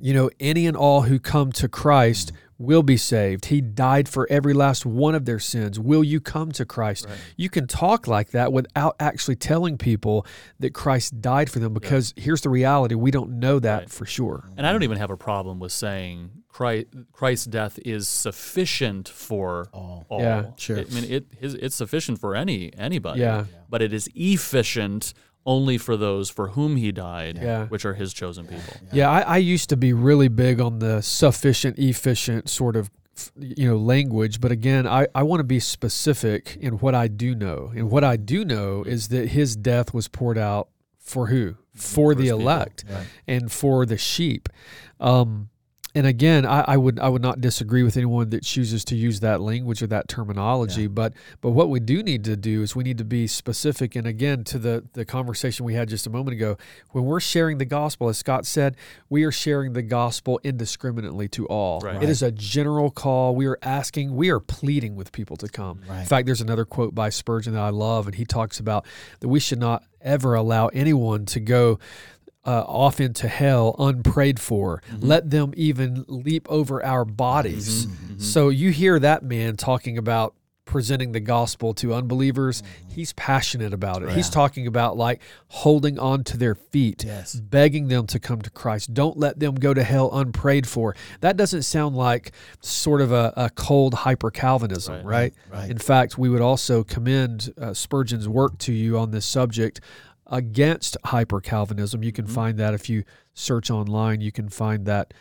you 0.00 0.14
know, 0.14 0.30
any 0.40 0.66
and 0.66 0.76
all 0.76 1.02
who 1.02 1.18
come 1.18 1.52
to 1.52 1.68
Christ 1.68 2.32
mm. 2.32 2.36
Will 2.58 2.82
be 2.82 2.96
saved. 2.96 3.46
He 3.46 3.60
died 3.60 4.08
for 4.08 4.26
every 4.30 4.54
last 4.54 4.86
one 4.86 5.14
of 5.14 5.24
their 5.24 5.38
sins. 5.38 5.80
Will 5.80 6.04
you 6.04 6.20
come 6.20 6.52
to 6.52 6.64
Christ? 6.64 7.06
Right. 7.08 7.18
You 7.36 7.50
can 7.50 7.66
talk 7.66 8.06
like 8.06 8.30
that 8.30 8.52
without 8.52 8.94
actually 9.00 9.36
telling 9.36 9.78
people 9.78 10.26
that 10.60 10.72
Christ 10.72 11.20
died 11.20 11.50
for 11.50 11.58
them 11.58 11.74
because 11.74 12.14
here's 12.16 12.42
the 12.42 12.50
reality, 12.50 12.94
we 12.94 13.10
don't 13.10 13.40
know 13.40 13.58
that 13.58 13.78
Right. 13.80 13.90
for 13.90 14.06
sure. 14.06 14.48
And 14.56 14.66
I 14.66 14.72
don't 14.72 14.82
even 14.84 14.98
have 14.98 15.10
a 15.10 15.16
problem 15.16 15.58
with 15.58 15.72
saying 15.72 16.30
Christ, 16.48 16.86
Christ's 17.12 17.46
death 17.46 17.78
is 17.84 18.06
sufficient 18.06 19.08
for 19.08 19.68
All. 19.72 20.04
all. 20.08 20.20
Yeah. 20.20 20.46
Sure. 20.56 20.78
I 20.78 20.84
mean, 20.84 21.04
it 21.10 21.26
his, 21.38 21.54
it's 21.54 21.74
sufficient 21.74 22.20
for 22.20 22.36
any 22.36 22.72
anybody. 22.76 23.20
Yeah. 23.20 23.46
But 23.68 23.80
it 23.82 23.92
is 23.92 24.08
efficient 24.14 25.14
only 25.44 25.76
for 25.78 25.96
those 25.96 26.30
for 26.30 26.48
whom 26.48 26.76
he 26.76 26.92
died, 26.92 27.38
Yeah. 27.42 27.66
which 27.66 27.84
are 27.84 27.94
his 27.94 28.12
chosen 28.12 28.46
people. 28.46 28.74
Yeah, 28.92 29.10
I, 29.10 29.20
I 29.20 29.36
used 29.38 29.68
to 29.70 29.76
be 29.76 29.92
really 29.92 30.28
big 30.28 30.60
on 30.60 30.78
the 30.78 31.00
sufficient, 31.02 31.78
efficient 31.78 32.48
sort 32.48 32.76
of 32.76 32.90
you 33.36 33.68
know 33.68 33.76
language 33.76 34.40
but 34.40 34.50
again 34.50 34.86
I, 34.86 35.06
I 35.14 35.22
want 35.22 35.40
to 35.40 35.44
be 35.44 35.60
specific 35.60 36.56
in 36.58 36.78
what 36.78 36.94
i 36.94 37.08
do 37.08 37.34
know 37.34 37.70
and 37.76 37.90
what 37.90 38.02
i 38.04 38.16
do 38.16 38.42
know 38.42 38.84
is 38.84 39.08
that 39.08 39.28
his 39.28 39.54
death 39.54 39.92
was 39.92 40.08
poured 40.08 40.38
out 40.38 40.68
for 40.98 41.26
who 41.26 41.56
for 41.74 42.14
the 42.14 42.28
elect 42.28 42.84
Right. 42.90 43.06
and 43.28 43.52
for 43.52 43.84
the 43.84 43.98
sheep 43.98 44.48
um 44.98 45.50
and 45.94 46.06
again 46.06 46.46
I, 46.46 46.60
I 46.68 46.76
would 46.76 46.98
i 47.00 47.08
would 47.08 47.20
not 47.22 47.40
disagree 47.40 47.82
with 47.82 47.96
anyone 47.96 48.30
that 48.30 48.42
chooses 48.42 48.84
to 48.86 48.96
use 48.96 49.20
that 49.20 49.40
language 49.40 49.82
or 49.82 49.86
that 49.88 50.08
terminology 50.08 50.82
Yeah. 50.82 50.88
but 50.88 51.12
but 51.40 51.50
what 51.50 51.68
we 51.68 51.80
do 51.80 52.02
need 52.02 52.24
to 52.24 52.36
do 52.36 52.62
is 52.62 52.74
we 52.74 52.82
need 52.84 52.98
to 52.98 53.04
be 53.04 53.26
specific. 53.26 53.94
And 53.96 54.06
again 54.06 54.44
to 54.44 54.58
the 54.58 54.84
the 54.94 55.04
conversation 55.04 55.66
we 55.66 55.74
had 55.74 55.88
just 55.88 56.06
a 56.06 56.10
moment 56.10 56.34
ago 56.34 56.56
when 56.92 57.04
we're 57.04 57.20
sharing 57.20 57.58
the 57.58 57.64
gospel 57.64 58.08
as 58.08 58.16
scott 58.18 58.46
said 58.46 58.76
we 59.10 59.24
are 59.24 59.32
sharing 59.32 59.74
the 59.74 59.82
gospel 59.82 60.40
indiscriminately 60.42 61.28
to 61.28 61.46
all. 61.46 61.80
Right. 61.80 62.02
it 62.02 62.08
is 62.08 62.22
a 62.22 62.32
general 62.32 62.90
call. 62.90 63.34
We 63.36 63.46
are 63.46 63.58
asking 63.62 64.14
we 64.16 64.30
are 64.30 64.40
pleading 64.40 64.96
with 64.96 65.12
people 65.12 65.36
to 65.38 65.48
come. 65.48 65.80
In 65.90 66.06
fact 66.06 66.26
there's 66.26 66.40
another 66.40 66.64
quote 66.64 66.94
by 66.94 67.10
spurgeon 67.10 67.52
that 67.52 67.60
i 67.62 67.70
love 67.70 68.06
and 68.06 68.14
he 68.14 68.24
talks 68.24 68.58
about 68.60 68.86
that 69.20 69.28
we 69.28 69.40
should 69.40 69.58
not 69.60 69.84
ever 70.00 70.34
allow 70.34 70.66
anyone 70.68 71.24
to 71.26 71.38
go 71.38 71.78
uh, 72.44 72.62
off 72.66 73.00
into 73.00 73.28
hell 73.28 73.74
unprayed 73.78 74.40
for. 74.40 74.82
Let 74.98 75.30
them 75.30 75.52
even 75.56 76.04
leap 76.08 76.46
over 76.50 76.84
our 76.84 77.04
bodies. 77.04 77.86
So 78.18 78.48
you 78.48 78.70
hear 78.70 78.98
that 78.98 79.22
man 79.22 79.56
talking 79.56 79.96
about 79.98 80.34
presenting 80.64 81.12
the 81.12 81.20
gospel 81.20 81.74
to 81.74 81.92
unbelievers. 81.92 82.62
He's 82.88 83.12
passionate 83.14 83.74
about 83.74 84.02
it. 84.04 84.10
He's 84.12 84.30
talking 84.30 84.66
about 84.66 84.96
like 84.96 85.20
holding 85.48 85.98
on 85.98 86.24
to 86.24 86.36
their 86.36 86.54
feet, 86.54 87.04
Yes. 87.04 87.34
begging 87.34 87.88
them 87.88 88.06
to 88.06 88.18
come 88.18 88.40
to 88.42 88.48
Christ. 88.48 88.94
Don't 88.94 89.18
let 89.18 89.38
them 89.38 89.56
go 89.56 89.74
to 89.74 89.82
hell 89.82 90.10
unprayed 90.16 90.66
for. 90.66 90.94
That 91.20 91.36
doesn't 91.36 91.62
sound 91.62 91.96
like 91.96 92.32
sort 92.60 93.00
of 93.02 93.12
a, 93.12 93.34
a 93.36 93.50
cold 93.50 93.92
hyper 93.92 94.30
Calvinism, 94.30 94.94
Right. 94.94 95.04
right? 95.04 95.34
Right. 95.52 95.70
In 95.70 95.78
fact, 95.78 96.16
we 96.16 96.28
would 96.30 96.40
also 96.42 96.84
commend 96.84 97.52
uh, 97.60 97.74
Spurgeon's 97.74 98.28
work 98.28 98.56
to 98.58 98.72
you 98.72 98.96
on 98.98 99.10
this 99.10 99.26
subject 99.26 99.80
against 100.32 100.96
hyper 101.04 101.40
Calvinism. 101.40 102.02
You 102.02 102.10
can 102.10 102.26
find 102.26 102.58
that 102.58 102.74
if 102.74 102.88
you 102.88 103.04
search 103.34 103.70
online. 103.70 104.22
You 104.22 104.32
can 104.32 104.48
find 104.48 104.86
that 104.86 105.14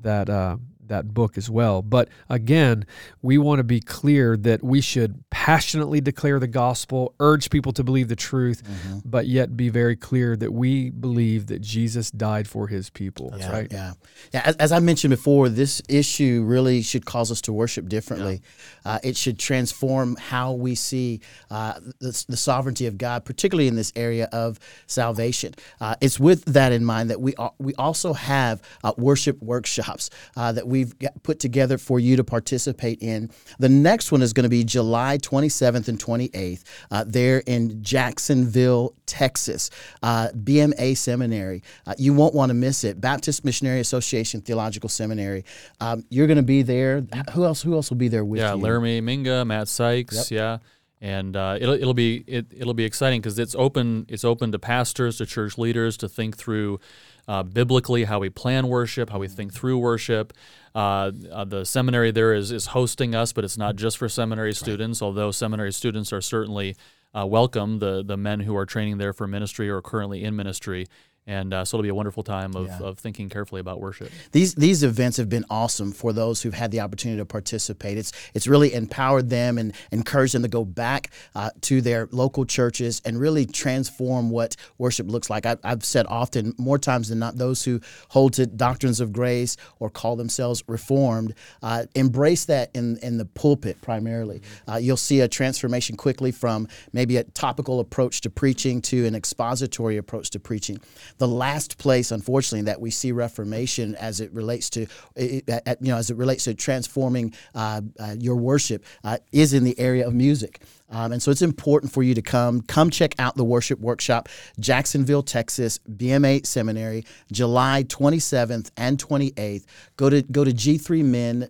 that 0.00 0.30
uh, 0.30 0.56
that 0.88 1.14
book 1.14 1.38
as 1.38 1.48
well. 1.50 1.82
But 1.82 2.08
again, 2.28 2.84
we 3.22 3.38
want 3.38 3.58
to 3.60 3.64
be 3.64 3.80
clear 3.80 4.36
that 4.38 4.62
we 4.62 4.80
should 4.80 5.22
passionately 5.30 6.00
declare 6.00 6.38
the 6.38 6.46
gospel, 6.46 7.14
urge 7.20 7.50
people 7.50 7.72
to 7.72 7.84
believe 7.84 8.08
the 8.08 8.16
truth, 8.16 8.62
but 9.04 9.26
yet 9.26 9.56
be 9.56 9.68
very 9.68 9.96
clear 9.96 10.36
that 10.36 10.52
we 10.52 10.90
believe 10.90 11.46
that 11.46 11.60
Jesus 11.60 12.10
died 12.10 12.48
for 12.48 12.68
His 12.68 12.90
people. 12.90 13.32
yeah, 13.36 13.50
right? 13.52 13.68
Yeah. 13.70 13.92
Yeah. 14.32 14.42
As, 14.44 14.56
as 14.56 14.72
I 14.72 14.78
mentioned 14.80 15.10
before, 15.10 15.48
this 15.48 15.80
issue 15.88 16.42
really 16.44 16.82
should 16.82 17.04
cause 17.04 17.30
us 17.30 17.40
to 17.42 17.52
worship 17.52 17.88
differently. 17.88 18.42
Uh, 18.84 18.98
it 19.02 19.16
should 19.16 19.38
transform 19.38 20.16
how 20.16 20.52
we 20.52 20.74
see 20.74 21.20
uh, 21.50 21.74
the, 22.00 22.24
the 22.28 22.36
sovereignty 22.36 22.86
of 22.86 22.98
God, 22.98 23.24
particularly 23.24 23.68
in 23.68 23.76
this 23.76 23.92
area 23.96 24.28
of 24.32 24.58
salvation. 24.86 25.54
Uh, 25.80 25.94
it's 26.00 26.18
with 26.20 26.44
that 26.46 26.72
in 26.72 26.84
mind 26.84 27.10
that 27.10 27.20
we 27.20 27.34
al- 27.38 27.54
we 27.58 27.74
also 27.76 28.12
have 28.12 28.60
uh, 28.84 28.92
worship 28.96 29.40
workshops 29.42 30.10
uh, 30.36 30.52
that 30.52 30.66
we've 30.72 30.94
put 31.22 31.38
together 31.38 31.78
for 31.78 32.00
you 32.00 32.16
to 32.16 32.24
participate 32.24 33.00
in. 33.00 33.30
The 33.58 33.68
next 33.68 34.10
one 34.10 34.22
is 34.22 34.32
going 34.32 34.44
to 34.44 34.50
be 34.50 34.64
July 34.64 35.18
27th 35.18 35.86
and 35.86 35.98
28th 35.98 36.64
uh, 36.90 37.04
there 37.06 37.42
in 37.46 37.82
Jacksonville, 37.82 38.94
Texas, 39.06 39.70
uh, 40.02 40.28
BMA 40.34 40.96
Seminary. 40.96 41.62
Uh, 41.86 41.94
you 41.98 42.14
won't 42.14 42.34
want 42.34 42.50
to 42.50 42.54
miss 42.54 42.82
it. 42.82 43.00
Baptist 43.00 43.44
Missionary 43.44 43.80
Association 43.80 44.40
Theological 44.40 44.88
Seminary. 44.88 45.44
Um, 45.80 46.04
you're 46.08 46.26
going 46.26 46.38
to 46.38 46.42
be 46.42 46.62
there. 46.62 47.06
Who 47.34 47.44
else? 47.44 47.62
Who 47.62 47.74
else 47.74 47.90
will 47.90 47.98
be 47.98 48.08
there 48.08 48.24
with 48.24 48.40
yeah, 48.40 48.54
you? 48.54 48.58
Yeah, 48.58 48.64
Laramie 48.64 49.00
Minga, 49.00 49.46
Matt 49.46 49.68
Sykes, 49.68 50.30
yeah, 50.30 50.58
and 51.02 51.36
uh, 51.36 51.58
it'll 51.60 51.74
it'll 51.74 51.94
be 51.94 52.24
it, 52.26 52.46
it'll 52.56 52.74
be 52.74 52.84
exciting 52.84 53.20
because 53.20 53.38
it's 53.38 53.54
open 53.54 54.06
it's 54.08 54.24
open 54.24 54.52
to 54.52 54.58
pastors, 54.58 55.18
to 55.18 55.26
church 55.26 55.58
leaders 55.58 55.98
to 55.98 56.08
think 56.08 56.38
through 56.38 56.80
uh, 57.28 57.42
biblically 57.42 58.04
how 58.04 58.18
we 58.18 58.30
plan 58.30 58.68
worship, 58.68 59.10
how 59.10 59.18
we 59.18 59.28
think 59.28 59.52
through 59.52 59.78
worship. 59.78 60.32
Uh, 60.74 61.12
uh, 61.30 61.44
the 61.44 61.64
seminary 61.64 62.10
there 62.10 62.34
is 62.34 62.50
is 62.50 62.66
hosting 62.66 63.14
us, 63.14 63.32
but 63.32 63.44
it's 63.44 63.58
not 63.58 63.76
just 63.76 63.98
for 63.98 64.08
seminary 64.08 64.54
students. 64.54 65.02
Although 65.02 65.30
seminary 65.30 65.72
students 65.72 66.12
are 66.12 66.20
certainly 66.20 66.76
uh, 67.14 67.26
welcome, 67.26 67.78
the 67.78 68.02
the 68.02 68.16
men 68.16 68.40
who 68.40 68.56
are 68.56 68.66
training 68.66 68.98
there 68.98 69.12
for 69.12 69.26
ministry 69.26 69.68
or 69.68 69.82
currently 69.82 70.24
in 70.24 70.34
ministry. 70.34 70.86
And 71.24 71.54
uh, 71.54 71.64
so 71.64 71.76
it'll 71.76 71.84
be 71.84 71.88
a 71.88 71.94
wonderful 71.94 72.24
time 72.24 72.56
of, 72.56 72.66
Yeah. 72.66 72.78
of 72.80 72.98
thinking 72.98 73.28
carefully 73.28 73.60
about 73.60 73.80
worship. 73.80 74.10
These 74.32 74.56
these 74.56 74.82
events 74.82 75.18
have 75.18 75.28
been 75.28 75.44
awesome 75.48 75.92
for 75.92 76.12
those 76.12 76.42
who've 76.42 76.52
had 76.54 76.72
the 76.72 76.80
opportunity 76.80 77.20
to 77.20 77.24
participate. 77.24 77.96
It's 77.96 78.12
it's 78.34 78.48
really 78.48 78.74
empowered 78.74 79.30
them 79.30 79.56
and 79.56 79.72
encouraged 79.92 80.34
them 80.34 80.42
to 80.42 80.48
go 80.48 80.64
back 80.64 81.10
uh, 81.36 81.50
to 81.62 81.80
their 81.80 82.08
local 82.10 82.44
churches 82.44 83.00
and 83.04 83.20
really 83.20 83.46
transform 83.46 84.30
what 84.30 84.56
worship 84.78 85.08
looks 85.08 85.30
like. 85.30 85.46
I, 85.46 85.56
I've 85.62 85.84
said 85.84 86.06
often, 86.08 86.54
more 86.58 86.78
times 86.78 87.08
than 87.08 87.20
not, 87.20 87.36
those 87.36 87.64
who 87.64 87.80
hold 88.08 88.32
to 88.34 88.46
doctrines 88.46 88.98
of 88.98 89.12
grace 89.12 89.56
or 89.78 89.90
call 89.90 90.16
themselves 90.16 90.64
reformed 90.66 91.34
uh, 91.62 91.84
embrace 91.94 92.46
that 92.46 92.70
in 92.74 92.96
in 92.96 93.18
the 93.18 93.26
pulpit 93.26 93.80
primarily. 93.80 94.42
Uh, 94.68 94.74
you'll 94.76 94.96
see 94.96 95.20
a 95.20 95.28
transformation 95.28 95.96
quickly 95.96 96.32
from 96.32 96.66
maybe 96.92 97.16
a 97.16 97.22
topical 97.22 97.78
approach 97.78 98.22
to 98.22 98.30
preaching 98.30 98.82
to 98.82 99.06
an 99.06 99.14
expository 99.14 99.96
approach 99.96 100.28
to 100.30 100.40
preaching. 100.40 100.80
The 101.18 101.28
last 101.28 101.78
place, 101.78 102.10
unfortunately, 102.10 102.66
that 102.66 102.80
we 102.80 102.90
see 102.90 103.12
Reformation 103.12 103.94
as 103.96 104.20
it 104.20 104.32
relates 104.32 104.70
to, 104.70 104.86
you 105.16 105.42
know, 105.80 105.96
as 105.96 106.10
it 106.10 106.16
relates 106.16 106.44
to 106.44 106.54
transforming 106.54 107.34
uh, 107.54 107.82
uh, 107.98 108.16
your 108.18 108.36
worship, 108.36 108.84
uh, 109.04 109.18
is 109.32 109.52
in 109.52 109.64
the 109.64 109.78
area 109.78 110.06
of 110.06 110.14
music. 110.14 110.62
Um, 110.92 111.12
and 111.12 111.22
so 111.22 111.30
it's 111.30 111.42
important 111.42 111.90
for 111.92 112.02
you 112.02 112.14
to 112.14 112.22
come. 112.22 112.60
Come 112.62 112.90
check 112.90 113.14
out 113.18 113.34
the 113.36 113.44
worship 113.44 113.80
workshop, 113.80 114.28
Jacksonville, 114.60 115.22
Texas, 115.22 115.80
BMA 115.90 116.46
Seminary, 116.46 117.06
July 117.32 117.84
27th 117.84 118.70
and 118.76 118.98
28th. 118.98 119.64
Go 119.96 120.10
to 120.10 120.22
go 120.22 120.44
to 120.44 120.52
g3men.org. 120.52 121.48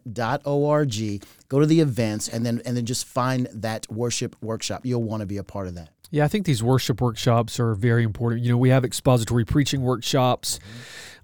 Go 1.48 1.60
to 1.60 1.66
the 1.66 1.80
events, 1.80 2.28
and 2.28 2.46
then 2.46 2.62
and 2.64 2.76
then 2.76 2.86
just 2.86 3.04
find 3.04 3.48
that 3.52 3.90
worship 3.90 4.36
workshop. 4.40 4.86
You'll 4.86 5.02
want 5.02 5.22
to 5.22 5.26
be 5.26 5.38
a 5.38 5.44
part 5.44 5.66
of 5.66 5.74
that. 5.74 5.90
Yeah, 6.12 6.26
I 6.26 6.28
think 6.28 6.44
these 6.44 6.62
worship 6.62 7.00
workshops 7.00 7.58
are 7.58 7.74
very 7.74 8.04
important. 8.04 8.42
You 8.42 8.52
know, 8.52 8.58
we 8.58 8.68
have 8.68 8.84
expository 8.84 9.46
preaching 9.46 9.82
workshops, 9.82 10.60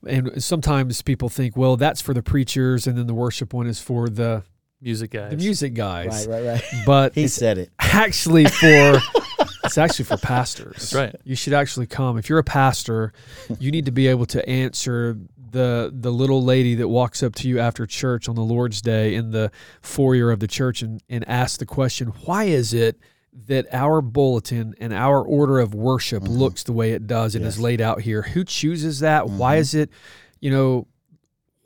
mm-hmm. 0.04 0.28
and 0.30 0.42
sometimes 0.42 1.02
people 1.02 1.28
think, 1.28 1.56
well, 1.56 1.76
that's 1.76 2.00
for 2.00 2.14
the 2.14 2.22
preachers, 2.22 2.86
and 2.86 2.96
then 2.96 3.06
the 3.06 3.14
worship 3.14 3.52
one 3.52 3.66
is 3.66 3.80
for 3.80 4.08
the 4.08 4.42
Music 4.80 5.10
guys. 5.10 5.30
the 5.32 5.36
music 5.36 5.74
guys. 5.74 6.26
Right, 6.28 6.44
right, 6.44 6.62
right. 6.72 6.82
But 6.86 7.14
He 7.16 7.26
said 7.26 7.58
it. 7.58 7.70
actually 7.80 8.44
for 8.44 9.00
it's 9.64 9.76
actually 9.76 10.04
for 10.04 10.16
pastors. 10.16 10.90
That's 10.90 10.94
right. 10.94 11.16
You 11.24 11.34
should 11.34 11.52
actually 11.52 11.86
come. 11.86 12.16
If 12.16 12.28
you're 12.28 12.38
a 12.38 12.44
pastor, 12.44 13.12
you 13.58 13.72
need 13.72 13.86
to 13.86 13.92
be 13.92 14.06
able 14.06 14.26
to 14.26 14.48
answer 14.48 15.18
the 15.50 15.90
the 15.92 16.12
little 16.12 16.44
lady 16.44 16.76
that 16.76 16.86
walks 16.86 17.24
up 17.24 17.34
to 17.36 17.48
you 17.48 17.58
after 17.58 17.86
church 17.86 18.28
on 18.28 18.36
the 18.36 18.42
Lord's 18.42 18.80
Day 18.80 19.16
in 19.16 19.32
the 19.32 19.50
foyer 19.82 20.30
of 20.30 20.38
the 20.38 20.46
church 20.46 20.80
and, 20.82 21.02
and 21.08 21.28
ask 21.28 21.58
the 21.58 21.66
question, 21.66 22.12
why 22.24 22.44
is 22.44 22.72
it 22.72 23.00
that 23.46 23.66
our 23.72 24.00
bulletin 24.00 24.74
and 24.80 24.92
our 24.92 25.22
order 25.22 25.60
of 25.60 25.74
worship 25.74 26.22
looks 26.26 26.62
the 26.64 26.72
way 26.72 26.92
it 26.92 27.06
does 27.06 27.34
and 27.34 27.44
is 27.44 27.60
laid 27.60 27.80
out 27.80 28.00
here? 28.00 28.22
Who 28.22 28.44
chooses 28.44 29.00
that? 29.00 29.28
Why 29.28 29.56
is 29.56 29.74
it, 29.74 29.90
you 30.40 30.50
know, 30.50 30.86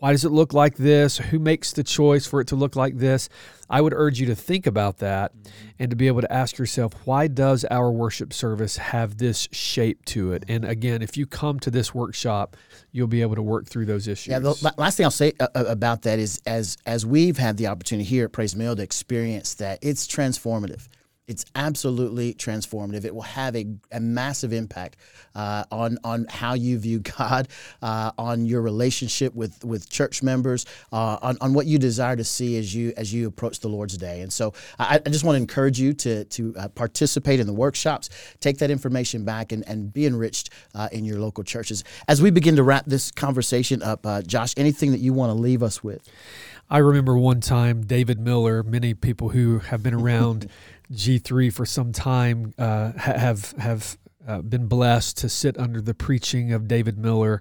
why 0.03 0.11
does 0.11 0.25
it 0.25 0.31
look 0.31 0.53
like 0.53 0.75
this? 0.75 1.19
Who 1.19 1.39
makes 1.39 1.73
the 1.73 1.85
choice 1.85 2.27
for 2.27 2.41
it 2.41 2.49
to 2.49 2.57
look 2.57 2.75
like 2.75 2.99
this? 2.99 3.29
I 3.71 3.81
would 3.81 3.95
urge 3.95 4.19
you 4.19 4.27
to 4.27 4.35
think 4.35 4.67
about 4.67 4.99
that 4.99 5.31
and 5.79 5.91
to 5.91 5.97
be 5.97 6.09
able 6.09 6.23
to 6.23 6.33
ask 6.33 6.59
yourself, 6.59 6.93
why 7.05 7.29
does 7.29 7.65
our 7.71 7.89
worship 7.89 8.33
service 8.33 8.79
have 8.79 9.19
this 9.19 9.49
shape 9.53 10.05
to 10.07 10.33
it? 10.33 10.45
And 10.49 10.65
again, 10.65 11.03
if 11.03 11.17
you 11.17 11.25
come 11.25 11.61
to 11.61 11.71
this 11.71 11.95
workshop, 11.95 12.57
you'll 12.91 13.07
be 13.07 13.23
able 13.23 13.37
to 13.37 13.43
work 13.43 13.67
through 13.69 13.87
those 13.87 14.09
issues. 14.09 14.33
Yeah, 14.33 14.41
the 14.41 14.75
last 14.77 14.97
thing 14.97 15.07
I'll 15.07 15.13
say 15.13 15.35
uh, 15.39 15.47
uh, 15.55 15.67
about 15.69 16.03
that 16.03 16.19
is 16.19 16.43
as 16.47 16.79
as 16.85 17.07
we've 17.07 17.39
had 17.39 17.57
the 17.57 17.69
opportunity 17.69 18.05
here 18.05 18.25
at 18.25 18.33
Pray's 18.33 18.57
Mill 18.57 18.75
to 18.75 18.83
experience 18.83 19.55
that, 19.55 19.79
it's 19.83 20.09
transformative. 20.09 20.89
It's 21.29 21.45
absolutely 21.55 22.35
transformative. 22.35 23.05
It 23.05 23.15
will 23.15 23.23
have 23.23 23.55
a, 23.55 23.65
a 23.93 24.01
massive 24.01 24.53
impact 24.53 24.97
uh, 25.37 25.63
on 25.71 25.99
on 26.03 26.27
how 26.29 26.55
you 26.55 26.79
view 26.81 26.99
God, 27.19 27.47
uh, 27.81 28.11
on 28.19 28.45
your 28.45 28.61
relationship 28.61 29.33
with 29.33 29.65
with 29.65 29.89
church 29.89 30.23
members, 30.23 30.67
uh, 30.93 31.19
on, 31.23 31.39
on 31.41 31.55
what 31.55 31.67
you 31.67 31.79
desire 31.79 32.17
to 32.17 32.25
see 32.25 32.59
as 32.59 32.75
you 32.75 32.93
as 32.97 33.15
you 33.15 33.29
approach 33.29 33.61
the 33.61 33.69
Lord's 33.69 33.97
Day. 33.97 34.23
And 34.23 34.33
so, 34.33 34.53
I, 34.81 35.01
I 35.05 35.11
just 35.11 35.25
want 35.25 35.37
to 35.37 35.41
encourage 35.41 35.79
you 35.79 35.93
to 35.93 36.25
to 36.25 36.55
uh, 36.57 36.69
participate 36.69 37.39
in 37.39 37.47
the 37.47 37.53
workshops, 37.53 38.09
take 38.41 38.59
that 38.59 38.73
information 38.73 39.25
back, 39.25 39.53
and, 39.53 39.67
and 39.69 39.93
be 39.93 40.07
enriched 40.07 40.51
uh, 40.75 40.89
in 40.91 41.05
your 41.05 41.21
local 41.21 41.45
churches. 41.45 41.85
As 42.09 42.21
we 42.21 42.31
begin 42.31 42.57
to 42.57 42.65
wrap 42.65 42.87
this 42.87 43.13
conversation 43.13 43.81
up, 43.81 44.05
uh, 44.05 44.23
Josh, 44.23 44.55
anything 44.57 44.91
that 44.91 45.01
you 45.01 45.13
want 45.13 45.31
to 45.31 45.35
leave 45.35 45.63
us 45.63 45.85
with? 45.85 46.03
I 46.73 46.79
remember 46.79 47.19
one 47.19 47.41
time 47.41 47.83
David 47.85 48.19
Miller. 48.19 48.63
Many 48.63 48.95
people 48.95 49.29
who 49.29 49.59
have 49.59 49.83
been 49.83 49.95
around. 49.95 50.49
G3 50.93 51.53
for 51.53 51.65
some 51.65 51.93
time 51.93 52.55
uh, 52.59 52.93
have 52.93 53.53
have 53.53 53.99
uh, 54.27 54.43
been 54.43 54.67
blessed 54.67 55.17
to 55.19 55.29
sit 55.29 55.59
under 55.59 55.81
the 55.81 55.95
preaching 55.95 56.53
of 56.53 56.69
David 56.69 56.99
Miller, 56.99 57.41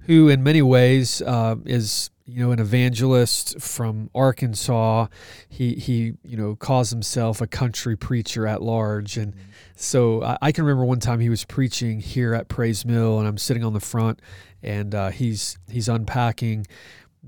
who 0.00 0.28
in 0.28 0.42
many 0.42 0.62
ways 0.62 1.20
uh, 1.22 1.56
is 1.64 2.10
you 2.26 2.44
know 2.44 2.52
an 2.52 2.60
evangelist 2.60 3.60
from 3.60 4.10
Arkansas. 4.14 5.06
He 5.48 5.74
he 5.74 6.14
you 6.22 6.36
know 6.36 6.54
calls 6.54 6.90
himself 6.90 7.40
a 7.40 7.46
country 7.46 7.96
preacher 7.96 8.46
at 8.46 8.62
large, 8.62 9.16
and 9.16 9.32
mm-hmm. 9.32 9.50
so 9.74 10.22
I, 10.22 10.38
I, 10.42 10.52
can 10.52 10.64
remember 10.64 10.84
one 10.84 11.00
time 11.00 11.20
he 11.20 11.28
was 11.28 11.44
preaching 11.44 12.00
here 12.00 12.34
at 12.34 12.48
Pray's 12.48 12.84
Mill, 12.84 13.18
and 13.18 13.26
I'm 13.26 13.38
sitting 13.38 13.64
on 13.64 13.72
the 13.72 13.80
front, 13.80 14.20
and 14.62 14.94
uh, 14.94 15.10
he's 15.10 15.58
he's 15.68 15.88
unpacking 15.88 16.66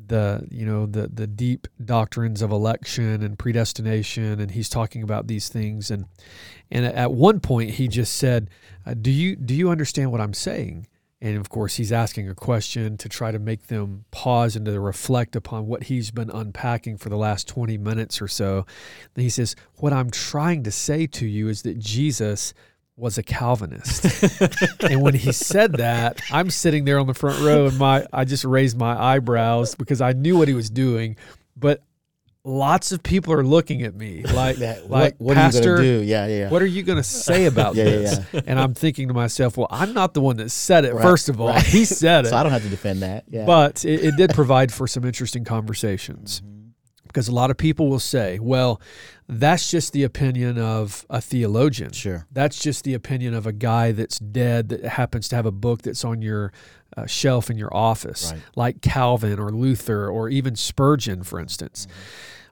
the 0.07 0.47
you 0.51 0.65
know 0.65 0.87
the 0.87 1.09
the 1.09 1.27
deep 1.27 1.67
doctrines 1.85 2.43
of 2.43 2.51
election 2.51 3.23
and 3.23 3.39
predestination 3.39 4.41
and 4.41 4.51
he's 4.51 4.69
talking 4.69 5.03
about 5.03 5.27
these 5.27 5.49
things. 5.49 5.91
And 5.91 6.07
and 6.71 6.85
at 6.85 7.13
one 7.13 7.41
point 7.41 7.71
he 7.71 7.89
just 7.89 8.17
said 8.17 8.51
uh, 8.87 8.95
do 8.95 9.11
you 9.11 9.37
do 9.37 9.55
you 9.55 9.71
understand 9.71 10.13
what 10.13 10.21
I'm 10.21 10.35
saying? 10.35 10.87
And 11.21 11.37
of 11.37 11.49
course 11.49 11.77
he's 11.77 11.91
asking 11.91 12.29
a 12.29 12.35
question 12.35 12.97
to 12.99 13.09
try 13.09 13.33
to 13.33 13.39
make 13.39 13.67
them 13.67 14.05
pause 14.13 14.55
and 14.55 14.65
to 14.67 14.79
reflect 14.79 15.35
upon 15.35 15.67
what 15.67 15.85
he's 15.85 16.11
been 16.11 16.31
unpacking 16.31 16.97
for 16.97 17.09
the 17.09 17.17
last 17.17 17.49
20 17.49 17.77
minutes 17.79 18.23
or 18.23 18.29
so. 18.29 18.65
And 19.15 19.23
he 19.23 19.31
says 19.31 19.57
what 19.77 19.93
I'm 19.93 20.11
trying 20.11 20.63
to 20.63 20.71
say 20.71 21.07
to 21.09 21.27
you 21.27 21.49
is 21.49 21.63
that 21.63 21.79
Jesus 21.79 22.55
was 22.99 23.17
a 23.17 23.23
Calvinist. 23.23 24.05
and 24.83 25.01
when 25.01 25.15
he 25.15 25.33
said 25.33 25.75
that, 25.75 26.21
I'm 26.31 26.51
sitting 26.51 26.85
there 26.85 26.99
on 26.99 27.07
the 27.07 27.15
front 27.15 27.41
row 27.41 27.67
and 27.67 27.79
my 27.79 28.07
I 28.13 28.25
just 28.25 28.45
raised 28.45 28.77
my 28.77 29.01
eyebrows 29.01 29.75
because 29.75 30.01
I 30.01 30.13
knew 30.13 30.37
what 30.37 30.49
he 30.49 30.55
was 30.55 30.69
doing, 30.69 31.17
but 31.57 31.83
lots 32.45 32.93
of 32.93 33.03
people 33.03 33.33
are 33.33 33.45
looking 33.45 33.83
at 33.83 33.95
me 33.95 34.23
like 34.35 34.59
yeah, 34.59 34.79
what, 34.81 34.91
like 34.91 35.17
what 35.19 35.35
pastor 35.35 35.75
are 35.77 35.83
you 35.83 36.01
do? 36.01 36.05
Yeah 36.05 36.27
yeah 36.27 36.49
what 36.49 36.63
are 36.63 36.67
you 36.67 36.83
going 36.83 36.97
to 36.97 37.03
say 37.03 37.45
about 37.45 37.75
yeah, 37.75 37.85
this? 37.85 38.21
yeah, 38.33 38.41
and 38.47 38.59
i'm 38.59 38.73
thinking 38.73 39.09
to 39.09 39.13
myself 39.13 39.59
well 39.59 39.67
i'm 39.71 39.93
not 39.93 40.15
the 40.15 40.23
one 40.23 40.39
that 40.39 40.49
said 40.51 40.87
it 40.87 40.95
right, 40.95 41.03
first 41.03 41.29
of 41.29 41.43
all. 41.43 41.49
right. 41.49 41.63
he 41.63 41.85
said 41.85 42.25
it. 42.25 42.31
So 42.31 42.37
i 42.37 42.43
don't 42.43 42.53
have 42.53 42.63
to 42.63 42.71
defend 42.71 43.03
that 43.03 43.25
yeah. 43.29 43.45
but 43.45 43.85
it, 43.85 44.03
it 44.03 44.17
did 44.17 44.31
provide 44.31 44.73
for 44.73 44.87
some 44.87 45.05
interesting 45.05 45.45
conversations. 45.45 46.41
Mm-hmm 46.41 46.58
because 47.09 47.29
a 47.29 47.33
lot 47.33 47.51
of 47.51 47.57
people 47.57 47.89
will 47.89 47.99
say, 47.99 48.39
well, 48.39 48.81
that's 49.29 49.71
just 49.71 49.93
the 49.93 50.05
opinion 50.05 50.59
of 50.59 51.05
a 51.11 51.21
theologian. 51.21 51.93
Sure. 51.93 52.27
That's 52.33 52.59
just 52.59 52.85
the 52.85 52.95
opinion 52.95 53.35
of 53.35 53.47
a 53.47 53.53
guy 53.53 53.93
that's 53.93 54.19
dead 54.19 54.71
that 54.71 54.85
happens 54.85 55.29
to 55.29 55.37
have 55.37 55.47
a 55.47 55.53
book 55.53 55.83
that's 55.83 56.05
on 56.05 56.23
your 56.23 56.53
uh, 56.97 57.07
shelf 57.07 57.51
in 57.51 57.59
your 57.59 57.75
office, 57.75 58.33
right. 58.33 58.43
like 58.57 58.81
Calvin 58.81 59.39
or 59.39 59.51
Luther 59.51 60.09
or 60.09 60.29
even 60.29 60.57
Spurgeon, 60.57 61.23
for 61.23 61.39
instance. 61.39 61.87
Mm-hmm. 61.87 62.01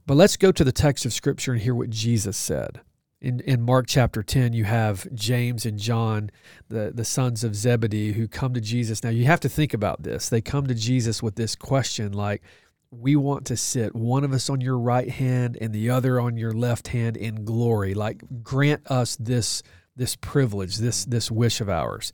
But 0.06 0.16
let's 0.16 0.36
go 0.36 0.52
to 0.52 0.64
the 0.64 0.72
text 0.72 1.04
of 1.04 1.12
Scripture 1.12 1.52
and 1.52 1.62
hear 1.62 1.74
what 1.74 1.90
Jesus 1.90 2.36
said. 2.36 2.80
In, 3.20 3.40
in 3.40 3.62
Mark 3.62 3.86
chapter 3.88 4.22
10, 4.22 4.52
you 4.52 4.64
have 4.64 5.12
James 5.14 5.64
and 5.66 5.78
John, 5.78 6.30
the, 6.68 6.92
the 6.94 7.04
sons 7.04 7.42
of 7.42 7.56
Zebedee, 7.56 8.12
who 8.12 8.28
come 8.28 8.54
to 8.54 8.60
Jesus. 8.60 9.02
Now, 9.02 9.10
you 9.10 9.24
have 9.24 9.40
to 9.40 9.48
think 9.48 9.74
about 9.74 10.02
this. 10.02 10.28
They 10.28 10.42
come 10.42 10.66
to 10.66 10.74
Jesus 10.74 11.22
with 11.22 11.34
this 11.34 11.56
question 11.56 12.12
like, 12.12 12.42
we 13.00 13.16
want 13.16 13.46
to 13.46 13.56
sit 13.56 13.94
one 13.94 14.24
of 14.24 14.32
us 14.32 14.48
on 14.48 14.60
your 14.60 14.78
right 14.78 15.08
hand 15.08 15.58
and 15.60 15.72
the 15.72 15.90
other 15.90 16.20
on 16.20 16.36
your 16.36 16.52
left 16.52 16.88
hand 16.88 17.16
in 17.16 17.44
glory. 17.44 17.94
Like 17.94 18.22
grant 18.42 18.86
us 18.90 19.16
this 19.16 19.62
this 19.94 20.16
privilege 20.16 20.76
this 20.76 21.04
this 21.04 21.30
wish 21.30 21.60
of 21.60 21.68
ours. 21.68 22.12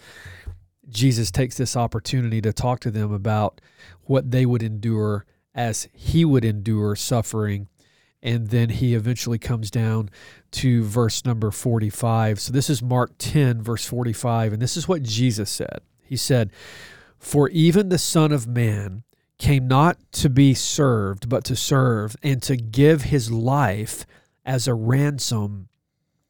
Jesus 0.89 1.31
takes 1.31 1.57
this 1.57 1.77
opportunity 1.77 2.41
to 2.43 2.53
talk 2.53 2.81
to 2.81 2.91
them 2.91 3.13
about 3.13 3.61
what 4.03 4.31
they 4.31 4.45
would 4.45 4.63
endure 4.63 5.25
as 5.55 5.89
he 5.93 6.25
would 6.25 6.45
endure 6.45 6.97
suffering. 6.97 7.69
And 8.25 8.49
then 8.49 8.69
he 8.69 8.95
eventually 8.95 9.39
comes 9.39 9.71
down 9.71 10.11
to 10.53 10.85
verse 10.85 11.25
number 11.25 11.51
45 11.51 12.41
so 12.41 12.53
this 12.53 12.71
is 12.71 12.83
mark 12.83 13.13
10 13.19 13.63
verse 13.63 13.85
45 13.85 14.53
and 14.53 14.63
this 14.63 14.77
is 14.77 14.87
what 14.87 15.03
jesus 15.03 15.51
said. 15.51 15.81
He 16.03 16.17
said 16.17 16.51
for 17.19 17.49
even 17.51 17.89
the 17.89 17.99
son 17.99 18.33
of 18.33 18.47
man 18.47 19.05
came 19.43 19.67
not 19.67 19.99
to 20.13 20.31
be 20.31 20.55
served, 20.55 21.29
but 21.29 21.43
to 21.45 21.57
serve 21.57 22.15
and 22.23 22.41
to 22.45 22.57
give 22.57 23.03
his 23.03 23.31
life 23.31 24.07
as 24.45 24.69
a 24.69 24.75
ransom 24.75 25.69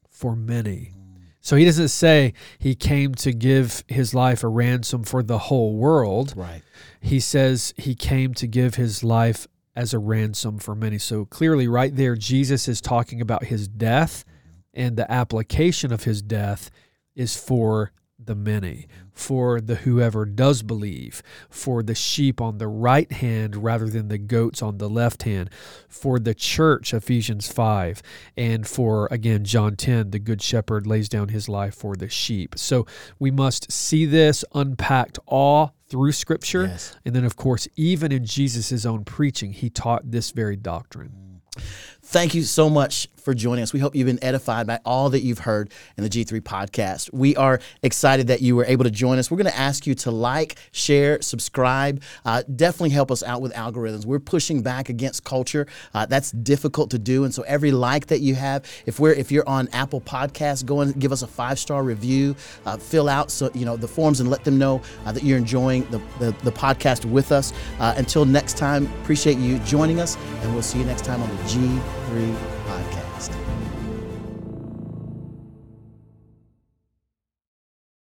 for 0.09 0.35
many. 0.35 0.91
So 1.39 1.55
he 1.55 1.63
doesn't 1.63 1.89
say 1.89 2.33
he 2.57 2.73
came 2.73 3.13
to 3.15 3.31
give 3.31 3.83
his 3.87 4.15
life 4.15 4.43
a 4.43 4.47
ransom 4.47 5.03
for 5.03 5.21
the 5.21 5.37
whole 5.37 5.75
world. 5.75 6.33
Right. 6.35 6.63
He 7.01 7.19
says 7.19 7.73
he 7.77 7.93
came 7.93 8.33
to 8.33 8.47
give 8.47 8.75
his 8.75 9.03
life 9.03 9.45
as 9.75 9.93
a 9.93 9.99
ransom 9.99 10.57
for 10.57 10.73
many. 10.73 10.97
So 10.97 11.25
clearly, 11.25 11.67
right 11.67 11.95
there, 11.95 12.15
Jesus 12.15 12.67
is 12.67 12.81
talking 12.81 13.21
about 13.21 13.45
his 13.45 13.67
death, 13.67 14.25
and 14.73 14.97
the 14.97 15.11
application 15.11 15.93
of 15.93 16.05
his 16.05 16.23
death 16.23 16.71
is 17.15 17.35
for 17.35 17.91
the 18.25 18.35
many, 18.35 18.87
for 19.11 19.61
the 19.61 19.75
whoever 19.75 20.25
does 20.25 20.63
believe, 20.63 21.21
for 21.49 21.83
the 21.83 21.95
sheep 21.95 22.41
on 22.41 22.57
the 22.57 22.67
right 22.67 23.11
hand 23.11 23.63
rather 23.63 23.87
than 23.87 24.07
the 24.07 24.17
goats 24.17 24.61
on 24.61 24.77
the 24.77 24.89
left 24.89 25.23
hand, 25.23 25.49
for 25.87 26.19
the 26.19 26.33
church, 26.33 26.93
Ephesians 26.93 27.51
5, 27.51 28.01
and 28.35 28.67
for, 28.67 29.07
again, 29.11 29.43
John 29.43 29.75
10, 29.75 30.11
the 30.11 30.19
good 30.19 30.41
shepherd 30.41 30.87
lays 30.87 31.09
down 31.09 31.29
his 31.29 31.47
life 31.47 31.75
for 31.75 31.95
the 31.95 32.09
sheep. 32.09 32.55
So 32.57 32.85
we 33.19 33.31
must 33.31 33.71
see 33.71 34.05
this 34.05 34.43
unpacked 34.53 35.19
all 35.25 35.75
through 35.87 36.11
Scripture. 36.13 36.65
Yes. 36.65 36.95
And 37.05 37.15
then, 37.15 37.25
of 37.25 37.35
course, 37.35 37.67
even 37.75 38.11
in 38.11 38.25
Jesus' 38.25 38.85
own 38.85 39.05
preaching, 39.05 39.53
he 39.53 39.69
taught 39.69 40.09
this 40.09 40.31
very 40.31 40.55
doctrine. 40.55 41.09
Mm. 41.09 41.33
Thank 42.01 42.33
you 42.33 42.43
so 42.43 42.69
much 42.69 43.07
for 43.23 43.33
joining 43.33 43.63
us. 43.63 43.73
We 43.73 43.79
hope 43.79 43.95
you've 43.95 44.07
been 44.07 44.23
edified 44.23 44.67
by 44.67 44.79
all 44.85 45.09
that 45.09 45.21
you've 45.21 45.39
heard 45.39 45.71
in 45.97 46.03
the 46.03 46.09
G3 46.09 46.41
podcast. 46.41 47.11
We 47.13 47.35
are 47.35 47.59
excited 47.81 48.27
that 48.27 48.41
you 48.41 48.55
were 48.55 48.65
able 48.65 48.83
to 48.83 48.91
join 48.91 49.17
us. 49.17 49.31
We're 49.31 49.37
going 49.37 49.51
to 49.51 49.57
ask 49.57 49.87
you 49.87 49.95
to 49.95 50.11
like, 50.11 50.57
share, 50.71 51.21
subscribe. 51.21 52.01
Uh, 52.25 52.43
definitely 52.55 52.91
help 52.91 53.11
us 53.11 53.23
out 53.23 53.41
with 53.41 53.53
algorithms. 53.53 54.05
We're 54.05 54.19
pushing 54.19 54.61
back 54.61 54.89
against 54.89 55.23
culture. 55.23 55.67
Uh, 55.93 56.05
that's 56.05 56.31
difficult 56.31 56.91
to 56.91 56.99
do, 56.99 57.23
and 57.23 57.33
so 57.33 57.43
every 57.43 57.71
like 57.71 58.07
that 58.07 58.19
you 58.19 58.35
have, 58.35 58.65
if 58.85 58.99
we're 58.99 59.13
if 59.13 59.31
you're 59.31 59.47
on 59.47 59.67
Apple 59.69 60.01
Podcasts, 60.01 60.65
go 60.65 60.81
and 60.81 60.99
give 60.99 61.11
us 61.11 61.21
a 61.21 61.27
five 61.27 61.59
star 61.59 61.83
review. 61.83 62.35
Uh, 62.65 62.77
fill 62.77 63.09
out 63.09 63.31
so 63.31 63.49
you 63.53 63.65
know 63.65 63.77
the 63.77 63.87
forms 63.87 64.19
and 64.19 64.29
let 64.29 64.43
them 64.43 64.57
know 64.57 64.81
uh, 65.05 65.11
that 65.11 65.23
you're 65.23 65.37
enjoying 65.37 65.83
the, 65.89 66.01
the, 66.19 66.31
the 66.43 66.51
podcast 66.51 67.05
with 67.05 67.31
us. 67.31 67.53
Uh, 67.79 67.93
until 67.97 68.25
next 68.25 68.57
time, 68.57 68.85
appreciate 69.01 69.37
you 69.37 69.59
joining 69.59 69.99
us, 69.99 70.17
and 70.41 70.53
we'll 70.53 70.63
see 70.63 70.79
you 70.79 70.85
next 70.85 71.05
time 71.05 71.21
on 71.21 71.29
the 71.29 71.43
G3 71.43 72.35
podcast. 72.65 72.92